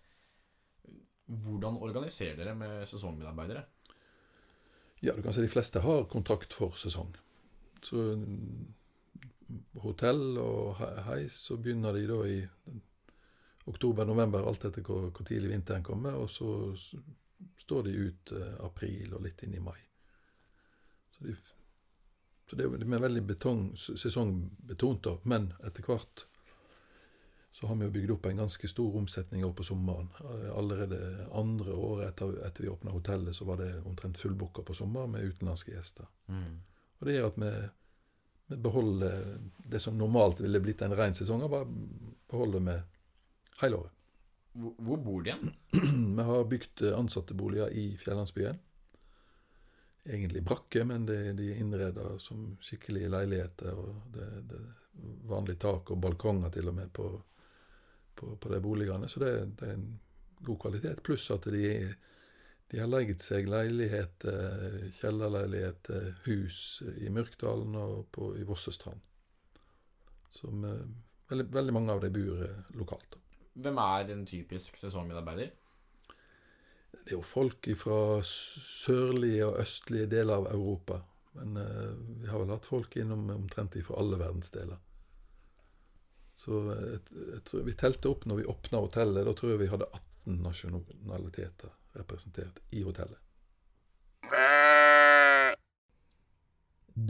Hvordan 1.30 1.78
organiserer 1.78 2.40
dere 2.40 2.56
med 2.58 2.88
sesongmedarbeidere? 2.90 3.64
Ja, 5.00 5.14
du 5.16 5.22
kan 5.22 5.32
si 5.32 5.44
De 5.44 5.52
fleste 5.52 5.82
har 5.84 6.08
kontrakt 6.10 6.54
for 6.56 6.76
sesong. 6.80 7.12
Så 7.80 8.16
hotell 9.82 10.38
og 10.38 10.80
heis, 11.06 11.38
så 11.46 11.56
begynner 11.56 11.96
de 11.96 12.06
da 12.10 12.18
i 12.28 12.40
oktober-november, 13.70 14.44
alt 14.46 14.66
etter 14.66 14.84
hvor, 14.84 15.08
hvor, 15.10 15.26
tidlig 15.26 15.52
vinteren 15.52 15.86
kommer. 15.86 16.18
Og 16.18 16.30
så 16.30 16.50
står 17.60 17.86
de 17.86 17.96
ut 18.08 18.34
eh, 18.36 18.56
april 18.66 19.14
og 19.16 19.24
litt 19.24 19.44
inn 19.46 19.56
i 19.56 19.62
mai. 19.62 19.78
Så, 21.14 21.24
de, 21.28 21.36
så 22.50 22.56
det, 22.58 22.66
de 22.82 22.86
er 22.92 23.02
veldig 23.04 23.22
betong, 23.28 23.68
sesongbetont, 23.78 25.04
da. 25.06 25.12
Men 25.22 25.52
etter 25.62 25.86
hvert 25.86 26.24
så 27.52 27.66
har 27.66 27.76
vi 27.78 27.84
jo 27.86 27.90
bygd 27.94 28.10
opp 28.14 28.26
en 28.26 28.40
ganske 28.42 28.68
stor 28.70 28.96
omsetning 28.98 29.42
på 29.54 29.64
sommeren. 29.66 30.08
Eh, 30.22 30.48
Allerede 30.58 30.98
andre 31.34 31.72
året 31.74 32.08
etter, 32.08 32.32
etter 32.46 32.62
vi 32.66 32.68
åpna 32.72 32.90
hotellet, 32.94 33.36
så 33.36 33.46
var 33.46 33.56
det 33.62 33.70
omtrent 33.86 34.18
fullbooka 34.18 34.62
på 34.66 34.74
sommeren 34.74 35.10
med 35.14 35.26
utenlandske 35.30 35.74
gjester. 35.74 36.06
Og 37.00 37.06
det 37.06 37.14
gjør 37.16 37.30
at 37.30 37.38
vi, 37.42 37.52
vi 38.50 38.58
beholder 38.66 39.24
det 39.70 39.80
som 39.82 39.98
normalt 39.98 40.42
ville 40.42 40.60
blitt 40.62 40.82
en 40.82 40.94
ren 40.98 41.14
sesong, 41.14 41.42
bare 41.50 41.66
beholder 42.30 42.66
vi 42.66 42.76
hele 43.62 43.82
året. 43.84 43.96
Hvor, 44.58 44.74
hvor 44.82 44.96
bor 45.06 45.22
de 45.22 45.30
igjen? 45.30 45.52
Vi 46.18 46.22
har 46.26 46.48
bygd 46.50 46.82
eh, 46.82 46.96
ansatteboliger 46.98 47.70
i 47.70 47.92
Fjellandsbyen. 48.02 48.58
Egentlig 50.04 50.42
brakke, 50.44 50.84
men 50.88 51.04
de, 51.06 51.16
de 51.36 51.50
er 51.52 51.60
innreda 51.60 52.14
som 52.22 52.54
skikkelige 52.64 53.10
leiligheter. 53.12 53.74
og 53.76 54.14
Det, 54.14 54.28
det 54.48 54.60
vanlig 55.28 55.58
tak 55.60 55.90
og 55.90 56.00
balkonger 56.02 56.52
til 56.54 56.70
og 56.70 56.76
med 56.76 56.92
på, 56.92 57.08
på, 58.14 58.36
på 58.36 58.52
de 58.52 58.60
boligene. 58.60 59.08
Så 59.08 59.20
det, 59.22 59.32
det 59.60 59.68
er 59.68 59.76
en 59.76 60.00
god 60.44 60.58
kvalitet. 60.64 61.02
Pluss 61.04 61.30
at 61.30 61.46
de, 61.52 61.94
de 62.70 62.80
har 62.80 62.90
leid 62.90 63.20
seg 63.22 63.48
leiligheter, 63.50 64.90
kjellerleiligheter, 65.00 66.10
hus 66.26 66.80
i 66.96 67.12
Myrkdalen 67.12 67.76
og 67.78 68.04
på, 68.14 68.32
i 68.40 68.46
Vossestrand. 68.48 69.00
Som 70.30 70.64
eh, 70.64 70.84
veldig, 71.32 71.48
veldig 71.54 71.74
mange 71.76 71.96
av 71.96 72.04
de 72.04 72.12
bor 72.14 72.44
eh, 72.46 72.60
lokalt. 72.78 73.18
Hvem 73.60 73.80
er 73.82 74.12
en 74.14 74.26
typisk 74.28 74.78
sesongmedarbeider? 74.78 75.50
Det 76.92 77.14
er 77.14 77.16
jo 77.16 77.26
folk 77.26 77.66
fra 77.78 78.00
sørlige 78.26 79.46
og 79.48 79.60
østlige 79.62 80.10
deler 80.10 80.40
av 80.40 80.50
Europa. 80.52 81.00
Men 81.38 81.56
eh, 81.56 81.90
vi 82.22 82.28
har 82.30 82.42
vel 82.42 82.52
hatt 82.54 82.68
folk 82.68 82.96
innom 82.98 83.28
omtrent 83.34 83.78
fra 83.86 83.98
alle 84.02 84.18
verdensdeler. 84.20 84.78
Så 86.34 86.60
eh, 86.74 86.86
jeg, 86.94 87.02
jeg 87.36 87.42
tror 87.48 87.66
vi 87.66 87.76
telte 87.78 88.12
opp 88.12 88.26
når 88.26 88.42
vi 88.42 88.50
åpna 88.52 88.84
hotellet. 88.84 89.26
Da 89.26 89.34
tror 89.38 89.54
jeg 89.54 89.62
vi 89.64 89.72
hadde 89.72 89.90
18 89.90 90.40
nasjonaliteter 90.44 91.74
representert 91.98 92.62
i 92.76 92.84
hotellet. 92.86 93.18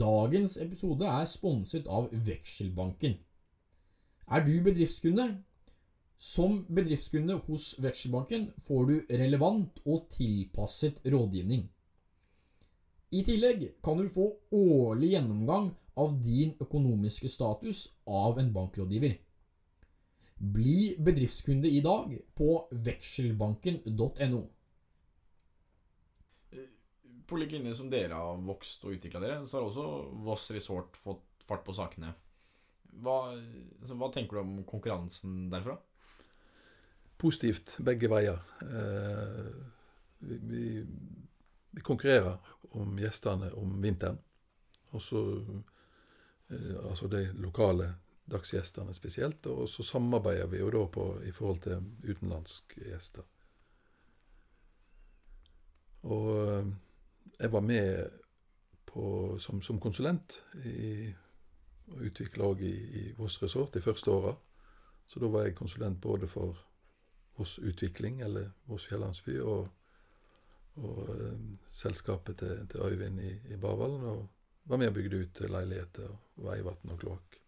Dagens 0.01 0.55
episode 0.61 1.07
er 1.09 1.27
sponset 1.27 1.87
av 1.91 2.07
Vekselbanken. 2.13 3.17
Er 4.31 4.45
du 4.45 4.53
bedriftskunde? 4.63 5.25
Som 6.21 6.59
bedriftskunde 6.69 7.33
hos 7.47 7.79
Vekselbanken 7.81 8.51
får 8.61 8.83
du 8.85 9.15
relevant 9.17 9.79
og 9.89 10.03
tilpasset 10.13 10.99
rådgivning. 11.09 11.63
I 13.09 13.23
tillegg 13.25 13.63
kan 13.81 13.97
du 13.97 14.05
få 14.05 14.27
årlig 14.53 15.15
gjennomgang 15.15 15.71
av 15.97 16.13
din 16.21 16.53
økonomiske 16.61 17.31
status 17.33 17.87
av 18.05 18.37
en 18.37 18.53
bankrådgiver. 18.53 19.17
Bli 20.37 20.93
bedriftskunde 21.01 21.73
i 21.73 21.81
dag 21.81 22.13
på 22.37 22.53
vekselbanken.no. 22.69 24.45
På 27.25 27.41
lik 27.41 27.57
linje 27.57 27.79
som 27.81 27.89
dere 27.89 28.21
har 28.21 28.45
vokst 28.45 28.85
og 28.85 28.93
utvikla 28.93 29.25
dere, 29.25 29.43
så 29.49 29.57
har 29.57 29.71
også 29.71 29.91
Voss 30.21 30.51
Resort 30.53 31.01
fått 31.01 31.47
fart 31.49 31.65
på 31.65 31.73
sakene. 31.73 32.13
Hva, 33.01 33.31
altså, 33.33 33.97
hva 33.97 34.13
tenker 34.13 34.37
du 34.37 34.45
om 34.45 34.59
konkurransen 34.69 35.47
derfra? 35.49 35.81
Positivt 37.21 37.75
begge 37.85 38.09
veier. 38.09 38.39
Eh, 38.65 39.51
vi, 40.19 40.85
vi, 41.71 41.81
konkurrerer 41.81 42.37
om 42.77 42.97
gjestene 42.99 43.51
om 43.57 43.75
vinteren. 43.81 44.17
Og 44.91 45.01
så 45.01 45.21
eh, 46.49 46.79
Altså 46.81 47.07
de 47.07 47.27
lokale 47.37 47.91
dagsgjestene 48.31 48.93
spesielt. 48.93 49.45
Og 49.47 49.69
så 49.69 49.83
samarbeider 49.83 50.49
vi 50.49 50.63
jo 50.63 50.71
da 50.73 50.85
på, 50.87 51.05
i 51.23 51.31
forhold 51.31 51.61
til 51.61 51.85
utenlandske 52.09 52.89
gjester. 52.89 53.27
Og 56.09 56.31
eh, 56.47 56.73
jeg 57.39 57.53
var 57.53 57.61
med 57.61 58.09
på, 58.85 59.37
som, 59.39 59.61
som 59.61 59.79
konsulent 59.79 60.41
i, 60.65 61.13
og 61.91 62.01
utvikla 62.09 62.49
òg 62.49 62.65
i, 62.65 62.73
i 63.01 63.03
Voss 63.17 63.37
Resort 63.43 63.73
de 63.73 63.81
første 63.81 64.11
åra. 64.11 64.33
Så 65.05 65.19
da 65.19 65.29
var 65.29 65.45
jeg 65.45 65.55
konsulent 65.55 66.01
både 66.01 66.27
for 66.27 66.57
Voss 67.41 67.57
Utvikling, 67.59 68.21
eller 68.21 68.51
Voss 68.69 68.85
Fjellandsby, 68.89 69.39
og, 69.41 69.69
og 70.77 70.99
eh, 71.15 71.39
selskapet 71.73 72.37
til, 72.43 72.67
til 72.69 72.85
Øyvind 72.85 73.19
i, 73.25 73.31
i 73.53 73.57
Barvallen. 73.57 74.05
Og 74.05 74.69
var 74.69 74.77
med 74.77 74.91
og 74.91 74.97
bygde 74.99 75.23
ut 75.23 75.41
leiligheter, 75.49 76.11
og 76.37 76.45
veivann 76.45 76.93
og 76.93 76.99
kloakk. 77.01 77.39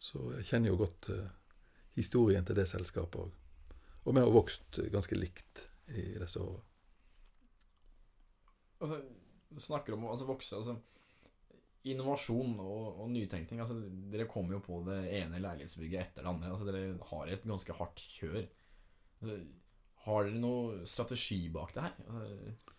Så 0.00 0.22
jeg 0.38 0.48
kjenner 0.48 0.72
jo 0.72 0.80
godt 0.80 1.10
eh, 1.12 1.28
historien 1.98 2.46
til 2.48 2.56
det 2.56 2.64
selskapet 2.70 3.26
òg. 3.26 3.36
Og 4.08 4.16
vi 4.16 4.24
har 4.24 4.32
vokst 4.32 4.80
ganske 4.92 5.18
likt 5.18 5.66
i 5.92 6.06
disse 6.16 6.40
åra. 6.40 6.62
Altså, 8.80 9.02
snakker 9.60 9.92
om 9.92 10.06
å 10.08 10.14
altså, 10.14 10.24
vokse 10.30 10.56
altså, 10.56 10.78
Innovasjon 11.88 12.58
og, 12.60 13.00
og 13.00 13.08
nytenkning. 13.12 13.62
Altså, 13.62 13.78
dere 14.12 14.28
kommer 14.28 14.58
jo 14.58 14.64
på 14.64 14.82
det 14.88 14.98
ene 15.20 15.40
leilighetsbygget 15.40 16.02
etter 16.02 16.26
det 16.26 16.32
andre. 16.32 16.50
Altså, 16.52 16.68
dere 16.68 17.08
har 17.12 17.32
et 17.32 17.46
ganske 17.48 17.76
hardt 17.78 18.02
kjør. 18.18 18.42
Altså, 19.20 19.38
har 20.04 20.28
dere 20.28 20.42
noe 20.42 20.84
strategi 20.88 21.40
bak 21.52 21.74
det 21.76 21.86
her? 21.88 21.98
Altså, 22.06 22.76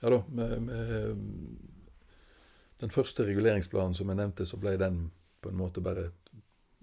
Ja 0.00 0.08
da, 0.14 0.22
med, 0.32 0.62
med 0.64 1.18
den 2.80 2.90
første 2.94 3.26
reguleringsplanen 3.28 3.94
som 3.94 4.08
jeg 4.08 4.16
nevnte, 4.16 4.46
så 4.48 4.56
ble 4.56 4.78
den 4.80 5.10
på 5.42 5.50
en 5.50 5.58
måte 5.60 5.82
bare 5.84 6.06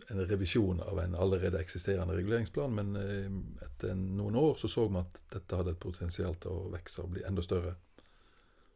en 0.07 0.21
revisjon 0.29 0.79
av 0.85 0.99
en 1.01 1.15
allerede 1.15 1.59
eksisterende 1.59 2.15
reguleringsplan. 2.15 2.75
Men 2.77 2.95
eh, 3.01 3.31
etter 3.65 3.95
noen 3.97 4.37
år 4.39 4.55
så 4.61 4.69
så 4.71 4.87
vi 4.87 5.01
at 5.01 5.21
dette 5.33 5.59
hadde 5.59 5.73
et 5.73 5.81
potensial 5.81 6.37
til 6.41 6.53
å 6.53 6.69
vokse 6.73 7.03
og 7.03 7.15
bli 7.15 7.25
enda 7.27 7.43
større. 7.43 7.75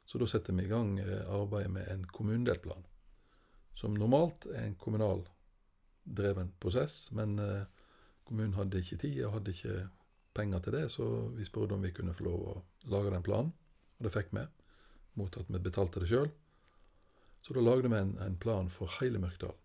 Så 0.05 0.19
da 0.19 0.27
setter 0.27 0.53
vi 0.57 0.65
i 0.65 0.71
gang 0.71 0.97
eh, 0.99 1.27
arbeidet 1.29 1.71
med 1.71 1.87
en 1.91 2.07
kommunedelplan. 2.07 2.83
Som 3.77 3.95
normalt 3.95 4.45
er 4.51 4.65
en 4.65 4.75
kommunal 4.75 5.23
dreven 6.03 6.51
prosess, 6.59 7.11
men 7.11 7.39
eh, 7.39 7.63
kommunen 8.27 8.57
hadde 8.57 8.81
ikke 8.81 8.99
tid 9.01 9.23
og 9.25 9.37
hadde 9.37 9.55
ikke 9.55 9.77
penger 10.33 10.63
til 10.63 10.77
det, 10.77 10.85
så 10.91 11.07
vi 11.35 11.45
spurte 11.45 11.75
om 11.75 11.83
vi 11.83 11.93
kunne 11.95 12.15
få 12.15 12.25
lov 12.27 12.43
å 12.47 12.59
lage 12.91 13.11
den 13.13 13.25
planen. 13.25 13.51
Og 13.99 14.07
det 14.07 14.13
fikk 14.15 14.31
vi, 14.35 14.45
mot 15.19 15.35
at 15.37 15.49
vi 15.51 15.61
betalte 15.61 16.01
det 16.01 16.09
sjøl. 16.11 16.31
Så 17.41 17.53
da 17.57 17.63
lagde 17.63 17.89
vi 17.89 17.99
en, 17.99 18.15
en 18.21 18.37
plan 18.37 18.69
for 18.69 18.91
hele 18.99 19.21
Mørkdal. 19.21 19.55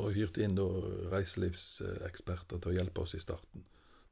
Og 0.00 0.14
hyrte 0.16 0.42
inn 0.42 0.56
da 0.58 0.66
reiselivseksperter 1.12 2.60
til 2.60 2.72
å 2.72 2.76
hjelpe 2.78 3.04
oss 3.04 3.14
i 3.16 3.22
starten. 3.22 3.64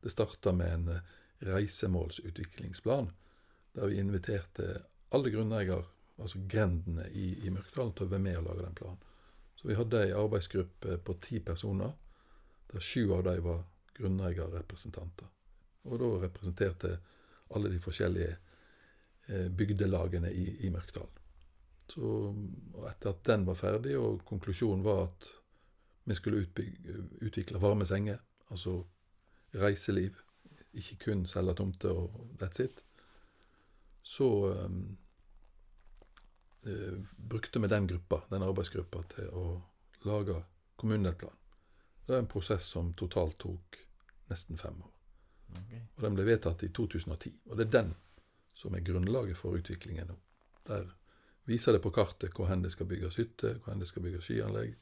Det 0.02 0.12
starta 0.12 0.54
med 0.56 0.74
en 0.76 0.88
eh, 0.96 1.10
reisemålsutviklingsplan, 1.46 3.10
der 3.72 3.88
vi 3.88 4.00
inviterte 4.00 4.82
alle 5.12 5.30
grunneier, 5.30 5.84
altså 6.18 6.40
grendene 6.48 7.08
i, 7.10 7.46
i 7.46 7.50
Mørkedalen, 7.50 7.92
til 7.96 8.06
å 8.06 8.12
være 8.12 8.24
med 8.26 8.38
og 8.40 8.46
lage 8.48 8.66
den 8.66 8.78
planen. 8.78 9.02
Så 9.56 9.68
vi 9.68 9.76
hadde 9.78 10.02
ei 10.04 10.14
arbeidsgruppe 10.16 10.98
på 11.04 11.16
ti 11.22 11.40
personer, 11.44 11.92
der 12.72 12.84
sju 12.84 13.12
av 13.14 13.24
dem 13.28 13.44
var 13.44 13.64
grunneierrepresentanter. 13.96 15.28
Og 15.88 15.98
da 16.00 16.08
representerte 16.24 16.96
alle 17.54 17.70
de 17.72 17.80
forskjellige 17.82 18.32
eh, 19.28 19.48
bygdelagene 19.48 20.32
i, 20.32 20.46
i 20.66 20.70
Mørkdal. 20.72 21.10
Så, 21.92 22.10
etter 22.88 23.12
at 23.12 23.24
den 23.28 23.44
var 23.46 23.58
ferdig, 23.58 23.96
og 24.00 24.22
konklusjonen 24.28 24.84
var 24.86 25.06
at 25.10 25.28
vi 26.08 26.16
skulle 26.18 26.42
utbygge, 26.46 26.96
utvikle 27.22 27.60
varme 27.62 27.86
senger, 27.86 28.22
altså 28.50 28.80
reiseliv, 29.54 30.16
ikke 30.72 30.96
kun 31.04 31.26
selge 31.28 31.54
tomter 31.60 31.92
og 31.92 32.38
that's 32.40 32.62
it, 32.64 32.80
så 34.02 34.28
eh, 34.52 34.70
eh, 36.72 36.98
brukte 37.16 37.58
vi 37.58 37.68
den 37.68 37.86
gruppa, 37.86 38.22
den 38.30 38.42
arbeidsgruppa 38.42 39.02
til 39.16 39.28
å 39.30 39.46
lage 40.08 40.40
kommunedelplan. 40.76 41.36
Det 42.06 42.16
er 42.16 42.24
en 42.24 42.30
prosess 42.30 42.66
som 42.74 42.90
totalt 42.98 43.38
tok 43.38 43.78
nesten 44.30 44.58
fem 44.58 44.80
år. 44.82 44.90
Okay. 45.52 45.82
Og 45.96 46.02
den 46.06 46.16
ble 46.16 46.26
vedtatt 46.26 46.64
i 46.66 46.72
2010. 46.74 47.36
Og 47.50 47.56
det 47.58 47.68
er 47.68 47.76
den 47.76 47.94
som 48.56 48.74
er 48.74 48.84
grunnlaget 48.84 49.38
for 49.38 49.56
utviklingen 49.56 50.10
nå. 50.10 50.16
Der 50.68 50.90
viser 51.48 51.76
det 51.76 51.82
på 51.84 51.92
kartet 51.94 52.34
hvor 52.36 52.50
hen 52.50 52.64
det 52.64 52.72
skal 52.74 52.88
bygges 52.90 53.18
hytte, 53.20 53.56
hvor 53.60 53.72
hen 53.72 53.82
det 53.82 53.88
skal 53.90 54.04
bygges 54.04 54.28
skianlegg, 54.28 54.74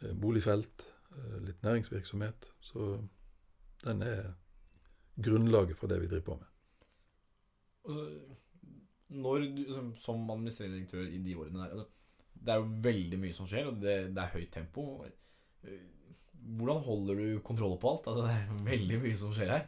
eh, 0.00 0.16
boligfelt, 0.16 0.88
eh, 1.16 1.38
litt 1.46 1.62
næringsvirksomhet. 1.66 2.50
Så 2.60 2.90
den 3.84 4.02
er 4.02 4.34
grunnlaget 5.16 5.78
for 5.78 5.92
det 5.92 6.00
vi 6.00 6.10
driver 6.10 6.30
på 6.30 6.38
med. 6.40 6.55
Altså, 7.86 8.36
når 9.16 9.46
du, 9.54 9.62
som, 9.70 9.90
som 10.02 10.30
administrerende 10.34 10.80
direktør 10.80 11.06
i 11.06 11.20
de 11.22 11.36
årene 11.38 11.60
der 11.62 11.74
altså, 11.76 11.86
Det 12.34 12.52
er 12.52 12.60
jo 12.62 12.80
veldig 12.82 13.18
mye 13.22 13.34
som 13.36 13.48
skjer, 13.48 13.68
og 13.70 13.80
det, 13.82 13.96
det 14.14 14.22
er 14.22 14.34
høyt 14.34 14.52
tempo. 14.54 14.86
Hvordan 16.56 16.82
holder 16.86 17.20
du 17.20 17.40
kontroll 17.46 17.78
på 17.80 17.92
alt? 17.94 18.08
Altså, 18.10 18.26
det 18.26 18.34
er 18.36 18.64
veldig 18.70 19.02
mye 19.02 19.18
som 19.18 19.34
skjer 19.34 19.52
her. 19.54 19.64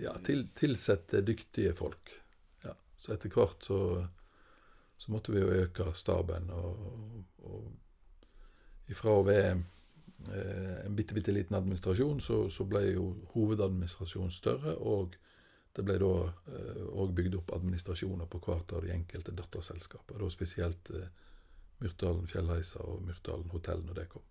Ja, 0.00 0.14
til, 0.24 0.46
tilsette 0.56 1.20
dyktige 1.26 1.74
folk. 1.76 2.14
Ja. 2.64 2.72
Så 2.96 3.12
etter 3.16 3.32
hvert 3.34 3.66
så, 3.66 3.78
så 4.96 5.12
måtte 5.12 5.34
vi 5.34 5.42
jo 5.42 5.50
øke 5.64 5.90
staben. 5.98 6.48
Og, 6.54 7.26
og 7.44 8.92
ifra 8.92 9.18
å 9.18 9.26
være 9.26 9.52
eh, 9.52 10.78
en 10.86 10.96
bitte, 10.96 11.16
bitte 11.18 11.34
liten 11.34 11.58
administrasjon, 11.58 12.22
så, 12.24 12.44
så 12.52 12.66
ble 12.68 12.86
jo 12.92 13.10
hovedadministrasjonen 13.34 14.32
større. 14.32 14.78
Og 14.78 15.18
det 15.72 15.84
ble 15.86 15.96
da 16.00 16.08
òg 16.12 17.06
eh, 17.08 17.14
bygd 17.16 17.38
opp 17.38 17.54
administrasjoner 17.56 18.28
på 18.28 18.40
hvert 18.44 18.74
av 18.76 18.84
de 18.84 18.92
enkelte 18.92 19.32
datterselskapene. 19.36 20.20
Da 20.20 20.28
spesielt 20.32 20.90
eh, 20.92 21.08
Myrtdalen 21.82 22.28
Fjellheisa 22.28 22.84
og 22.86 23.06
Myrtdalen 23.06 23.52
Hotell 23.54 23.84
når 23.86 24.00
det 24.00 24.08
kom. 24.12 24.26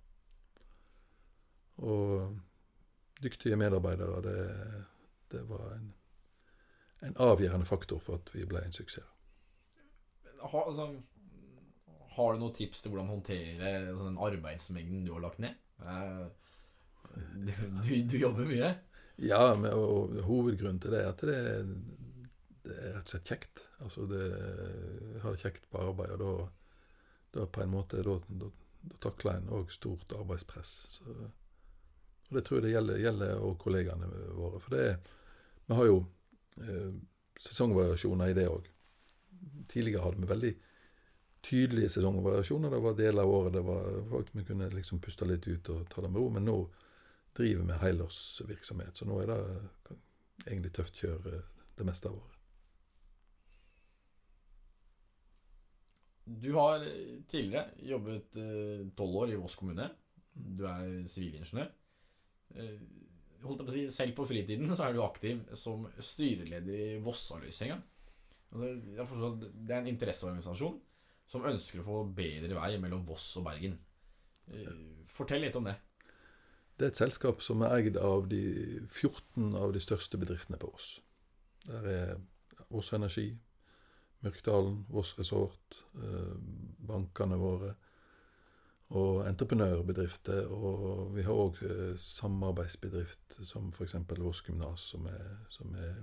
Og 1.81 2.37
dyktige 3.21 3.57
medarbeidere, 3.57 4.21
det, 4.21 4.37
det 5.33 5.41
var 5.49 5.73
en, 5.79 5.89
en, 7.07 7.17
avgjørende 7.17 7.65
faktor 7.65 7.99
for 7.99 8.21
at 8.21 8.29
vi 8.35 8.45
ble 8.45 8.61
en 8.65 8.75
suksess. 8.75 9.07
Ha, 10.41 10.61
altså, 10.61 10.87
har 12.15 12.33
du 12.33 12.41
noen 12.41 12.53
tips 12.57 12.81
til 12.81 12.93
hvordan 12.93 13.09
håndtere 13.09 13.73
altså, 13.79 14.05
den 14.07 14.21
arbeidsmengden 14.29 15.03
du 15.05 15.13
har 15.15 15.25
lagt 15.25 15.41
ned? 15.41 15.57
Eh, 15.81 16.23
du, 17.81 17.93
du 18.13 18.17
jobber 18.17 18.45
mye? 18.45 18.75
Ja, 19.21 19.51
og 19.53 20.15
hovedgrunnen 20.25 20.79
til 20.81 20.95
det 20.95 21.03
er 21.03 21.11
at 21.11 21.21
det, 21.25 21.37
det 22.65 22.77
er 22.77 22.95
rett 22.95 23.05
og 23.05 23.13
slett 23.13 23.29
kjekt. 23.29 23.61
Altså 23.81 24.07
det 24.09 24.23
har 25.21 25.35
det 25.35 25.43
kjekt 25.43 25.67
på 25.69 25.81
arbeid, 25.81 26.15
og 26.15 26.21
da, 26.21 26.47
da 27.37 27.45
på 27.45 27.61
en 27.63 27.73
måte 27.73 28.01
da, 28.05 28.17
da, 28.41 28.49
da 28.81 28.97
takler 29.05 29.37
en 29.37 29.53
òg 29.59 29.73
stort 29.73 30.15
arbeidspress. 30.17 30.73
Så, 30.97 31.15
og 32.31 32.37
det 32.37 32.45
tror 32.47 32.59
jeg 32.59 32.69
det 32.69 32.75
gjelder, 32.75 33.01
gjelder 33.03 33.37
også 33.37 33.61
kollegaene 33.65 34.09
våre. 34.37 34.59
For 34.63 34.75
det 34.77 34.85
Vi 35.67 35.75
har 35.77 35.85
jo 35.85 35.97
eh, 36.63 36.91
sesongvariasjoner 37.39 38.31
i 38.31 38.35
det 38.37 38.47
òg. 38.49 38.69
Tidligere 39.71 40.03
hadde 40.03 40.21
vi 40.21 40.29
veldig 40.29 40.53
tydelige 41.45 41.89
sesongvariasjoner. 41.89 42.71
Det 42.71 42.79
var 42.85 42.97
deler 42.97 43.21
av 43.23 43.33
året 43.35 43.53
det 43.53 43.61
var 43.65 44.25
vi 44.31 44.45
kunne 44.45 44.69
liksom 44.73 45.01
puste 45.01 45.25
litt 45.25 45.47
ut 45.47 45.69
og 45.69 45.89
ta 45.89 46.01
det 46.01 46.09
med 46.09 46.21
ro. 46.21 46.29
Men 46.29 46.47
nå 46.47 46.57
driver 47.37 47.63
med 47.63 47.79
helårsvirksomhet, 47.81 48.97
så 48.97 49.07
nå 49.07 49.21
er 49.23 49.31
det 49.31 49.39
egentlig 50.45 50.73
tøft 50.75 50.99
kjør 51.01 51.27
eh, 51.35 51.49
det 51.77 51.87
meste 51.87 52.09
av 52.09 52.17
året. 52.19 52.37
Du 56.41 56.51
har 56.55 56.83
tidligere 57.31 57.87
jobbet 57.91 58.39
eh, 58.39 58.83
tolv 58.97 59.23
år 59.23 59.33
i 59.33 59.39
Voss 59.39 59.57
kommune. 59.59 59.89
Du 60.31 60.65
er 60.69 61.01
sivilingeniør. 61.11 61.71
Eh, 62.55 62.77
holdt 63.41 63.63
jeg 63.63 63.67
på 63.67 63.73
å 63.73 63.75
si, 63.75 63.85
Selv 63.93 64.15
på 64.17 64.27
fritiden 64.29 64.69
så 64.75 64.87
er 64.87 64.95
du 64.95 65.01
aktiv 65.03 65.41
som 65.57 65.87
styreleder 65.97 66.77
i 66.77 66.99
Vossaløysenga. 67.03 67.79
Altså, 68.51 69.29
det 69.39 69.71
er 69.71 69.79
en 69.79 69.93
interesseorganisasjon 69.93 70.75
som 71.31 71.45
ønsker 71.47 71.79
å 71.79 71.87
få 71.87 72.01
bedre 72.11 72.57
vei 72.57 72.75
mellom 72.83 73.05
Voss 73.07 73.29
og 73.39 73.47
Bergen. 73.47 73.77
Fortell 75.07 75.45
litt 75.45 75.55
om 75.55 75.69
det. 75.69 75.77
Det 76.81 76.87
er 76.87 76.93
et 76.95 76.97
selskap 76.97 77.43
som 77.45 77.61
er 77.61 77.75
eid 77.77 77.97
av 78.01 78.23
de 78.31 78.41
14 78.87 79.51
av 79.53 79.69
de 79.75 79.81
største 79.83 80.17
bedriftene 80.17 80.57
på 80.57 80.71
Ås. 80.73 80.87
Der 81.67 81.85
er 81.85 82.15
Ås 82.73 82.89
Energi, 82.97 83.27
Myrkdalen, 84.25 84.79
Voss 84.89 85.11
Resort, 85.19 85.77
eh, 86.01 86.33
bankene 86.87 87.37
våre 87.37 87.75
og 88.97 89.27
entreprenørbedrifter. 89.29 90.49
Og 90.49 91.13
vi 91.13 91.21
har 91.21 91.37
òg 91.37 91.61
eh, 91.69 91.93
samarbeidsbedrift 92.01 93.37
som 93.45 93.69
f.eks. 93.69 93.99
Voss 94.17 94.41
Gymnas, 94.47 94.89
som 94.95 95.05
er, 95.05 95.37
som 95.53 95.77
er 95.77 96.01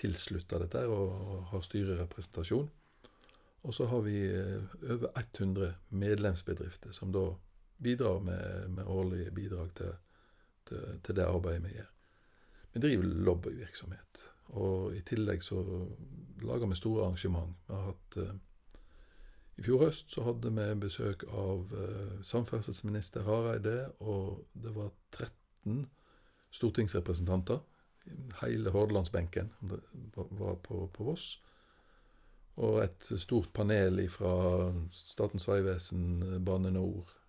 tilslutta 0.00 0.64
dette 0.64 0.86
og 0.88 1.44
har 1.52 1.60
styrerepresentasjon. 1.60 2.70
Og 3.68 3.74
så 3.74 3.92
har 3.92 4.00
vi 4.08 4.16
eh, 4.32 4.78
over 4.96 5.12
100 5.12 5.74
medlemsbedrifter 5.90 6.96
som 6.96 7.12
da 7.12 7.34
bidrar 7.84 8.20
med, 8.20 8.70
med 8.70 8.84
årlige 8.86 9.30
bidrag 9.30 9.74
til, 9.74 9.92
til, 10.68 11.00
til, 11.02 11.16
det 11.16 11.26
arbeidet 11.28 11.64
vi 11.64 11.76
gjør. 11.76 11.90
Vi 12.72 12.80
driver 12.80 13.10
lobbyvirksomhet. 13.28 14.24
Og 14.60 14.96
i 14.96 15.02
tillegg 15.06 15.44
så 15.44 15.60
lager 16.42 16.66
vi 16.66 16.78
store 16.78 17.04
arrangement. 17.04 17.54
Vi 17.68 17.74
har 17.74 17.86
hatt 17.90 18.18
uh, 18.18 18.34
I 19.56 19.64
fjor 19.66 19.84
høst 19.86 20.10
så 20.12 20.24
hadde 20.26 20.50
vi 20.56 20.66
besøk 20.82 21.24
av 21.28 21.72
uh, 21.72 22.16
samferdselsminister 22.26 23.26
Hareide, 23.28 23.92
og 24.00 24.44
det 24.52 24.74
var 24.74 24.90
13 25.12 25.86
stortingsrepresentanter. 26.54 27.62
Hele 28.42 28.70
Hordalandsbenken 28.70 29.52
var 30.12 30.56
på, 30.62 30.86
på 30.92 31.04
Voss. 31.04 31.42
Og 32.56 32.84
et 32.84 33.08
stort 33.18 33.50
panel 33.52 33.98
fra 34.12 34.34
Statens 34.94 35.48
vegvesen, 35.48 36.20
Bane 36.46 36.70
NOR, 36.70 37.08
Eh, 37.08 37.23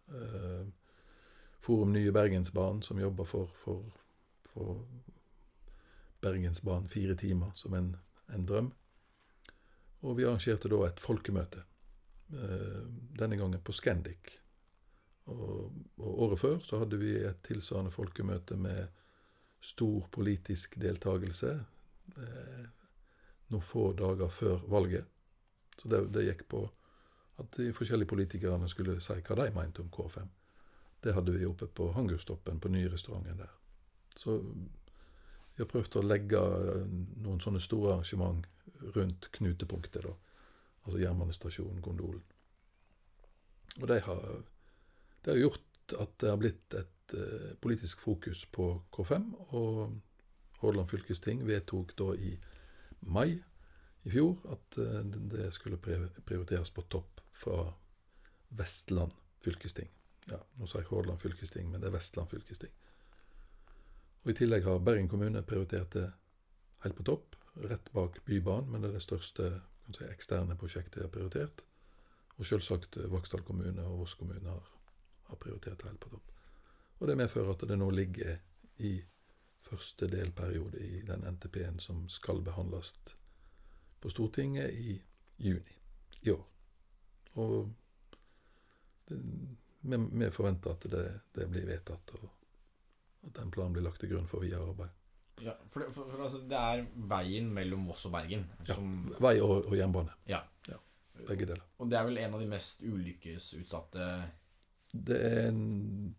Forum 1.66 1.94
Nye 1.96 2.12
Bergensbanen, 2.14 2.84
som 2.86 3.00
jobber 3.02 3.26
for, 3.26 3.50
for, 3.58 3.84
for 4.52 4.84
Bergensbanen 6.22 6.88
fire 6.88 7.16
timer 7.16 7.52
som 7.58 7.74
en, 7.74 7.98
en, 8.28 8.46
drøm. 8.46 8.72
Og 10.06 10.18
vi 10.18 10.26
arrangerte 10.26 10.70
da 10.70 10.84
et 10.86 11.02
folkemøte, 11.02 11.64
eh, 12.34 12.84
denne 13.18 13.38
gangen 13.38 13.62
på 13.66 13.74
Scandic. 13.74 14.36
Og, 15.26 15.74
og, 15.98 16.10
året 16.28 16.42
før 16.42 16.60
så 16.62 16.84
hadde 16.84 17.02
vi 17.02 17.16
et 17.18 17.42
tilsvarende 17.46 17.94
folkemøte 17.94 18.58
med 18.62 18.88
stor 19.66 20.06
politisk 20.14 20.78
deltakelse 20.82 21.54
eh, 21.58 22.66
noen 23.54 23.66
få 23.66 23.92
dager 23.98 24.30
før 24.30 24.66
valget. 24.70 25.10
Så 25.78 25.90
det, 25.90 26.06
det 26.14 26.28
gikk 26.30 26.46
på 26.50 26.66
at 27.38 27.58
de 27.58 27.74
forskjellige 27.74 28.08
politikerne 28.08 28.70
skulle 28.72 29.00
si 29.04 29.20
hva 29.20 29.38
de 29.42 29.52
mente 29.56 29.84
om 29.84 29.92
K5. 29.92 30.28
Det 31.04 31.14
hadde 31.14 31.36
vi 31.36 31.46
oppe 31.46 31.68
på 31.68 31.92
Hangerstoppen, 31.94 32.60
på 32.60 32.72
nyrestauranten 32.72 33.38
der. 33.38 33.52
Så 34.16 34.40
vi 35.56 35.64
har 35.64 35.70
prøvd 35.72 36.00
å 36.00 36.06
legge 36.06 36.40
eh, 36.40 36.86
noen 37.26 37.42
sånne 37.44 37.62
store 37.64 37.94
arrangement 37.94 38.48
rundt 38.96 39.30
knutepunktet, 39.36 40.04
da. 40.08 40.16
Altså 40.86 41.02
jernbanestasjonen, 41.02 41.82
gondolen. 41.82 42.24
Og 43.82 43.88
det 43.90 44.02
har, 44.06 44.26
det 45.26 45.34
har 45.34 45.40
gjort 45.42 45.96
at 46.00 46.14
det 46.22 46.30
har 46.30 46.38
blitt 46.42 46.76
et 46.78 47.16
uh, 47.18 47.56
politisk 47.62 48.04
fokus 48.06 48.46
på 48.46 48.68
K5. 48.94 49.26
Og 49.58 50.62
Hordaland 50.62 50.90
fylkesting 50.90 51.42
vedtok 51.48 51.96
da 51.98 52.12
i 52.14 52.36
mai 53.02 53.34
i 54.06 54.14
fjor 54.14 54.38
at 54.54 54.78
uh, 54.78 55.02
det 55.34 55.50
skulle 55.58 55.82
prioriteres 55.82 56.72
på 56.72 56.86
topp 56.86 57.25
fra 57.36 57.74
Vestland 58.56 59.14
fylkesting. 59.44 59.92
Ja, 60.32 60.40
nå 60.58 60.68
sa 60.68 60.80
jeg 60.80 60.90
Hordaland 60.90 61.22
fylkesting, 61.22 61.70
men 61.72 61.82
det 61.82 61.92
er 61.92 61.98
Vestland 61.98 62.32
fylkesting. 62.32 62.72
Og 64.24 64.32
I 64.32 64.38
tillegg 64.40 64.66
har 64.66 64.82
Bergen 64.82 65.10
kommune 65.12 65.44
prioritert 65.46 65.92
det 65.94 66.08
helt 66.86 66.98
på 66.98 67.06
topp, 67.06 67.36
rett 67.62 67.92
bak 67.94 68.18
Bybanen, 68.26 68.72
men 68.72 68.82
det 68.82 68.90
er 68.90 68.98
det 68.98 69.06
største 69.06 69.50
si, 69.92 70.06
eksterne 70.10 70.58
prosjektet 70.58 71.02
jeg 71.02 71.10
har 71.10 71.14
prioritert. 71.14 71.66
Og 72.40 72.48
selvsagt 72.50 72.98
eh, 72.98 73.12
Vaksdal 73.12 73.46
kommune 73.48 73.86
og 73.86 74.00
Voss 74.02 74.16
kommune 74.18 74.50
har, 74.50 74.72
har, 75.30 75.42
prioritert 75.42 75.78
det 75.82 75.92
helt 75.92 76.02
på 76.02 76.16
topp. 76.16 76.32
Og 77.00 77.08
det 77.10 77.18
medfører 77.20 77.54
at 77.54 77.68
det 77.70 77.78
nå 77.78 77.92
ligger 77.94 78.40
i 78.82 78.96
første 79.66 80.08
delperiode 80.10 80.82
i 80.82 81.04
den 81.06 81.24
NTP-en 81.36 81.80
som 81.84 82.06
skal 82.10 82.42
behandles 82.46 82.94
på 84.02 84.10
Stortinget 84.10 84.74
i 84.74 84.98
juni 85.38 85.80
i 86.22 86.32
år. 86.32 86.44
Og 87.36 87.72
vi, 89.86 90.30
forventer 90.32 90.72
at 90.72 90.88
det, 90.92 91.06
det, 91.36 91.48
blir 91.52 91.68
vedtatt, 91.68 92.16
og 92.18 92.30
at 93.28 93.34
den 93.40 93.52
planen 93.54 93.76
blir 93.76 93.86
lagt 93.86 94.02
til 94.02 94.14
grunn 94.14 94.30
for 94.30 94.46
videre 94.46 94.66
arbeid. 94.66 94.94
Ja, 95.44 95.54
for, 95.70 95.84
det, 95.84 95.92
for, 95.92 96.08
for 96.10 96.24
altså, 96.24 96.40
det 96.48 96.60
er 96.60 96.86
veien 97.12 97.50
mellom 97.54 97.88
Voss 97.90 98.06
og 98.08 98.14
Bergen 98.16 98.46
som 98.64 99.12
Ja. 99.12 99.20
Vei 99.28 99.36
og, 99.44 99.66
og 99.68 99.76
jernbane. 99.76 100.16
Ja. 100.32 100.40
ja. 100.70 100.80
Begge 101.28 101.50
deler. 101.50 101.66
Og 101.80 101.92
det 101.92 102.00
er 102.00 102.08
vel 102.08 102.22
en 102.24 102.38
av 102.38 102.44
de 102.44 102.48
mest 102.50 102.84
ulykkesutsatte 102.84 104.06
Det 104.96 105.18
er 105.28 105.50
en 105.50 106.16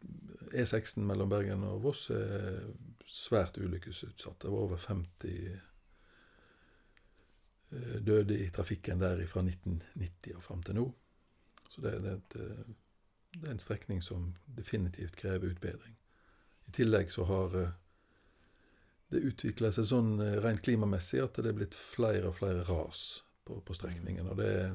E16 0.52 1.00
mellom 1.08 1.32
Bergen 1.32 1.64
og 1.64 1.82
Voss 1.86 2.10
er 2.12 2.74
svært 3.06 3.56
ulykkesutsatt. 3.56 4.40
Det 4.42 4.52
var 4.52 4.66
over 4.66 4.76
50 4.82 5.32
eh, 7.70 7.98
døde 8.04 8.36
i 8.36 8.50
trafikken 8.52 9.00
der 9.00 9.24
fra 9.30 9.40
1990 9.46 10.36
og 10.36 10.42
fram 10.44 10.62
til 10.66 10.74
nå. 10.80 10.86
Så 11.76 11.82
det, 11.84 11.98
det, 12.00 12.10
er 12.10 12.16
et, 12.16 12.36
eh, 12.40 12.74
det, 13.36 13.46
er 13.46 13.50
en 13.52 13.60
strekning 13.60 14.02
som 14.02 14.30
definitivt 14.56 15.16
krever 15.20 15.52
utbedring. 15.52 15.96
I 16.66 16.72
tillegg 16.72 17.12
så 17.12 17.26
har 17.28 17.56
eh, 17.60 17.74
det 19.12 19.20
utvikla 19.28 19.68
seg 19.76 19.90
sånn 19.90 20.14
eh, 20.24 20.38
rent 20.40 20.64
klimamessig 20.64 21.20
at 21.20 21.36
det 21.36 21.52
er 21.52 21.58
blitt 21.58 21.76
flere 21.76 22.30
og 22.30 22.38
flere 22.40 22.64
ras 22.64 23.02
på, 23.44 23.60
på 23.60 23.76
strekningen. 23.76 24.32
Og 24.32 24.40
det 24.40 24.48
er 24.62 24.72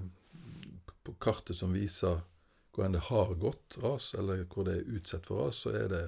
på 1.02 1.18
kartet 1.18 1.58
som 1.58 1.74
viser 1.74 2.22
hvor 2.72 2.86
enn 2.86 2.94
det 2.94 3.08
har 3.10 3.34
gått 3.42 3.82
ras, 3.82 4.14
eller 4.14 4.46
hvor 4.46 4.70
det 4.70 4.78
er 4.78 4.94
utsatt 4.94 5.26
for 5.26 5.48
ras, 5.48 5.66
så 5.66 5.74
er 5.76 5.90
det 5.90 6.06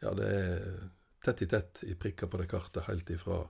ja, 0.00 0.16
det 0.16 0.32
er 0.32 0.64
tett 1.24 1.44
i 1.44 1.50
tett 1.52 1.84
i 1.84 1.94
prikker 2.00 2.32
på 2.32 2.40
det 2.40 2.48
kartet 2.50 2.88
helt 2.88 3.12
ifra 3.12 3.44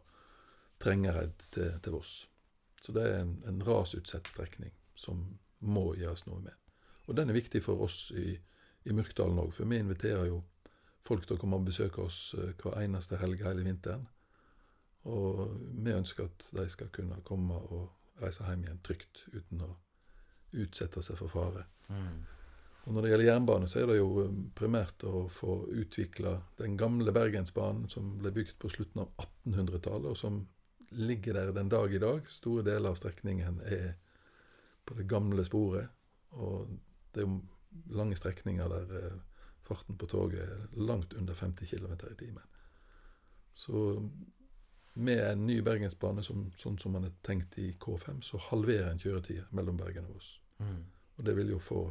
Trengereid 0.83 1.47
til, 1.55 1.79
til 1.81 1.95
Voss. 1.95 2.17
Så 2.83 2.93
det 2.93 3.07
er 3.07 3.23
en, 3.23 3.37
en 3.49 3.62
rasutsatt 3.64 4.29
strekning 4.29 4.75
som 4.99 5.23
må 5.61 5.94
gjøres 5.96 6.26
noe 6.26 6.42
med. 6.44 6.54
Og 7.07 7.16
den 7.16 7.30
er 7.30 7.38
viktig 7.38 7.62
for 7.64 7.86
oss 7.86 8.11
i, 8.16 8.34
i 8.84 8.94
Myrkdalen 8.94 9.38
òg, 9.40 9.54
for 9.54 9.70
vi 9.70 9.80
inviterer 9.80 10.28
jo 10.28 10.42
folk 11.07 11.26
til 11.26 11.36
å 11.36 11.40
komme 11.40 11.61
og 11.61 11.66
besøke 11.68 12.02
oss 12.02 12.34
eh, 12.38 12.52
hver 12.61 12.80
eneste 12.82 13.20
helg 13.20 13.44
hele 13.46 13.64
vinteren. 13.66 14.07
Og 15.07 15.44
vi 15.86 15.94
ønsker 15.94 16.26
at 16.26 16.48
de 16.57 16.66
skal 16.72 16.90
kunne 16.94 17.20
komme 17.26 17.59
og 17.70 18.22
reise 18.22 18.46
hjem 18.48 18.64
igjen 18.66 18.80
trygt, 18.82 19.26
uten 19.30 19.62
å 19.62 19.74
utsette 20.57 21.02
seg 21.04 21.18
for 21.20 21.30
fare. 21.30 21.66
Og 22.86 22.94
når 22.94 23.02
det 23.02 23.11
gjelder 23.11 23.28
jernbane, 23.28 23.68
så 23.70 23.80
er 23.82 23.88
det 23.90 23.98
jo 23.98 24.11
eh, 24.24 24.34
primært 24.59 25.07
å 25.07 25.26
få 25.32 25.61
utvikla 25.74 26.36
den 26.61 26.76
gamle 26.80 27.14
Bergensbanen 27.14 27.90
som 27.92 28.16
ble 28.20 28.34
bygd 28.34 28.59
på 28.62 28.70
slutten 28.72 29.02
av 29.02 29.26
1800-tallet, 29.46 30.11
og 30.11 30.18
som 30.18 30.42
ligger 30.96 31.34
der 31.34 31.54
den 31.54 31.70
dag 31.70 31.94
i 31.94 32.02
dag. 32.02 32.26
Store 32.30 32.62
deler 32.66 32.92
av 32.92 32.98
strekningen 32.98 33.59
er 33.66 33.96
på 34.97 35.03
det 35.03 35.11
gamle 35.11 35.44
sporet. 35.44 35.88
Og 36.40 36.70
det 37.12 37.22
er 37.22 37.26
jo 37.28 37.40
lange 37.92 38.16
strekninger 38.16 38.68
der 38.72 38.94
eh, 38.99 39.18
farten 39.66 39.99
på 39.99 40.07
toget 40.07 40.40
er 40.40 40.80
langt 40.80 41.12
under 41.12 41.34
50 41.34 41.68
km 41.70 41.92
i 41.92 42.14
timen. 42.18 42.42
Så 43.55 44.01
med 44.94 45.20
en 45.32 45.47
ny 45.47 45.61
Bergensbane, 45.61 46.22
som, 46.24 46.47
sånn 46.57 46.78
som 46.78 46.92
man 46.97 47.05
er 47.05 47.12
tenkt 47.22 47.59
i 47.61 47.74
K5, 47.80 48.22
så 48.24 48.40
halverer 48.49 48.90
en 48.90 49.01
kjøretida 49.01 49.44
mellom 49.51 49.76
Bergen 49.76 50.09
og 50.09 50.16
Voss. 50.16 50.30
Og 51.16 51.24
det 51.24 51.34
vil 51.36 51.53
jo 51.53 51.59
få 51.61 51.82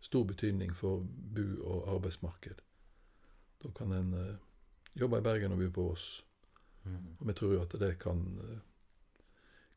stor 0.00 0.24
betydning 0.24 0.74
for 0.74 1.04
bu- 1.06 1.60
og 1.62 1.88
arbeidsmarked. 1.94 2.62
Da 3.62 3.70
kan 3.76 3.92
en 3.92 4.14
uh, 4.14 4.34
jobbe 4.98 5.20
i 5.20 5.26
Bergen 5.28 5.54
og 5.54 5.62
bo 5.62 5.70
på 5.70 5.86
Voss. 5.90 6.08
Og 7.20 7.28
vi 7.28 7.36
tror 7.38 7.54
jo 7.54 7.62
at 7.62 7.76
det 7.78 7.98
kan, 8.00 8.22
eh, 8.42 8.58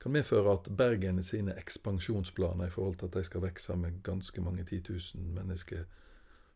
kan 0.01 0.11
medføre 0.11 0.53
at 0.53 0.69
Bergen 0.77 1.23
sine 1.23 1.55
ekspansjonsplaner 1.59 2.67
i 2.67 2.73
forhold 2.73 2.95
til 2.99 3.05
at 3.05 3.13
de 3.13 3.23
skal 3.23 3.41
vokse 3.41 3.75
med 3.75 4.01
ganske 4.03 4.41
mange 4.41 4.63
10 4.63 4.81
000 4.89 5.23
mennesker 5.35 5.85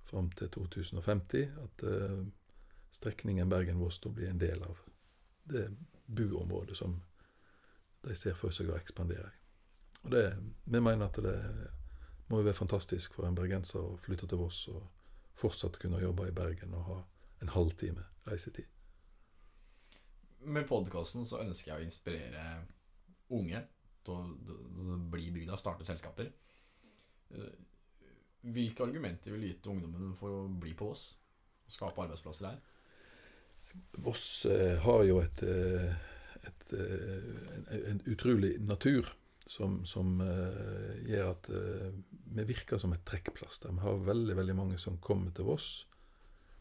fram 0.08 0.32
til 0.32 0.50
2050, 0.50 1.48
at 1.64 1.84
eh, 1.84 2.26
strekningen 2.92 3.50
Bergen-Voss 3.50 4.00
blir 4.00 4.30
en 4.30 4.40
del 4.40 4.64
av 4.64 4.78
det 5.44 5.70
buområdet 6.06 6.78
som 6.78 7.02
de 8.02 8.16
ser 8.16 8.36
for 8.36 8.56
seg 8.56 8.72
å 8.72 8.78
ekspandere 8.78 9.28
i. 9.28 9.38
Og 10.06 10.12
det, 10.12 10.26
vi 10.64 10.80
mener 10.80 11.08
at 11.08 11.20
det 11.24 11.38
må 12.28 12.40
jo 12.40 12.48
være 12.48 12.60
fantastisk 12.60 13.16
for 13.16 13.28
en 13.28 13.36
bergenser 13.36 13.84
å 13.84 13.98
flytte 14.00 14.28
til 14.28 14.40
Voss 14.40 14.68
og 14.72 14.84
fortsatt 15.38 15.80
kunne 15.82 16.02
jobbe 16.02 16.30
i 16.30 16.36
Bergen 16.36 16.76
og 16.76 16.90
ha 16.92 16.98
en 17.42 17.54
halvtime 17.54 18.06
reisetid. 18.28 18.68
Med 20.48 20.68
podkasten 20.70 21.26
så 21.26 21.42
ønsker 21.44 21.72
jeg 21.72 21.80
å 21.80 21.86
inspirere 21.88 22.44
unge 23.36 23.61
til 24.05 24.13
å, 24.15 24.97
bli 25.11 25.30
bygda, 25.36 25.57
starte 25.59 25.88
selskaper. 25.88 26.32
Eh, 27.36 27.55
Hvilke 28.47 28.86
argumenter 28.86 29.34
vil 29.34 29.41
du 29.43 29.47
gi 29.49 29.55
til 29.59 29.73
ungdommen 29.73 30.13
for 30.15 30.32
å 30.32 30.43
bli 30.61 30.71
på 30.78 30.91
Voss? 30.91 31.09
Skape 31.67 32.05
arbeidsplasser 32.05 32.47
her? 32.47 32.59
Voss 34.05 34.45
eh, 34.47 34.78
har 34.86 35.03
jo 35.03 35.17
et, 35.19 35.41
eh, 35.43 35.97
et, 36.47 36.75
en, 36.78 37.82
en 37.91 38.03
utrolig 38.07 38.53
natur 38.63 39.09
som, 39.47 39.82
som 39.88 40.19
gjør 41.07 41.30
at 41.32 41.47
vi 41.47 42.43
virker 42.49 42.80
som 42.84 42.91
et 42.91 43.05
trekkplaster. 43.07 43.71
Vi 43.71 43.80
har 43.80 44.01
veldig 44.03 44.36
veldig 44.36 44.55
mange 44.57 44.80
som 44.80 44.99
kommer 45.03 45.32
til 45.36 45.47
Voss 45.47 45.86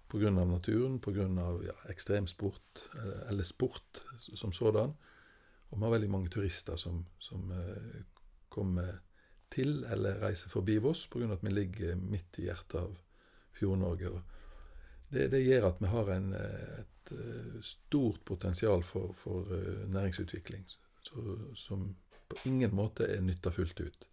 pga. 0.06 0.30
naturen, 0.30 1.00
pga. 1.02 1.26
Ja, 1.66 1.74
ekstremsport 1.90 2.84
eller 3.28 3.44
sport 3.44 4.02
som 4.34 4.52
sådan. 4.54 4.94
Og 5.70 5.78
vi 5.78 5.84
har 5.84 5.94
veldig 5.96 6.10
mange 6.10 6.30
turister 6.32 6.78
som, 6.80 7.02
som 7.18 7.50
eh, 7.52 8.00
kommer 8.48 9.00
til 9.52 9.84
eller 9.90 10.20
reiser 10.22 10.50
forbi 10.50 10.78
Voss 10.82 11.06
pga. 11.10 11.32
at 11.32 11.44
vi 11.44 11.52
ligger 11.54 11.96
midt 11.96 12.38
i 12.38 12.48
hjertet 12.48 12.80
av 12.80 12.96
Fjord-Norge. 13.58 14.22
det, 15.10 15.30
det 15.30 15.44
gjør 15.44 15.68
at 15.70 15.80
vi 15.80 15.92
har 15.92 16.10
en, 16.16 16.32
eh, 16.32 16.80
et 16.80 17.12
eh, 17.12 17.60
stort 17.62 18.24
potensial 18.24 18.82
for, 18.82 19.12
for 19.14 19.46
næringsutvikling 19.86 20.66
så, 21.02 21.38
som 21.54 21.94
på 22.28 22.36
ingen 22.44 22.74
måte 22.74 23.06
er 23.06 23.22
nytta 23.22 23.50
fullt 23.50 23.80
ut. 23.80 24.08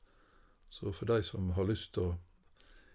Så 0.70 0.92
for 0.94 1.06
de 1.10 1.24
som 1.24 1.50
har 1.58 1.66
lyst 1.70 1.94
til 1.94 2.12
å 2.12 2.18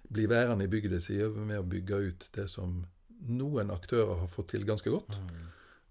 bli 0.09 0.26
værende 0.30 0.64
i 0.64 0.70
bygda 0.70 1.00
si, 1.02 1.18
med 1.22 1.61
å 1.61 1.66
bygge 1.66 2.00
ut 2.09 2.28
det 2.34 2.46
som 2.50 2.80
noen 3.28 3.70
aktører 3.74 4.22
har 4.22 4.30
fått 4.30 4.52
til 4.54 4.66
ganske 4.66 4.90
godt. 4.90 5.18
Eh, 5.18 5.46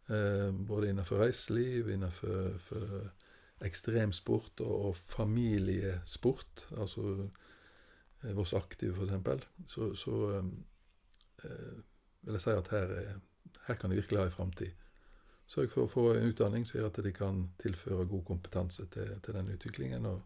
både 0.08 0.89
innenfor 0.89 1.20
reiseliv, 1.20 1.89
innenfor 1.91 2.53
for 2.64 2.91
ekstremsport 3.66 4.62
og, 4.62 4.76
og 4.89 4.97
familiesport. 4.97 6.68
Altså 6.78 7.30
eh, 8.24 8.36
Voss 8.36 8.53
Aktiv, 8.53 8.95
for 8.95 9.03
eksempel. 9.03 9.45
Så, 9.68 9.95
så 9.95 10.18
eh, 10.38 11.80
vil 12.22 12.38
jeg 12.38 12.41
si 12.41 12.53
at 12.53 12.72
her, 12.74 12.93
er, 13.01 13.18
her 13.68 13.80
kan 13.80 13.89
de 13.89 13.99
virkelig 13.99 14.22
ha 14.22 14.28
en 14.30 14.38
framtid. 14.38 14.86
Sørg 15.47 15.72
for 15.72 15.88
å 15.88 15.91
få 15.91 16.05
en 16.14 16.28
utdanning 16.28 16.66
som 16.68 16.78
gjør 16.78 16.89
at 16.89 17.03
de 17.05 17.14
kan 17.16 17.45
tilføre 17.62 18.08
god 18.10 18.26
kompetanse 18.28 18.86
til, 18.91 19.14
til 19.24 19.38
den 19.38 19.53
utviklingen. 19.53 20.05
Og, 20.05 20.20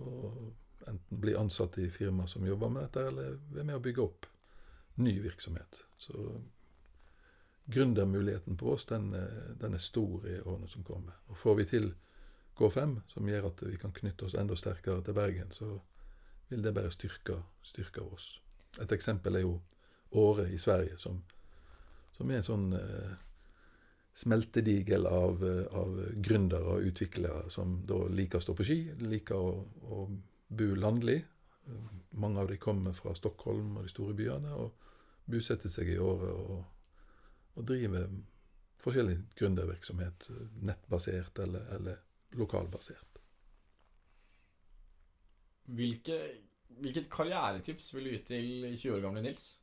og 0.00 0.88
enten 0.88 1.20
bli 1.20 1.36
ansatt 1.36 1.76
i 1.78 1.90
firma 1.92 2.26
som 2.26 2.46
jobber 2.46 2.72
med 2.72 2.86
dette, 2.86 3.04
eller 3.10 3.36
være 3.52 3.68
med 3.68 3.76
å 3.76 3.84
bygge 3.84 4.04
opp 4.04 4.30
ny 5.04 5.18
virksomhet. 5.20 5.82
Så 6.00 6.14
gründermuligheten 7.66 8.56
på 8.56 8.72
oss, 8.74 8.86
den, 8.86 9.10
den, 9.60 9.74
er 9.74 9.80
stor 9.80 10.26
i 10.28 10.40
årene 10.40 10.68
som 10.68 10.84
kommer. 10.84 11.16
Og 11.32 11.38
får 11.38 11.54
vi 11.60 11.64
til 11.64 11.92
K5, 12.58 12.98
som 13.08 13.28
gjør 13.28 13.48
at 13.48 13.62
vi 13.66 13.78
kan 13.80 13.94
knytte 13.94 14.26
oss 14.26 14.36
enda 14.38 14.56
sterkere 14.56 15.02
til 15.02 15.16
Bergen, 15.16 15.50
så 15.50 15.78
vil 16.48 16.62
det 16.62 16.74
bare 16.74 16.92
styrke, 16.92 17.38
styrke 17.62 18.04
oss. 18.04 18.40
Et 18.82 18.92
eksempel 18.92 19.36
er 19.36 19.46
jo 19.46 19.60
Åre 20.14 20.46
i 20.52 20.58
Sverige, 20.58 20.94
som, 20.98 21.16
som 22.14 22.30
er 22.30 22.38
en 22.38 22.46
sånn 22.46 22.68
eh, 22.78 23.14
smeltedigel 24.14 25.08
av, 25.10 25.42
eh, 25.42 25.64
av 25.74 25.96
gründere 26.22 26.76
og 26.76 26.86
utviklere 26.90 27.50
som 27.50 27.80
da 27.86 27.98
liker 28.06 28.38
å 28.38 28.44
stå 28.44 28.54
på 28.54 28.66
ski, 28.68 28.76
liker 29.02 29.34
å, 29.34 29.56
å 29.90 30.04
bo 30.54 30.68
landlig. 30.78 31.18
Mange 32.14 32.44
av 32.44 32.52
dem 32.52 32.60
kommer 32.62 32.94
fra 32.94 33.16
Stockholm 33.18 33.74
og 33.74 33.88
de 33.88 33.90
store 33.90 34.14
byene 34.14 34.54
og 34.54 34.78
bosetter 35.26 35.72
seg 35.72 35.90
i 35.94 35.98
Åre 35.98 36.30
og, 36.30 36.62
og 37.54 37.66
driver 37.68 38.08
forskjellig 38.84 39.16
gründervirksomhet, 39.38 40.28
nettbasert 40.66 41.38
eller, 41.44 41.68
eller 41.76 42.00
lokalbasert. 42.38 43.20
Hvilke, 45.64 46.18
hvilket 46.82 47.08
karrieretips 47.12 47.94
vil 47.94 48.08
du 48.08 48.12
gi 48.12 48.22
til 48.28 48.48
20 48.76 48.96
år 48.98 49.04
gamle 49.06 49.22
Nils? 49.24 49.54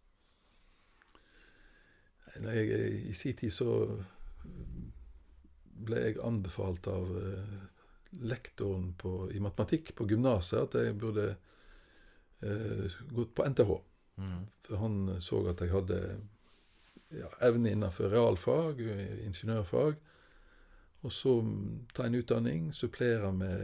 Når 2.42 2.58
jeg, 2.58 2.90
I 3.12 3.14
sin 3.18 3.36
tid 3.38 3.52
så 3.54 3.70
ble 5.82 6.02
jeg 6.06 6.22
anbefalt 6.24 6.88
av 6.90 7.12
eh, 7.20 7.56
lektoren 8.24 8.92
på, 9.00 9.30
i 9.36 9.42
matematikk 9.44 9.94
på 9.98 10.08
gymnaset 10.10 10.62
at 10.64 10.78
jeg 10.80 10.98
burde 11.00 11.28
eh, 12.46 13.00
gått 13.12 13.34
på 13.36 13.48
NTH. 13.50 13.74
Mm. 14.22 14.44
For 14.66 14.82
han 14.82 15.00
så 15.24 15.42
at 15.52 15.64
jeg 15.64 15.74
hadde 15.74 16.00
ja, 17.18 17.30
evne 17.48 17.74
innenfor 17.76 18.12
realfag, 18.14 18.82
ingeniørfag. 19.26 20.00
Og 21.02 21.14
så 21.14 21.34
ta 21.98 22.06
en 22.06 22.16
utdanning, 22.20 22.70
supplere 22.74 23.32
med 23.34 23.64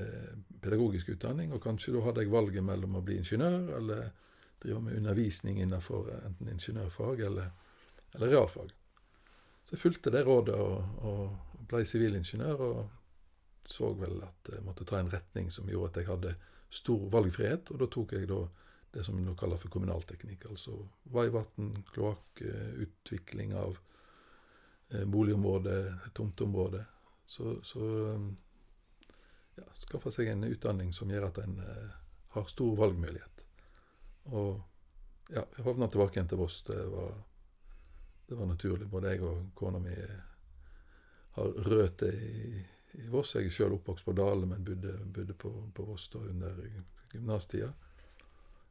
pedagogisk 0.61 1.13
utdanning. 1.13 1.53
Og 1.53 1.61
kanskje 1.61 1.93
da 1.93 2.01
hadde 2.07 2.25
jeg 2.25 2.33
valget 2.33 2.65
mellom 2.65 2.97
å 2.97 3.03
bli 3.05 3.19
ingeniør 3.21 3.77
eller 3.77 4.09
drive 4.63 4.81
med 4.81 4.97
undervisning 4.97 5.61
innenfor 5.61 6.09
enten 6.17 6.49
ingeniørfag 6.49 7.21
eller 7.27 7.51
eller 8.17 8.27
realfag. 8.27 8.73
Så 9.63 9.75
jeg 9.75 9.81
fulgte 9.81 10.11
det 10.13 10.23
rådet 10.25 10.55
og, 10.55 11.01
og 11.05 11.65
ble 11.69 11.83
sivilingeniør, 11.85 12.61
og 12.63 13.67
så 13.67 13.91
vel 13.99 14.21
at 14.23 14.53
jeg 14.53 14.63
måtte 14.63 14.87
ta 14.87 15.01
en 15.01 15.11
retning 15.11 15.51
som 15.51 15.67
gjorde 15.69 15.91
at 15.91 15.99
jeg 16.01 16.09
hadde 16.11 16.35
stor 16.71 17.09
valgfrihet, 17.11 17.71
og 17.71 17.81
da 17.83 17.89
tok 17.91 18.15
jeg 18.15 18.29
da 18.31 18.45
det 18.93 19.03
som 19.03 19.17
vi 19.17 19.23
nå 19.23 19.35
kaller 19.37 19.59
for 19.61 19.73
kommunalteknikk, 19.73 20.47
altså 20.49 20.77
veivann, 21.13 21.73
kloakk, 21.91 22.41
utvikling 22.85 23.53
av 23.55 23.77
eh, 24.89 25.05
boligområde, 25.05 25.77
tomteområde. 26.15 26.85
Så, 27.27 27.57
så 27.67 27.83
ja, 29.57 29.67
skaffe 29.75 30.11
seg 30.13 30.31
en 30.31 30.47
utdanning 30.47 30.93
som 30.95 31.11
gjør 31.11 31.27
at 31.29 31.41
en 31.43 31.59
eh, 31.63 31.97
har 32.37 32.49
stor 32.51 32.77
valgmulighet. 32.79 33.47
Og 34.31 34.61
ja, 35.33 35.43
jeg 35.43 35.65
havna 35.65 35.89
tilbake 35.91 36.17
igjen 36.17 36.31
til 36.31 36.39
Voss. 36.39 36.61
Det 36.67 36.79
var 36.91 37.11
det 38.27 38.35
var 38.35 38.45
naturlig. 38.45 38.87
Både 38.87 39.13
jeg 39.13 39.23
og 39.23 39.51
kona 39.55 39.79
mi 39.79 39.95
har 41.37 41.59
røtter 41.69 42.11
i, 42.11 42.63
i 42.99 43.07
Voss. 43.11 43.35
Jeg 43.35 43.47
er 43.47 43.55
sjøl 43.55 43.77
oppvokst 43.77 44.05
på 44.05 44.15
Dale, 44.17 44.49
men 44.49 44.65
bodde, 44.67 44.97
bodde 45.15 45.33
på, 45.33 45.51
på, 45.75 45.85
Voss 45.87 46.09
da 46.11 46.23
under 46.27 46.59
gymnastida. 47.13 47.71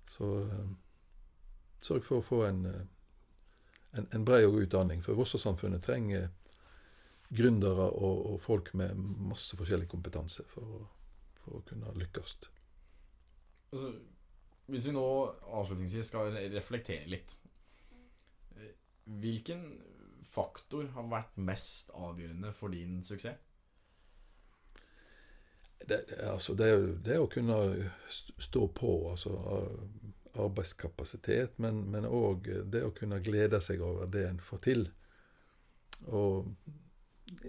Så 0.07 0.25
um, 0.47 0.77
sørg 1.83 2.05
for 2.07 2.21
å 2.21 2.27
få 2.27 2.43
en, 2.47 2.65
en, 2.67 4.07
en 4.07 4.27
bredere 4.27 4.67
utdanning. 4.67 5.03
For 5.05 5.19
Vossasamfunnet 5.19 5.85
trenger 5.85 6.29
gründere 7.35 7.89
og, 7.91 8.21
og, 8.33 8.37
folk 8.41 8.71
med 8.79 8.95
masse 9.27 9.57
forskjellig 9.59 9.89
kompetanse 9.91 10.45
for 10.47 10.87
for 11.47 11.61
å 11.61 11.65
kunne 11.67 11.95
lykkes. 12.01 12.37
Altså, 13.73 13.93
hvis 14.71 14.89
vi 14.89 14.95
nå 14.97 15.07
avslutningsvis 15.61 16.11
skal 16.11 16.35
reflektere 16.55 17.07
litt 17.11 17.37
eh, 18.57 18.73
Hvilken 19.23 19.63
faktor 20.27 20.89
har 20.97 21.07
vært 21.11 21.37
mest 21.39 21.93
avgjørende 21.95 22.51
for 22.57 22.75
din 22.75 22.99
suksess? 23.07 23.39
Det, 25.87 26.01
altså 26.27 26.55
det, 26.59 26.71
det 27.07 27.19
å 27.23 27.29
kunne 27.31 27.59
stå 28.43 28.65
på, 28.75 28.93
altså 29.13 29.37
arbeidskapasitet, 30.37 31.59
men 31.63 32.09
òg 32.09 32.49
det 32.73 32.83
å 32.85 32.95
kunne 32.95 33.23
glede 33.25 33.61
seg 33.65 33.85
over 33.85 34.11
det 34.11 34.27
en 34.29 34.43
får 34.43 34.63
til. 34.67 34.89
Og 36.13 36.51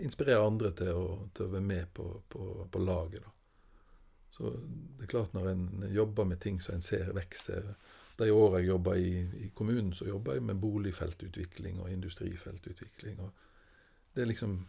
inspirere 0.02 0.46
andre 0.46 0.72
til 0.78 0.94
å, 0.94 1.08
til 1.36 1.48
å 1.48 1.54
være 1.56 1.66
med 1.66 1.90
på, 1.94 2.06
på, 2.30 2.46
på 2.72 2.84
laget. 2.84 3.26
Da. 3.26 3.34
Så 4.38 4.54
det 4.98 5.08
er 5.08 5.12
klart 5.12 5.34
når 5.34 5.50
en 5.52 5.88
jobber 5.94 6.30
med 6.30 6.42
ting 6.42 6.62
som 6.62 6.76
en 6.78 6.86
ser 6.86 7.10
vokser 7.16 7.72
De 8.18 8.30
årene 8.34 8.64
jeg 8.64 8.72
jobba 8.72 8.96
i, 8.98 9.12
i, 9.46 9.50
kommunen, 9.54 9.92
så 9.94 10.08
jobba 10.08 10.38
jeg 10.38 10.46
med 10.46 10.62
boligfeltutvikling 10.62 11.82
og 11.82 11.92
industrifeltutvikling. 11.94 13.20
og 13.20 13.32
det 14.14 14.24
er 14.24 14.32
liksom 14.32 14.66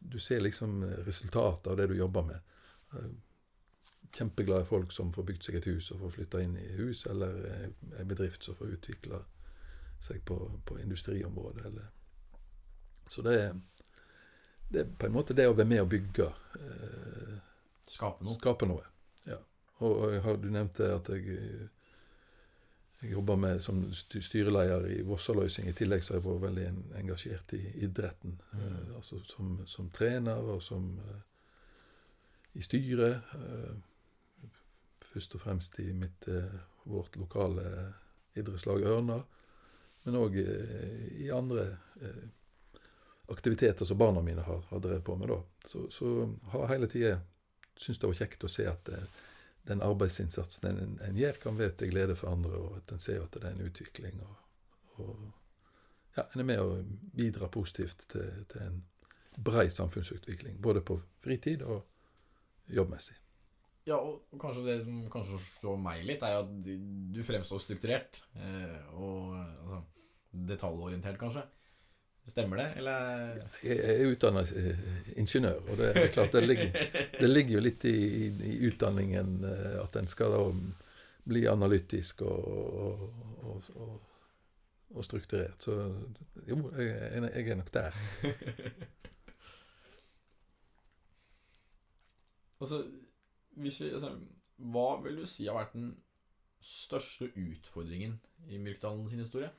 Du 0.00 0.18
ser 0.18 0.40
liksom 0.40 0.84
resultatet 1.06 1.70
av 1.72 1.76
det 1.76 1.86
du 1.86 1.96
jobber 1.96 2.22
med. 2.22 2.53
Kjempeglade 4.14 4.66
folk 4.68 4.92
som 4.94 5.12
får 5.12 5.26
bygd 5.26 5.46
seg 5.46 5.56
et 5.58 5.66
hus 5.66 5.90
og 5.90 6.04
får 6.04 6.12
flytta 6.18 6.42
inn 6.44 6.52
i 6.60 6.68
hus, 6.78 7.02
eller 7.10 7.34
en 7.98 8.08
bedrift 8.08 8.46
som 8.46 8.54
får 8.54 8.76
utvikla 8.76 9.18
seg 10.02 10.20
på, 10.28 10.36
på 10.64 10.78
industriområdet. 10.78 11.64
Eller. 11.66 11.88
Så 13.10 13.24
det 13.26 13.34
er 13.40 13.56
det 14.68 14.80
er 14.80 14.90
på 14.98 15.06
en 15.06 15.14
måte 15.14 15.36
det 15.36 15.46
å 15.48 15.54
være 15.54 15.68
med 15.70 15.84
og 15.84 15.90
bygge. 15.92 16.26
Eh, 16.58 17.34
skape 17.90 18.24
noe. 18.26 18.34
Skape 18.38 18.68
noe, 18.68 18.86
ja. 19.28 19.38
Og, 19.78 19.92
og 19.92 20.16
har, 20.24 20.38
du 20.40 20.48
nevnte 20.50 20.88
at 20.96 21.10
jeg, 21.12 21.36
jeg 23.02 23.12
jobber 23.12 23.38
med 23.38 23.62
som 23.62 23.84
styreleder 23.92 24.88
i 24.96 25.02
Vossaløysing. 25.06 25.68
I 25.70 25.76
tillegg 25.78 26.02
så 26.02 26.14
har 26.14 26.22
jeg 26.22 26.26
vært 26.26 26.46
veldig 26.48 26.66
engasjert 27.02 27.54
i 27.58 27.62
idretten. 27.86 28.38
Mm. 28.50 28.64
Eh, 28.64 28.90
altså 28.98 29.20
som, 29.28 29.60
som, 29.70 29.92
trener 29.94 30.42
og 30.56 30.62
som 30.64 30.90
eh, 31.04 31.22
i 32.54 32.62
styret. 32.62 33.34
Eh, 33.34 33.74
først 35.12 35.36
og 35.36 35.44
fremst 35.44 35.78
i 35.82 35.92
mitt, 35.92 36.28
eh, 36.28 36.56
vårt 36.84 37.16
lokale 37.16 37.66
idrettslag 38.34 38.82
Ørna. 38.82 39.20
Men 40.04 40.18
òg 40.20 40.38
eh, 40.40 41.04
i 41.24 41.30
andre 41.32 41.66
eh, 42.02 42.24
aktiviteter 43.32 43.84
som 43.88 43.98
barna 43.98 44.22
mine 44.22 44.42
har, 44.44 44.64
har 44.68 44.82
drevet 44.82 45.04
på 45.04 45.16
med. 45.16 45.28
da. 45.28 45.40
Så, 45.64 45.86
så 45.90 46.10
har 46.52 46.68
hele 46.72 46.90
tida 46.90 47.20
syntes 47.76 48.00
det 48.00 48.10
var 48.10 48.18
kjekt 48.18 48.44
å 48.44 48.50
se 48.52 48.66
at 48.68 48.90
eh, 48.92 49.06
den 49.64 49.82
arbeidsinnsatsen 49.82 50.68
en, 50.68 50.98
en, 51.00 51.16
gjør, 51.16 51.40
kan 51.40 51.56
være 51.58 51.78
til 51.80 51.94
glede 51.94 52.16
for 52.18 52.34
andre, 52.34 52.58
og 52.58 52.76
at 52.82 52.92
en 52.92 53.00
ser 53.00 53.22
at 53.22 53.32
det 53.32 53.46
er 53.48 53.56
en 53.56 53.64
utvikling. 53.64 54.20
og, 54.20 55.00
og 55.00 56.18
ja, 56.18 56.26
En 56.26 56.42
er 56.42 56.50
med 56.52 56.60
å 56.60 56.82
bidra 57.16 57.48
positivt 57.48 58.04
til, 58.12 58.44
til 58.52 58.66
en 58.66 58.82
brei 59.40 59.70
samfunnsutvikling, 59.72 60.60
både 60.62 60.84
på 60.84 61.00
fritid 61.24 61.64
og 61.64 61.82
jobbmessig. 62.72 63.16
Ja, 63.84 63.98
og 64.00 64.24
kanskje 64.40 64.64
det 64.64 64.78
som 64.86 65.02
kanskje 65.12 65.38
slår 65.58 65.76
meg 65.80 66.06
litt, 66.08 66.22
er 66.24 66.38
at 66.40 66.52
du 66.64 67.18
fremstår 67.26 67.60
strukturert. 67.60 68.22
Eh, 68.40 68.94
og 68.96 69.34
altså, 69.36 69.82
detaljorientert, 70.48 71.18
kanskje. 71.20 71.44
Stemmer 72.26 72.56
det, 72.56 72.70
eller? 72.80 73.42
Jeg 73.60 73.76
er 73.84 74.06
utdanna 74.08 74.40
eh, 74.56 74.86
ingeniør, 75.20 75.60
og 75.68 75.76
det 75.76 75.90
er 75.90 76.08
klart 76.14 76.32
det 76.32 76.46
ligger, 76.46 76.70
det 77.18 77.28
ligger 77.28 77.58
jo 77.58 77.64
litt 77.66 77.84
i, 77.84 77.98
i, 78.32 78.54
utdanningen 78.70 79.44
eh, 79.44 79.76
at 79.82 79.98
en 80.00 80.08
skal 80.08 80.32
da 80.32 80.40
bli 81.28 81.44
analytisk 81.48 82.24
og, 82.24 83.04
og, 83.44 83.68
og, 83.76 83.92
og 84.96 85.04
strukturert. 85.04 85.60
Så 85.60 85.76
jo, 86.48 86.62
jeg, 86.80 87.28
jeg 87.28 87.44
er 87.52 87.60
nok 87.60 87.72
der. 87.76 88.00
altså, 92.64 92.80
hvis 93.60 93.80
vi, 93.82 93.90
altså, 93.94 94.14
hva 94.74 94.88
vil 95.04 95.20
du 95.20 95.26
si 95.28 95.46
har 95.48 95.58
vært 95.58 95.76
den 95.76 95.92
største 96.64 97.28
utfordringen 97.36 98.16
i 98.48 98.58
Myrkdalen 98.62 99.08
sin 99.10 99.22
historie? 99.22 99.50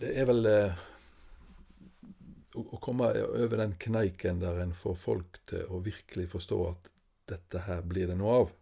Det 0.00 0.10
er 0.18 0.26
vel 0.28 0.46
eh, 0.50 0.80
å, 2.54 2.62
å, 2.62 2.78
komme 2.82 3.10
over 3.24 3.60
den 3.62 3.76
kneiken 3.80 4.42
der 4.42 4.62
en 4.62 4.74
får 4.76 4.96
folk 5.00 5.40
til 5.50 5.70
å 5.70 5.80
virkelig 5.84 6.28
forstå 6.34 6.58
at 6.68 6.90
dette 7.30 7.64
her 7.66 7.84
blir 7.86 8.10
det 8.10 8.18
noe 8.20 8.40
av. 8.42 8.56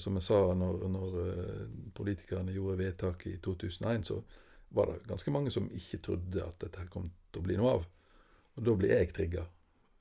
Som 0.00 0.16
jeg 0.16 0.24
sa, 0.26 0.38
når, 0.56 0.86
når 0.90 1.18
eh, 1.22 1.64
politikerne 1.96 2.54
gjorde 2.54 2.80
vedtaket 2.80 3.34
i 3.34 3.40
2001, 3.44 4.08
så 4.08 4.22
var 4.74 4.90
det 4.90 5.04
ganske 5.10 5.34
mange 5.34 5.52
som 5.54 5.68
ikke 5.76 6.00
trodde 6.02 6.42
at 6.42 6.56
dette 6.64 6.88
kom 6.90 7.10
til 7.30 7.42
å 7.42 7.46
bli 7.46 7.58
noe 7.60 7.74
av. 7.78 7.84
Og 8.56 8.64
da 8.66 8.74
blir 8.78 8.94
jeg 8.96 9.12
trigga. 9.14 9.44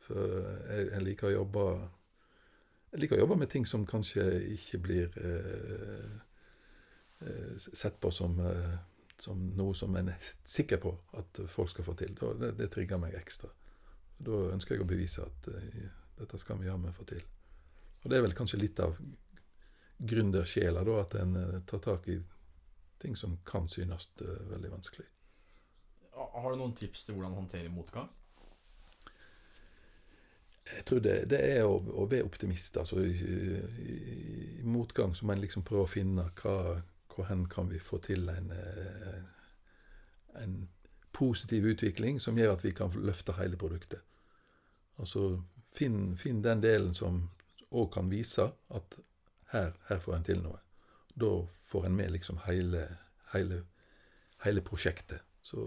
For 0.04 0.38
jeg, 0.70 0.88
jeg, 0.92 1.02
liker 1.08 1.30
å 1.30 1.36
jobbe 1.38 1.66
Jeg 2.92 3.02
liker 3.02 3.18
å 3.18 3.24
jobbe 3.24 3.38
med 3.40 3.50
ting 3.50 3.66
som 3.66 3.86
kanskje 3.88 4.26
ikke 4.54 4.80
blir 4.84 5.20
eh, 5.24 6.16
eh 7.24 7.54
sett 7.58 8.00
på 8.04 8.12
som 8.12 8.36
eh, 8.44 8.74
som 9.24 9.40
noe 9.56 9.76
som 9.78 9.96
en 9.96 10.10
er 10.12 10.32
sikker 10.44 10.80
på 10.84 10.92
at 11.20 11.44
folk 11.50 11.72
skal 11.72 11.86
få 11.88 11.96
til. 11.96 12.16
Det, 12.40 12.52
det 12.60 12.70
trigger 12.74 13.00
meg 13.00 13.16
ekstra. 13.16 13.50
Da 14.18 14.40
ønsker 14.54 14.76
jeg 14.76 14.84
å 14.84 14.90
bevise 14.90 15.24
at 15.26 15.50
eh, 15.54 15.86
dette 16.20 16.40
skal 16.42 16.60
vi 16.60 16.68
jammen 16.68 16.96
få 16.96 17.06
til. 17.08 17.24
Og 18.04 18.12
det 18.12 18.18
er 18.18 18.26
vel 18.26 18.36
kanskje 18.36 18.60
litt 18.60 18.82
av 18.84 18.98
gründersjela, 20.04 20.84
da, 20.84 20.98
at 21.02 21.16
en 21.22 21.38
eh, 21.40 21.62
tar 21.70 21.84
tak 21.84 22.10
i 22.12 22.18
ting 23.04 23.16
som 23.20 23.36
kan 23.44 23.66
synes 23.68 24.10
uh, 24.22 24.28
veldig 24.48 24.70
vanskelig. 24.72 25.06
Har 26.16 26.54
du 26.54 26.60
noen 26.60 26.76
tips 26.78 27.02
til 27.04 27.18
hvordan 27.18 27.34
håndtere 27.36 27.72
motgang? 27.74 28.08
Jeg 30.64 30.86
tror 30.88 31.00
det, 31.04 31.16
det 31.30 31.40
er 31.44 31.66
å, 31.68 31.76
å, 31.76 32.06
være 32.08 32.26
optimist. 32.28 32.78
Altså, 32.80 33.02
i, 33.04 33.12
i, 33.12 33.98
i, 34.62 34.64
motgang 34.64 35.16
så 35.16 35.28
må 35.28 35.36
en 35.36 35.44
liksom 35.44 35.66
prøve 35.68 35.88
å 35.88 35.92
finne 35.92 36.30
hva, 36.40 36.56
hvor 37.12 37.28
hen 37.28 37.46
kan 37.52 37.68
vi 37.70 37.82
få 37.84 38.00
til 38.04 38.30
en, 38.32 38.52
eh, 38.56 39.20
en 40.40 40.56
positiv 41.14 41.68
utvikling 41.74 42.20
som 42.20 42.38
gjør 42.40 42.56
at 42.56 42.64
vi 42.66 42.72
kan 42.76 42.94
løfte 42.96 43.36
hele 43.38 43.60
produktet. 43.60 44.02
Altså 44.98 45.44
finn, 45.76 46.16
finn 46.18 46.42
den 46.46 46.62
delen 46.64 46.94
som 46.98 47.26
òg 47.74 47.92
kan 47.94 48.10
vise 48.10 48.48
at 48.74 48.98
her, 49.54 49.74
her, 49.90 50.00
får 50.02 50.16
en 50.18 50.26
til 50.26 50.42
noe. 50.42 50.60
Da 51.14 51.30
får 51.70 51.88
en 51.88 51.98
med 51.98 52.16
liksom 52.16 52.40
hele, 52.48 52.88
hele, 53.34 53.64
hele 54.46 54.64
prosjektet. 54.66 55.22
Så 55.42 55.62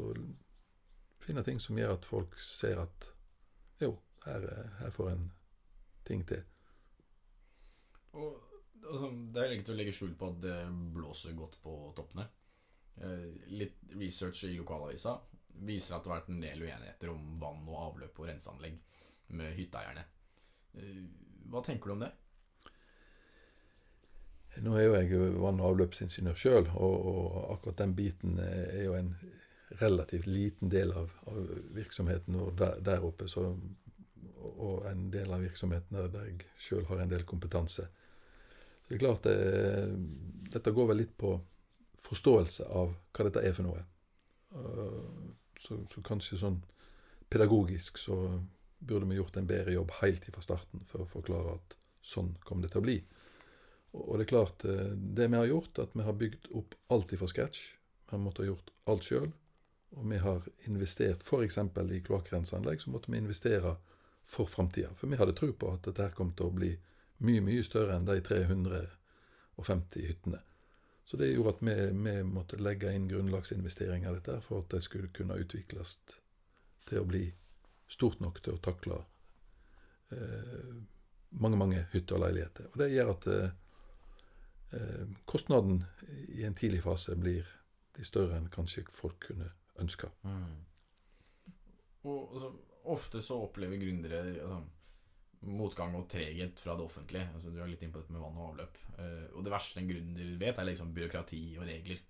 finne 1.23 1.45
ting 1.47 1.61
som 1.63 1.79
gjør 1.79 1.95
at 1.99 2.09
folk 2.09 2.35
ser 2.43 2.81
at 2.83 3.11
her, 4.27 4.49
her 4.81 4.93
får 4.95 5.11
en 5.13 5.31
ting 6.07 6.27
til. 6.29 6.43
Og 8.17 8.43
altså, 8.83 9.11
Det 9.35 9.43
er 9.43 9.55
ikke 9.55 9.69
til 9.69 9.77
å 9.77 9.79
legge 9.81 9.95
skjul 9.95 10.17
på 10.19 10.33
at 10.33 10.43
det 10.43 10.59
blåser 10.95 11.37
godt 11.39 11.59
på 11.63 11.77
toppene. 11.97 12.27
Eh, 12.97 13.33
litt 13.53 13.81
research 14.01 14.47
i 14.49 14.55
lokalavisa 14.57 15.19
viser 15.67 15.97
at 15.97 16.05
det 16.05 16.13
har 16.13 16.21
vært 16.21 16.31
en 16.33 16.45
del 16.45 16.63
uenigheter 16.65 17.11
om 17.13 17.35
vann 17.41 17.65
og 17.69 17.81
avløp 17.91 18.21
og 18.21 18.31
renseanlegg 18.31 18.79
med 19.37 19.57
hytteeierne. 19.57 20.05
Eh, 20.77 21.03
hva 21.51 21.63
tenker 21.65 21.91
du 21.91 21.97
om 21.97 22.07
det? 22.07 22.13
Nå 24.65 24.73
er 24.79 24.87
jo 24.87 24.95
jeg 24.97 25.33
vann- 25.37 25.61
og 25.61 25.75
avløpsingeniør 25.75 26.39
sjøl, 26.41 26.71
og, 26.81 26.95
og, 27.11 27.25
akkurat 27.57 27.83
den 27.83 27.93
biten 27.97 28.39
er 28.41 28.87
jo 28.87 28.95
en 28.97 29.11
relativt 29.83 30.27
liten 30.31 30.71
del 30.73 30.95
av, 30.97 31.11
av 31.29 31.51
virksomheten 31.77 32.39
vår 32.41 32.57
der, 32.57 32.81
der 32.87 33.05
oppe. 33.05 33.29
Så, 33.29 33.51
og 34.47 34.87
en 34.91 35.09
del 35.13 35.33
av 35.33 35.43
virksomhetene 35.45 36.07
der, 36.13 36.31
jeg 36.31 36.47
sjøl 36.61 36.87
har 36.91 37.03
en 37.03 37.13
del 37.13 37.27
kompetanse. 37.29 37.87
Så 37.87 38.89
det 38.89 38.97
er 38.97 39.03
klart 39.03 39.27
det, 39.27 39.37
eh, 39.37 39.95
Dette 40.57 40.73
går 40.73 40.93
vel 40.93 41.03
litt 41.03 41.17
på 41.19 41.35
forståelse 42.07 42.69
av 42.71 42.93
hva 42.95 43.27
dette 43.27 43.43
er 43.43 43.57
for 43.57 43.67
noe. 43.67 43.83
Eh, 44.55 45.33
så, 45.61 45.81
så 45.91 46.03
kanskje 46.07 46.39
sånn 46.41 46.61
pedagogisk 47.33 47.99
så 47.99 48.21
burde 48.79 49.09
vi 49.11 49.19
gjort 49.19 49.37
en 49.37 49.49
bedre 49.49 49.75
jobb 49.75 49.91
helt 50.01 50.29
fra 50.31 50.45
starten 50.45 50.85
for 50.87 51.03
å 51.03 51.11
forklare 51.11 51.57
at 51.57 51.77
sånn 52.07 52.37
kommer 52.47 52.67
det 52.67 52.75
til 52.75 52.85
å 52.85 52.87
bli. 52.87 53.01
Og 53.97 54.19
det 54.19 54.27
er 54.27 54.33
klart, 54.35 54.65
eh, 54.69 54.93
det 54.95 55.27
vi 55.33 55.41
har 55.41 55.51
gjort, 55.51 55.79
at 55.83 55.97
vi 55.97 56.07
har 56.07 56.21
bygd 56.21 56.53
opp 56.61 56.77
alt 56.93 57.17
fra 57.19 57.29
scratch. 57.33 57.67
Vi 58.07 58.15
har 58.15 58.23
måttet 58.23 58.45
ha 58.45 58.53
gjort 58.53 58.73
alt 58.87 59.09
sjøl. 59.09 59.33
Og 59.97 60.09
vi 60.11 60.19
har 60.21 60.47
investert 60.69 61.23
f.eks. 61.25 61.59
i 61.59 62.01
kloakkrenseanlegg, 62.05 62.83
så 62.83 62.91
måtte 62.91 63.11
vi 63.11 63.19
investere 63.23 63.77
for 64.27 64.47
framtida. 64.51 64.91
For 64.99 65.07
vi 65.07 65.17
hadde 65.17 65.37
tro 65.39 65.53
på 65.53 65.73
at 65.75 65.87
dette 65.87 66.11
kom 66.17 66.33
til 66.35 66.51
å 66.51 66.57
bli 66.57 66.73
mye, 67.25 67.41
mye 67.45 67.65
større 67.65 67.97
enn 67.97 68.09
de 68.09 68.19
350 68.27 70.07
hyttene. 70.09 70.43
Så 71.07 71.17
det 71.17 71.31
gjorde 71.31 71.55
at 71.55 71.63
vi, 71.63 71.75
vi 71.95 72.15
måtte 72.27 72.59
legge 72.59 72.91
inn 72.93 73.07
grunnlagsinvesteringer 73.09 74.17
dette 74.19 74.41
for 74.43 74.65
at 74.65 74.73
det 74.75 74.83
skulle 74.83 75.13
kunne 75.15 75.39
utvikles 75.39 76.01
til 76.89 76.99
å 76.99 77.07
bli 77.07 77.29
stort 77.87 78.19
nok 78.21 78.41
til 78.43 78.57
å 78.57 78.63
takle 78.63 78.99
eh, 80.11 80.75
mange, 81.39 81.61
mange 81.61 81.85
hytter 81.93 82.19
og 82.19 82.25
leiligheter. 82.25 82.73
Og 82.73 82.83
det 82.83 82.91
gjør 82.91 83.13
at 83.15 83.29
eh, 83.31 83.55
eh, 84.75 85.05
kostnaden 85.31 85.85
i 86.35 86.43
en 86.49 86.59
tidlig 86.59 86.83
fase 86.83 87.15
blir, 87.15 87.47
blir 87.95 88.09
større 88.11 88.41
enn 88.41 88.51
kanskje 88.51 88.83
folk 88.91 89.21
kunne 89.29 89.53
ønske. 89.79 90.11
Og 92.07 92.35
altså, 92.35 92.51
ofte 92.93 93.23
så 93.25 93.39
opplever 93.43 93.81
gründere 93.81 94.23
altså, 94.35 94.61
motgang 95.47 95.95
og 95.99 96.09
treghet 96.11 96.61
fra 96.61 96.77
det 96.77 96.85
offentlige. 96.85 97.29
Altså, 97.35 97.51
du 97.51 97.61
er 97.61 97.71
litt 97.71 97.83
inne 97.83 97.95
på 97.95 98.03
dette 98.03 98.15
med 98.15 98.23
vann 98.23 98.39
og 98.41 98.53
avløp. 98.53 98.79
Eh, 98.99 99.27
og 99.35 99.45
det 99.45 99.53
verste 99.53 99.83
en 99.83 99.91
gründer 99.91 100.33
vet, 100.41 100.59
er 100.59 100.69
liksom 100.71 100.95
byråkrati 100.97 101.43
og 101.61 101.69
regler. 101.69 102.03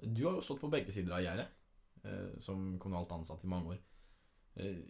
Du 0.00 0.26
har 0.26 0.36
jo 0.36 0.44
stått 0.44 0.60
på 0.60 0.72
begge 0.72 0.92
sider 0.92 1.16
av 1.16 1.22
gjerdet 1.24 1.46
eh, 2.04 2.34
som 2.42 2.74
kommunalt 2.82 3.12
ansatt 3.16 3.44
i 3.44 3.52
mange 3.52 3.76
år. 3.76 3.84
Eh, 4.60 4.82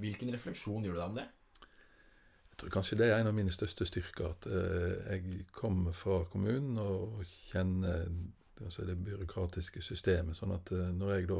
hvilken 0.00 0.32
refleksjon 0.34 0.86
gjør 0.86 0.96
du 0.96 1.00
deg 1.00 1.12
om 1.12 1.20
det? 1.20 1.28
Jeg 2.50 2.62
tror 2.62 2.74
kanskje 2.74 2.98
det 3.00 3.08
er 3.08 3.20
en 3.20 3.30
av 3.30 3.36
mine 3.36 3.54
største 3.54 3.86
styrker. 3.88 4.34
At 4.34 4.46
jeg 4.50 5.46
kommer 5.56 5.96
fra 5.96 6.18
kommunen 6.28 6.76
og 6.82 7.22
kjenner 7.48 8.04
altså 8.60 8.84
det 8.84 8.98
byråkratiske 9.00 9.80
systemet. 9.80 10.36
Sånn 10.36 10.52
at 10.52 10.68
når 10.68 11.14
jeg 11.14 11.30
da 11.30 11.38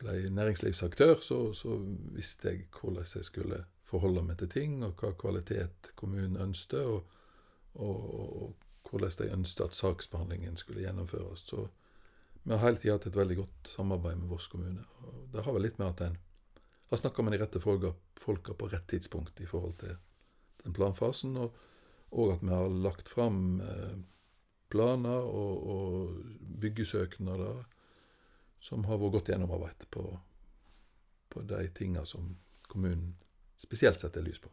ble 0.00 0.30
næringslivsaktør, 0.30 1.20
så, 1.24 1.40
så 1.56 1.78
visste 2.16 2.52
jeg 2.52 2.68
hvordan 2.80 3.06
jeg 3.14 3.24
skulle 3.24 3.64
forholde 3.86 4.24
meg 4.26 4.38
til 4.40 4.50
ting, 4.50 4.78
og 4.84 4.98
hva 5.00 5.12
kvalitet 5.18 5.92
kommunen 5.98 6.38
ønsket, 6.42 6.82
og, 6.82 7.06
og, 7.74 8.00
og 8.42 8.90
hvordan 8.90 9.18
de 9.20 9.32
ønsket 9.38 9.64
at 9.64 9.78
saksbehandlingen 9.78 10.56
skulle 10.56 10.84
gjennomføres. 10.84 11.46
Så 11.48 11.68
vi 12.42 12.54
har 12.54 12.62
hele 12.62 12.80
tida 12.82 12.96
hatt 12.96 13.08
et 13.08 13.18
veldig 13.18 13.40
godt 13.40 13.70
samarbeid 13.72 14.20
med 14.20 14.30
Voss 14.30 14.46
kommune. 14.50 14.84
og 15.02 15.28
Det 15.32 15.44
har 15.44 15.54
vel 15.54 15.66
litt 15.66 15.78
med 15.82 15.88
at 15.94 16.04
en 16.06 16.18
har 16.90 17.00
snakka 17.00 17.22
med 17.22 17.34
de 17.34 17.40
rette 17.42 17.62
folka, 17.62 17.92
på 18.54 18.68
rett 18.70 18.86
tidspunkt 18.90 19.40
i 19.40 19.46
forhold 19.46 19.74
til 19.80 19.96
den 20.62 20.74
planfasen, 20.74 21.36
og, 21.36 21.56
og 22.14 22.36
at 22.36 22.44
vi 22.44 22.52
har 22.54 22.68
lagt 22.70 23.10
fram 23.10 23.60
eh, 23.60 23.96
planer 24.70 25.26
og, 25.26 25.66
og 25.66 26.36
byggesøknader 26.62 27.64
som 28.66 28.86
har 28.88 28.98
vært 28.98 29.18
godt 29.18 29.30
gjennomarbeidet 29.30 29.86
på, 29.94 30.02
på 31.30 31.44
de 31.46 31.62
tinga 31.76 32.02
som 32.08 32.32
kommunen 32.66 33.14
spesielt 33.60 34.02
setter 34.02 34.24
lys 34.26 34.40
på. 34.42 34.50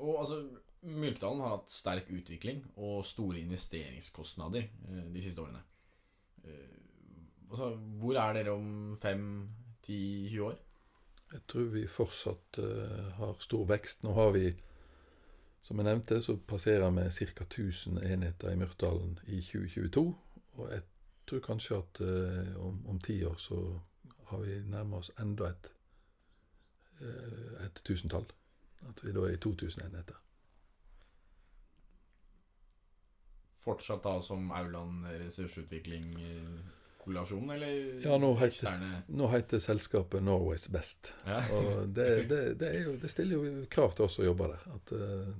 Og 0.00 0.16
altså, 0.22 0.40
Myrkdalen 0.80 1.42
har 1.44 1.58
hatt 1.58 1.72
sterk 1.72 2.08
utvikling 2.08 2.62
og 2.80 3.02
store 3.04 3.42
investeringskostnader 3.42 4.64
eh, 4.64 5.06
de 5.12 5.22
siste 5.22 5.42
årene. 5.42 5.60
Eh, 6.44 6.78
altså, 7.50 7.74
hvor 8.00 8.16
er 8.16 8.38
dere 8.38 8.54
om 8.56 8.96
fem, 9.02 9.26
ti, 9.84 10.00
20 10.30 10.46
år? 10.46 10.56
Jeg 11.34 11.44
tror 11.52 11.68
vi 11.74 11.84
fortsatt 11.86 12.58
eh, 12.64 13.10
har 13.20 13.36
stor 13.44 13.66
vekst. 13.68 14.06
Nå 14.06 14.14
har 14.16 14.32
vi, 14.34 14.48
som 15.62 15.78
jeg 15.78 15.90
nevnte, 15.90 16.22
så 16.24 16.38
passerer 16.48 16.88
vi 16.96 17.06
ca. 17.36 17.44
1000 17.44 18.00
enheter 18.00 18.50
i 18.50 18.58
Myrtdalen 18.58 19.18
i 19.28 19.42
2022. 19.44 20.06
Og 20.56 20.72
jeg 20.72 20.82
tror 21.30 21.40
kanskje 21.46 21.78
at 21.78 22.00
eh, 22.04 22.56
om, 22.60 22.80
om 22.90 22.98
ti 23.02 23.20
år 23.24 23.36
så 23.38 23.58
har 24.30 24.42
vi 24.44 24.58
nærma 24.70 24.98
oss 25.02 25.10
enda 25.22 25.48
et, 25.50 25.70
eh, 27.00 27.64
et 27.66 27.80
tusentall. 27.86 28.26
At 28.88 29.02
vi 29.04 29.12
da 29.12 29.26
er 29.28 29.34
i 29.36 29.40
2000 29.42 29.82
enheter. 29.86 30.16
Fortsatt 33.60 34.02
da 34.06 34.14
som 34.24 34.50
Auland 34.56 35.04
ressursutvikling 35.20 36.06
eh, 36.24 36.60
kollasjon, 37.04 37.50
eller 37.50 38.00
Ja, 38.04 38.16
nå 38.18 38.30
heter- 38.40 39.02
Nå 39.08 39.28
heter 39.28 39.58
selskapet 39.60 40.22
Norway's 40.22 40.70
Best. 40.72 41.12
ja. 41.26 41.42
Og 41.56 41.88
det, 41.88 42.28
det, 42.28 42.40
det, 42.60 42.70
jo, 42.84 42.96
det 43.02 43.10
stiller 43.10 43.36
jo 43.36 43.66
krav 43.70 43.92
til 43.96 44.04
oss 44.04 44.14
som 44.16 44.24
jobber 44.24 44.54
der. 44.54 44.66
At 44.74 44.92
eh, 44.92 45.34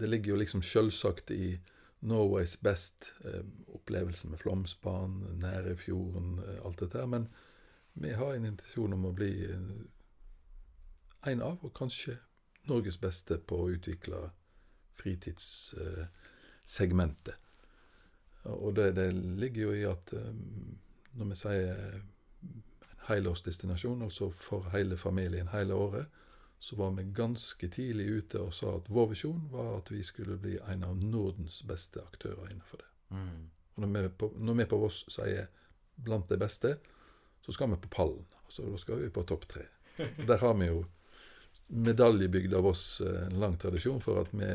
Det 0.00 0.08
ligger 0.08 0.30
jo 0.34 0.36
liksom 0.42 0.62
selvsagt 0.62 1.30
i 1.30 1.58
Norway's 2.00 2.62
Best, 2.62 3.12
eh, 3.24 3.40
opplevelsen 3.66 4.30
med 4.30 4.38
Flåmsbanen, 4.38 5.38
nære 5.38 5.76
fjorden, 5.76 6.38
eh, 6.38 6.66
alt 6.66 6.80
dette 6.80 6.98
her. 6.98 7.06
Men 7.06 7.28
vi 7.94 8.12
har 8.12 8.34
en 8.34 8.44
intensjon 8.44 8.92
om 8.92 9.04
å 9.04 9.12
bli 9.12 9.44
eh, 9.44 9.60
en 11.26 11.42
av, 11.42 11.64
og 11.64 11.74
kanskje 11.74 12.18
Norges 12.68 12.98
beste 12.98 13.38
på 13.38 13.56
å 13.56 13.70
utvikle 13.74 14.30
fritidssegmentet. 14.98 17.34
Og 18.44 18.76
det, 18.76 18.96
det 18.96 19.14
ligger 19.14 19.62
jo 19.62 19.72
i 19.72 19.84
at 19.88 20.12
når 21.12 21.24
vi 21.24 21.34
sier 21.36 21.74
en 21.74 22.02
helårsdestinasjon, 23.08 24.02
altså 24.02 24.30
for 24.30 24.70
hele 24.72 24.96
familien 24.96 25.48
hele 25.52 25.74
året, 25.74 26.06
så 26.58 26.76
var 26.76 26.90
vi 26.90 27.02
ganske 27.02 27.68
tidlig 27.68 28.06
ute 28.06 28.40
og 28.42 28.54
sa 28.54 28.74
at 28.76 28.90
vår 28.90 29.12
visjon 29.12 29.44
var 29.52 29.76
at 29.76 29.92
vi 29.94 30.02
skulle 30.02 30.38
bli 30.42 30.56
en 30.66 30.84
av 30.84 30.98
Nordens 30.98 31.62
beste 31.66 32.02
aktører 32.02 32.50
innenfor 32.50 32.82
det. 32.82 32.88
Mm. 33.14 33.50
Og 33.74 33.84
når 33.84 33.92
vi 33.94 34.08
på, 34.18 34.30
når 34.36 34.58
vi 34.58 34.66
på 34.72 34.78
Voss 34.82 35.04
sier 35.08 35.46
'blant 35.96 36.28
de 36.28 36.36
beste', 36.36 36.76
så 37.40 37.52
skal 37.52 37.70
vi 37.70 37.76
på 37.76 37.88
pallen. 37.88 38.26
Altså 38.44 38.70
Da 38.70 38.76
skal 38.76 38.98
vi 39.02 39.10
på 39.10 39.22
topp 39.22 39.48
tre. 39.48 39.62
Der 40.26 40.38
har 40.38 40.54
vi 40.54 40.66
jo 40.66 40.84
medaljebygd 41.68 42.54
av 42.54 42.66
oss 42.66 43.00
eh, 43.00 43.26
en 43.26 43.40
lang 43.40 43.56
tradisjon 43.58 44.00
for 44.00 44.20
at 44.20 44.28
vi, 44.32 44.50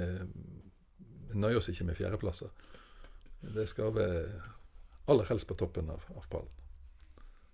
vi 1.30 1.40
nøyer 1.40 1.58
oss 1.58 1.70
ikke 1.70 1.86
med 1.86 1.96
fjerdeplasser. 1.96 2.50
Det 3.42 3.68
skal 3.70 3.96
være 3.96 4.42
aller 5.08 5.26
helst 5.26 5.48
på 5.48 5.56
toppen 5.56 5.90
av, 5.90 6.04
av 6.16 6.28
pallen. 6.30 6.52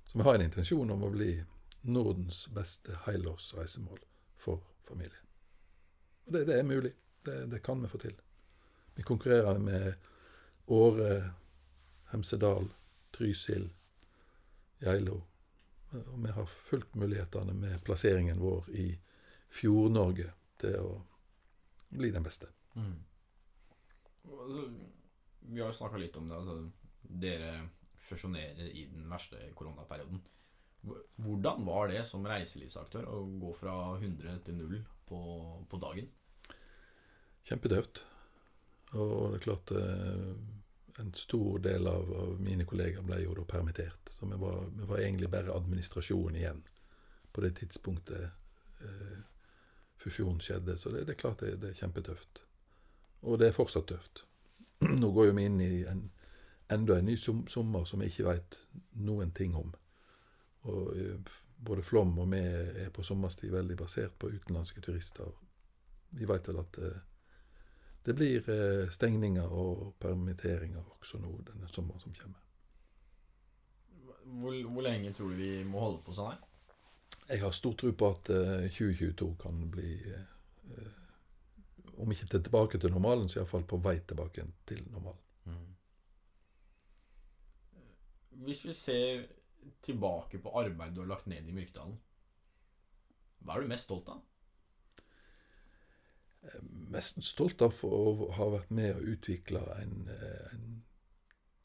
Så 0.05 0.17
vi 0.17 0.23
har 0.23 0.35
en 0.35 0.41
intensjon 0.41 0.89
om 0.89 1.03
å 1.03 1.09
bli 1.09 1.43
Nordens 1.81 2.47
beste 2.53 2.97
helårs 3.05 3.53
reisemål 3.57 3.99
for 4.39 4.63
familien. 4.87 5.27
Og 6.25 6.33
det, 6.33 6.45
det 6.49 6.59
er 6.59 6.67
mulig. 6.67 6.93
Det, 7.25 7.45
det 7.51 7.61
kan 7.65 7.81
vi 7.83 7.91
få 7.91 7.99
til. 8.01 8.15
Vi 8.95 9.03
konkurrerer 9.03 9.59
med 9.59 9.93
Åre, 10.69 11.31
Hemsedal, 12.11 12.69
Trysil, 13.15 13.69
Geilo. 14.79 15.21
Og 15.91 16.17
vi 16.23 16.31
har 16.31 16.45
fulgt 16.45 16.95
mulighetene 16.95 17.53
med 17.53 17.83
plasseringen 17.83 18.39
vår 18.39 18.69
i 18.77 18.87
Fjord-Norge 19.49 20.29
til 20.61 20.75
å 20.77 20.91
bli 21.89 22.11
den 22.13 22.25
beste. 22.25 22.51
Mm. 22.77 22.99
Altså, 24.29 24.67
vi 25.39 25.61
har 25.61 25.71
jo 25.71 25.77
snakka 25.79 26.01
litt 26.01 26.17
om 26.19 26.29
det. 26.29 26.37
Altså, 26.37 26.57
dere 27.01 27.53
fusjonerer 28.09 28.69
i 28.69 28.85
den 28.91 29.09
verste 29.09 29.41
koronaperioden. 29.57 30.21
Hvor- 30.85 31.03
Hvordan 31.19 31.65
var 31.67 31.87
det 31.91 32.05
som 32.07 32.25
reiselivsaktør 32.25 33.07
å 33.11 33.23
gå 33.41 33.53
fra 33.59 33.73
100 33.99 34.39
til 34.45 34.55
0 34.55 34.77
på, 35.09 35.19
på 35.69 35.77
dagen? 35.81 36.07
Kjempetøft. 37.49 38.03
Og 38.93 39.31
det 39.33 39.39
er 39.39 39.43
klart 39.43 39.71
eh, 39.71 40.31
En 40.99 41.13
stor 41.15 41.59
del 41.63 41.87
av, 41.87 42.09
av 42.11 42.39
mine 42.43 42.65
kollegaer 42.67 43.05
ble 43.07 43.21
jo 43.23 43.31
da 43.37 43.43
permittert. 43.47 44.09
Så 44.11 44.25
vi 44.27 44.35
var, 44.41 44.65
vi 44.75 44.87
var 44.89 44.99
egentlig 44.99 45.29
bare 45.31 45.53
administrasjon 45.55 46.35
igjen 46.35 46.59
på 47.31 47.41
det 47.45 47.53
tidspunktet 47.61 48.25
eh, 48.83 49.19
fusjonen 50.01 50.41
skjedde. 50.43 50.75
Så 50.77 50.91
det, 50.91 51.05
det 51.07 51.13
er 51.15 51.21
klart 51.21 51.39
det, 51.45 51.53
det 51.61 51.69
er 51.71 51.77
kjempetøft. 51.79 52.41
Og 53.23 53.39
det 53.39 53.47
er 53.47 53.55
fortsatt 53.55 53.87
tøft. 53.93 54.25
Nå 54.83 55.11
går 55.15 55.29
jo 55.29 55.37
vi 55.37 55.45
inn 55.47 55.61
i 55.63 55.69
en, 55.87 56.03
enda 56.71 56.97
en 56.99 57.07
ny 57.07 57.15
sommer 57.19 57.87
som 57.87 58.03
vi 58.03 58.09
ikke 58.11 58.27
veit 58.27 58.59
noen 58.99 59.31
ting 59.35 59.55
om. 59.55 59.71
Og 60.67 60.97
eh, 60.97 61.37
både 61.59 61.83
Flåm 61.83 62.19
og 62.19 62.31
vi 62.31 62.39
er 62.39 62.89
på 62.95 63.03
sommerstid 63.03 63.51
veldig 63.51 63.77
basert 63.77 64.15
på 64.19 64.31
utenlandske 64.31 64.81
turister. 64.81 65.31
Vi 66.09 66.27
veit 66.27 66.47
vel 66.47 66.61
at 66.61 66.77
eh, 66.79 66.99
det 68.05 68.15
blir 68.15 68.49
eh, 68.49 68.89
stengninger 68.91 69.51
og 69.51 69.95
permitteringer 69.99 70.85
også 70.99 71.19
nå 71.19 71.33
denne 71.49 71.67
sommeren 71.67 72.01
som 72.01 72.15
kommer. 72.15 72.45
Hvor, 74.29 74.55
hvor 74.71 74.85
lenge 74.85 75.13
tror 75.13 75.33
du 75.33 75.41
vi 75.41 75.63
må 75.65 75.81
holde 75.83 76.03
på 76.05 76.15
sånn 76.15 76.31
her? 76.31 76.45
Jeg 77.29 77.43
har 77.43 77.53
stor 77.53 77.75
tro 77.77 77.91
på 77.93 78.11
at 78.15 78.31
eh, 78.33 78.69
2022 78.71 79.33
kan 79.41 79.63
bli 79.71 79.95
Om 81.99 82.11
ikke 82.13 82.39
tilbake 82.39 82.79
til 82.79 82.93
normalen, 82.93 83.27
så 83.27 83.41
iallfall 83.41 83.65
på 83.67 83.77
vei 83.83 83.97
tilbake 84.07 84.45
til 84.65 84.85
normalen. 84.93 85.19
Hvis 88.39 88.61
vi 88.65 88.73
ser 88.73 89.25
tilbake 89.81 90.39
på 90.43 90.53
arbeidet 90.59 90.95
du 90.95 91.01
har 91.03 91.11
lagt 91.13 91.27
ned 91.31 91.47
i 91.47 91.55
Myrkdalen, 91.55 91.97
hva 93.39 93.55
er 93.55 93.63
du 93.63 93.71
mest 93.71 93.87
stolt 93.87 94.09
av? 94.11 94.21
Mest 96.91 97.21
stolt 97.23 97.61
av 97.63 97.75
å 97.87 98.29
ha 98.35 98.47
vært 98.55 98.71
med 98.75 98.95
og 98.95 99.07
utvikla 99.15 99.63
en, 99.81 100.07
eh, 100.11 100.53
en 100.55 100.83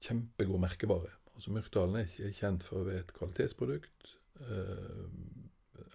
kjempegod 0.00 0.60
merkevare. 0.62 1.12
Altså 1.34 1.54
Myrkdalen 1.54 2.00
er 2.02 2.32
kjent 2.34 2.66
for 2.66 2.80
å 2.80 2.88
være 2.88 3.04
et 3.04 3.14
kvalitetsprodukt. 3.14 4.14
eh, 4.40 5.06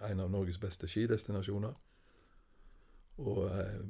en 0.00 0.20
av 0.20 0.30
Norges 0.30 0.58
beste 0.58 0.88
skidestinasjoner. 0.88 1.74
Og 3.18 3.50
eh, 3.50 3.82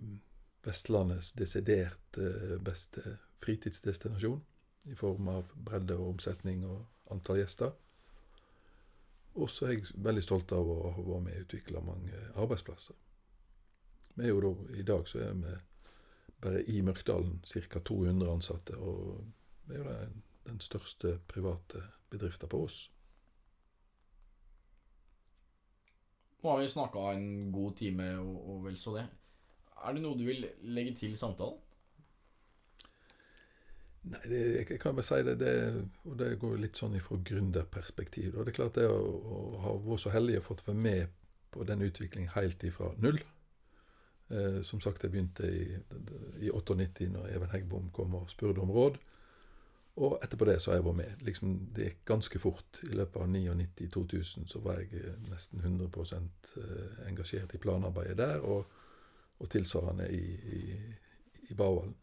Vestlandets 0.62 1.32
desidert 1.32 2.18
beste 2.60 3.18
fritidsdestinasjon 3.40 4.42
i 4.90 4.94
form 4.94 5.28
av 5.28 5.48
bredde 5.54 5.96
og 5.96 6.16
omsetning 6.16 6.64
og 6.66 6.86
antall 7.10 7.38
gjester. 7.40 7.72
Og 9.34 9.50
så 9.50 9.66
er 9.66 9.76
jeg 9.76 9.92
veldig 9.94 10.22
stolt 10.24 10.52
av 10.52 10.66
å 10.66 10.78
ha 10.96 11.02
vært 11.06 11.26
med 11.26 11.36
og 11.36 11.44
utvikla 11.44 11.82
mange 11.86 12.22
arbeidsplasser. 12.34 12.96
Vi 14.16 14.26
er 14.26 14.32
jo 14.32 14.40
da, 14.42 14.54
I 14.74 14.86
dag 14.86 15.06
så 15.08 15.20
er 15.22 15.36
vi 15.38 15.54
bare 16.40 16.62
i 16.72 16.80
Mørkdalen 16.82 17.38
ca. 17.46 17.80
200 17.80 18.32
ansatte, 18.32 18.76
og 18.76 19.22
vi 19.68 19.76
er 19.76 19.84
jo 19.84 19.90
den, 19.90 20.22
den 20.48 20.60
største 20.60 21.18
private 21.30 21.84
bedriften 22.10 22.50
på 22.50 22.64
Ås. 22.64 22.80
Nå 26.40 26.50
har 26.50 26.62
vi 26.62 26.68
snakka 26.72 27.10
en 27.14 27.52
god 27.52 27.76
time 27.76 28.12
og, 28.18 28.36
og 28.50 28.62
vel 28.64 28.78
så 28.80 28.96
det. 28.96 29.06
Er 29.84 29.94
det 29.94 30.02
noe 30.04 30.16
du 30.16 30.24
vil 30.26 30.46
legge 30.74 30.96
til 31.04 31.16
samtalen? 31.20 31.60
Nei, 34.00 34.20
det, 34.32 34.38
jeg 34.56 34.78
kan 34.80 34.96
bare 34.96 35.04
si 35.04 35.18
det, 35.26 35.34
det, 35.42 35.54
og 36.08 36.14
det 36.18 36.30
går 36.40 36.56
litt 36.62 36.78
sånn 36.80 36.96
ifra 36.96 37.18
gründerperspektiv. 37.30 38.32
Og 38.32 38.46
det 38.46 38.54
er 38.54 38.58
klart 38.62 38.78
det 38.78 38.86
å, 38.88 38.96
å 38.96 39.40
ha 39.66 39.74
vært 39.84 40.06
så 40.06 40.14
heldig 40.14 40.38
å 40.40 40.46
fått 40.46 40.64
være 40.68 40.80
med 40.80 41.18
på 41.52 41.66
den 41.68 41.84
utviklingen 41.84 42.32
helt 42.32 42.64
ifra 42.64 42.94
null. 43.02 43.20
Eh, 44.30 44.62
som 44.62 44.80
sagt, 44.80 45.04
jeg 45.04 45.12
begynte 45.12 45.46
i, 45.50 45.76
i 46.46 46.50
98 46.50 47.10
når 47.12 47.32
Even 47.34 47.52
Heggbom 47.52 47.90
kom 47.92 48.16
og 48.22 48.32
spurte 48.32 48.64
om 48.64 48.72
råd. 48.72 48.96
Og 50.00 50.20
etterpå 50.22 50.46
det 50.48 50.60
så 50.62 50.70
har 50.70 50.78
jeg 50.78 50.86
vært 50.86 51.00
med. 51.00 51.24
Liksom, 51.26 51.56
det 51.76 51.88
gikk 51.88 52.04
ganske 52.08 52.40
fort. 52.40 52.82
I 52.86 52.94
løpet 52.94 53.20
av 53.20 53.28
99-2000 53.34 54.46
så 54.48 54.62
var 54.64 54.80
jeg 54.80 55.02
eh, 55.02 55.16
nesten 55.28 55.60
100 55.60 56.20
eh, 56.20 57.00
engasjert 57.10 57.52
i 57.54 57.60
planarbeidet 57.60 58.16
der, 58.22 58.40
og, 58.40 58.70
og 59.40 59.50
tilsvarende 59.50 60.08
i, 60.14 60.24
i, 60.56 60.62
i 61.50 61.58
Bavalen. 61.58 61.96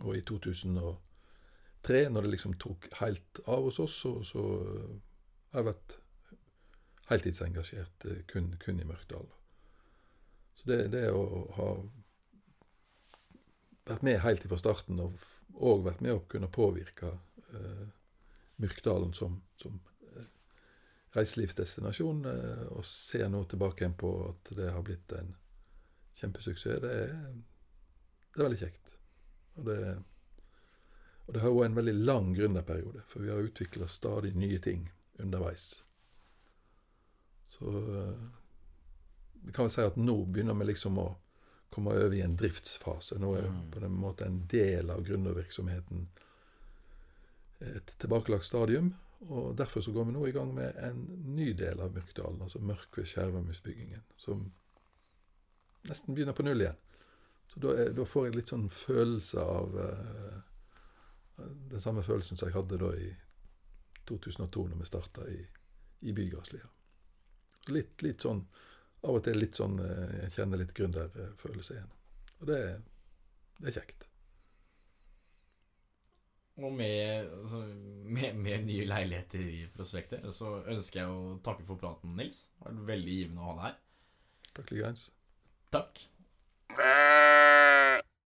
Og 0.00 0.16
i 0.16 0.22
2003, 0.28 2.08
når 2.10 2.26
det 2.26 2.32
liksom 2.34 2.56
tok 2.60 2.88
helt 3.00 3.42
av 3.46 3.66
hos 3.68 3.80
oss, 3.82 3.98
så, 4.04 4.14
så 4.26 4.44
har 5.52 5.62
jeg 5.62 5.68
vært 5.72 5.98
heltidsengasjert 7.10 8.08
eh, 8.08 8.24
kun, 8.30 8.54
kun 8.62 8.80
i 8.80 8.88
Mørkdal. 8.88 9.28
Så 10.54 10.68
det, 10.70 10.80
det 10.94 11.08
å 11.12 11.22
ha 11.58 11.68
vært 13.88 14.04
med 14.06 14.20
helt 14.22 14.46
fra 14.48 14.60
starten 14.60 15.00
og, 15.02 15.16
òg 15.52 15.82
vært 15.84 16.00
med 16.04 16.16
å 16.16 16.24
kunne 16.30 16.48
påvirke 16.52 17.12
eh, 17.52 17.88
Myrkdalen 18.62 19.12
som, 19.16 19.40
som 19.58 19.76
eh, 20.14 20.28
reiselivsdestinasjon, 21.16 22.24
eh, 22.30 22.64
og 22.72 22.86
ser 22.88 23.28
nå 23.32 23.42
tilbake 23.50 23.84
igjen 23.84 23.98
på 23.98 24.12
at 24.30 24.54
det 24.56 24.70
har 24.72 24.86
blitt 24.86 25.12
en 25.18 25.34
kjempesuksess, 26.20 26.80
det 26.84 26.96
det 28.32 28.40
er 28.40 28.46
veldig 28.46 28.60
kjekt. 28.62 28.94
Og 29.54 29.66
det, 29.68 29.78
og 31.26 31.34
det 31.34 31.42
har 31.42 31.54
vært 31.54 31.70
en 31.70 31.80
veldig 31.80 31.96
lang 32.00 32.30
gründerperiode, 32.36 33.04
for 33.08 33.24
vi 33.24 33.32
har 33.32 33.48
utvikla 33.48 33.88
stadig 33.88 34.34
nye 34.36 34.60
ting 34.62 34.86
underveis. 35.22 35.82
Så 37.52 37.68
eh, 37.68 38.22
vi 39.44 39.52
kan 39.52 39.68
vel 39.68 39.74
si 39.74 39.84
at 39.84 40.00
nå 40.00 40.16
begynner 40.24 40.56
vi 40.56 40.70
liksom 40.72 40.98
å 41.02 41.10
komme 41.72 41.94
over 41.96 42.14
i 42.16 42.22
en 42.24 42.36
driftsfase. 42.36 43.18
Nå 43.20 43.34
er 43.38 43.48
på 43.72 43.80
den 43.80 43.94
måte 43.96 44.28
en 44.28 44.42
del 44.48 44.92
av 44.92 45.04
gründervirksomheten 45.06 46.06
et 47.62 47.94
tilbakelagt 48.02 48.44
stadium. 48.44 48.92
Og 49.30 49.56
derfor 49.56 49.80
så 49.80 49.92
går 49.94 50.08
vi 50.08 50.16
nå 50.16 50.26
i 50.26 50.34
gang 50.34 50.50
med 50.54 50.76
en 50.82 51.04
ny 51.36 51.52
del 51.54 51.80
av 51.80 51.92
Myrkdalen, 51.94 52.40
altså 52.42 52.58
Mørkved-Skjervøymusbyggingen, 52.58 54.02
som 54.18 54.48
nesten 55.86 56.16
begynner 56.16 56.34
på 56.34 56.42
null 56.46 56.64
igjen. 56.64 56.80
Så 57.52 57.60
da, 57.60 57.74
er, 57.76 57.92
da, 57.92 58.04
får 58.08 58.28
jeg 58.28 58.36
litt 58.38 58.52
sånn 58.52 58.68
følelse 58.72 59.42
av 59.44 59.74
uh, 59.76 60.36
Den 61.68 61.80
samme 61.82 62.04
følelsen 62.06 62.38
som 62.40 62.48
jeg 62.48 62.56
hadde 62.56 62.78
da 62.80 62.92
i 62.96 63.10
2002, 64.08 64.68
når 64.70 64.80
vi 64.80 64.88
starta 64.88 65.26
i, 65.28 65.40
i 66.08 66.14
Bygasslia. 66.16 66.68
Litt, 67.70 68.00
litt 68.02 68.24
sånn 68.24 68.40
Av 69.06 69.18
og 69.18 69.22
til 69.22 69.36
litt 69.38 69.58
sånn 69.58 69.76
uh, 69.78 70.22
Jeg 70.22 70.32
kjenner 70.38 70.62
litt 70.62 70.72
gründerfølelse 70.78 71.76
igjen. 71.76 71.92
Og 72.40 72.48
det, 72.48 72.62
det 73.60 73.70
er 73.70 73.78
kjekt. 73.80 74.08
Og 76.62 76.72
med, 76.72 77.30
altså, 77.42 77.62
med, 78.04 78.34
med, 78.34 78.64
nye 78.66 78.84
leiligheter 78.84 79.40
i 79.40 79.62
prospektet, 79.72 80.26
så 80.36 80.58
ønsker 80.68 81.00
jeg 81.00 81.08
å 81.08 81.38
takke 81.44 81.64
for 81.68 81.80
praten, 81.80 82.12
Nils. 82.18 82.44
Det 82.58 82.66
har 82.66 82.76
vært 82.76 82.90
veldig 82.92 83.18
givende 83.18 83.42
å 83.42 83.50
ha 83.50 83.56
deg 83.56 83.66
her. 83.68 83.80
Takk 84.52 84.74
likeens. 84.76 85.08
Takk. 85.72 86.06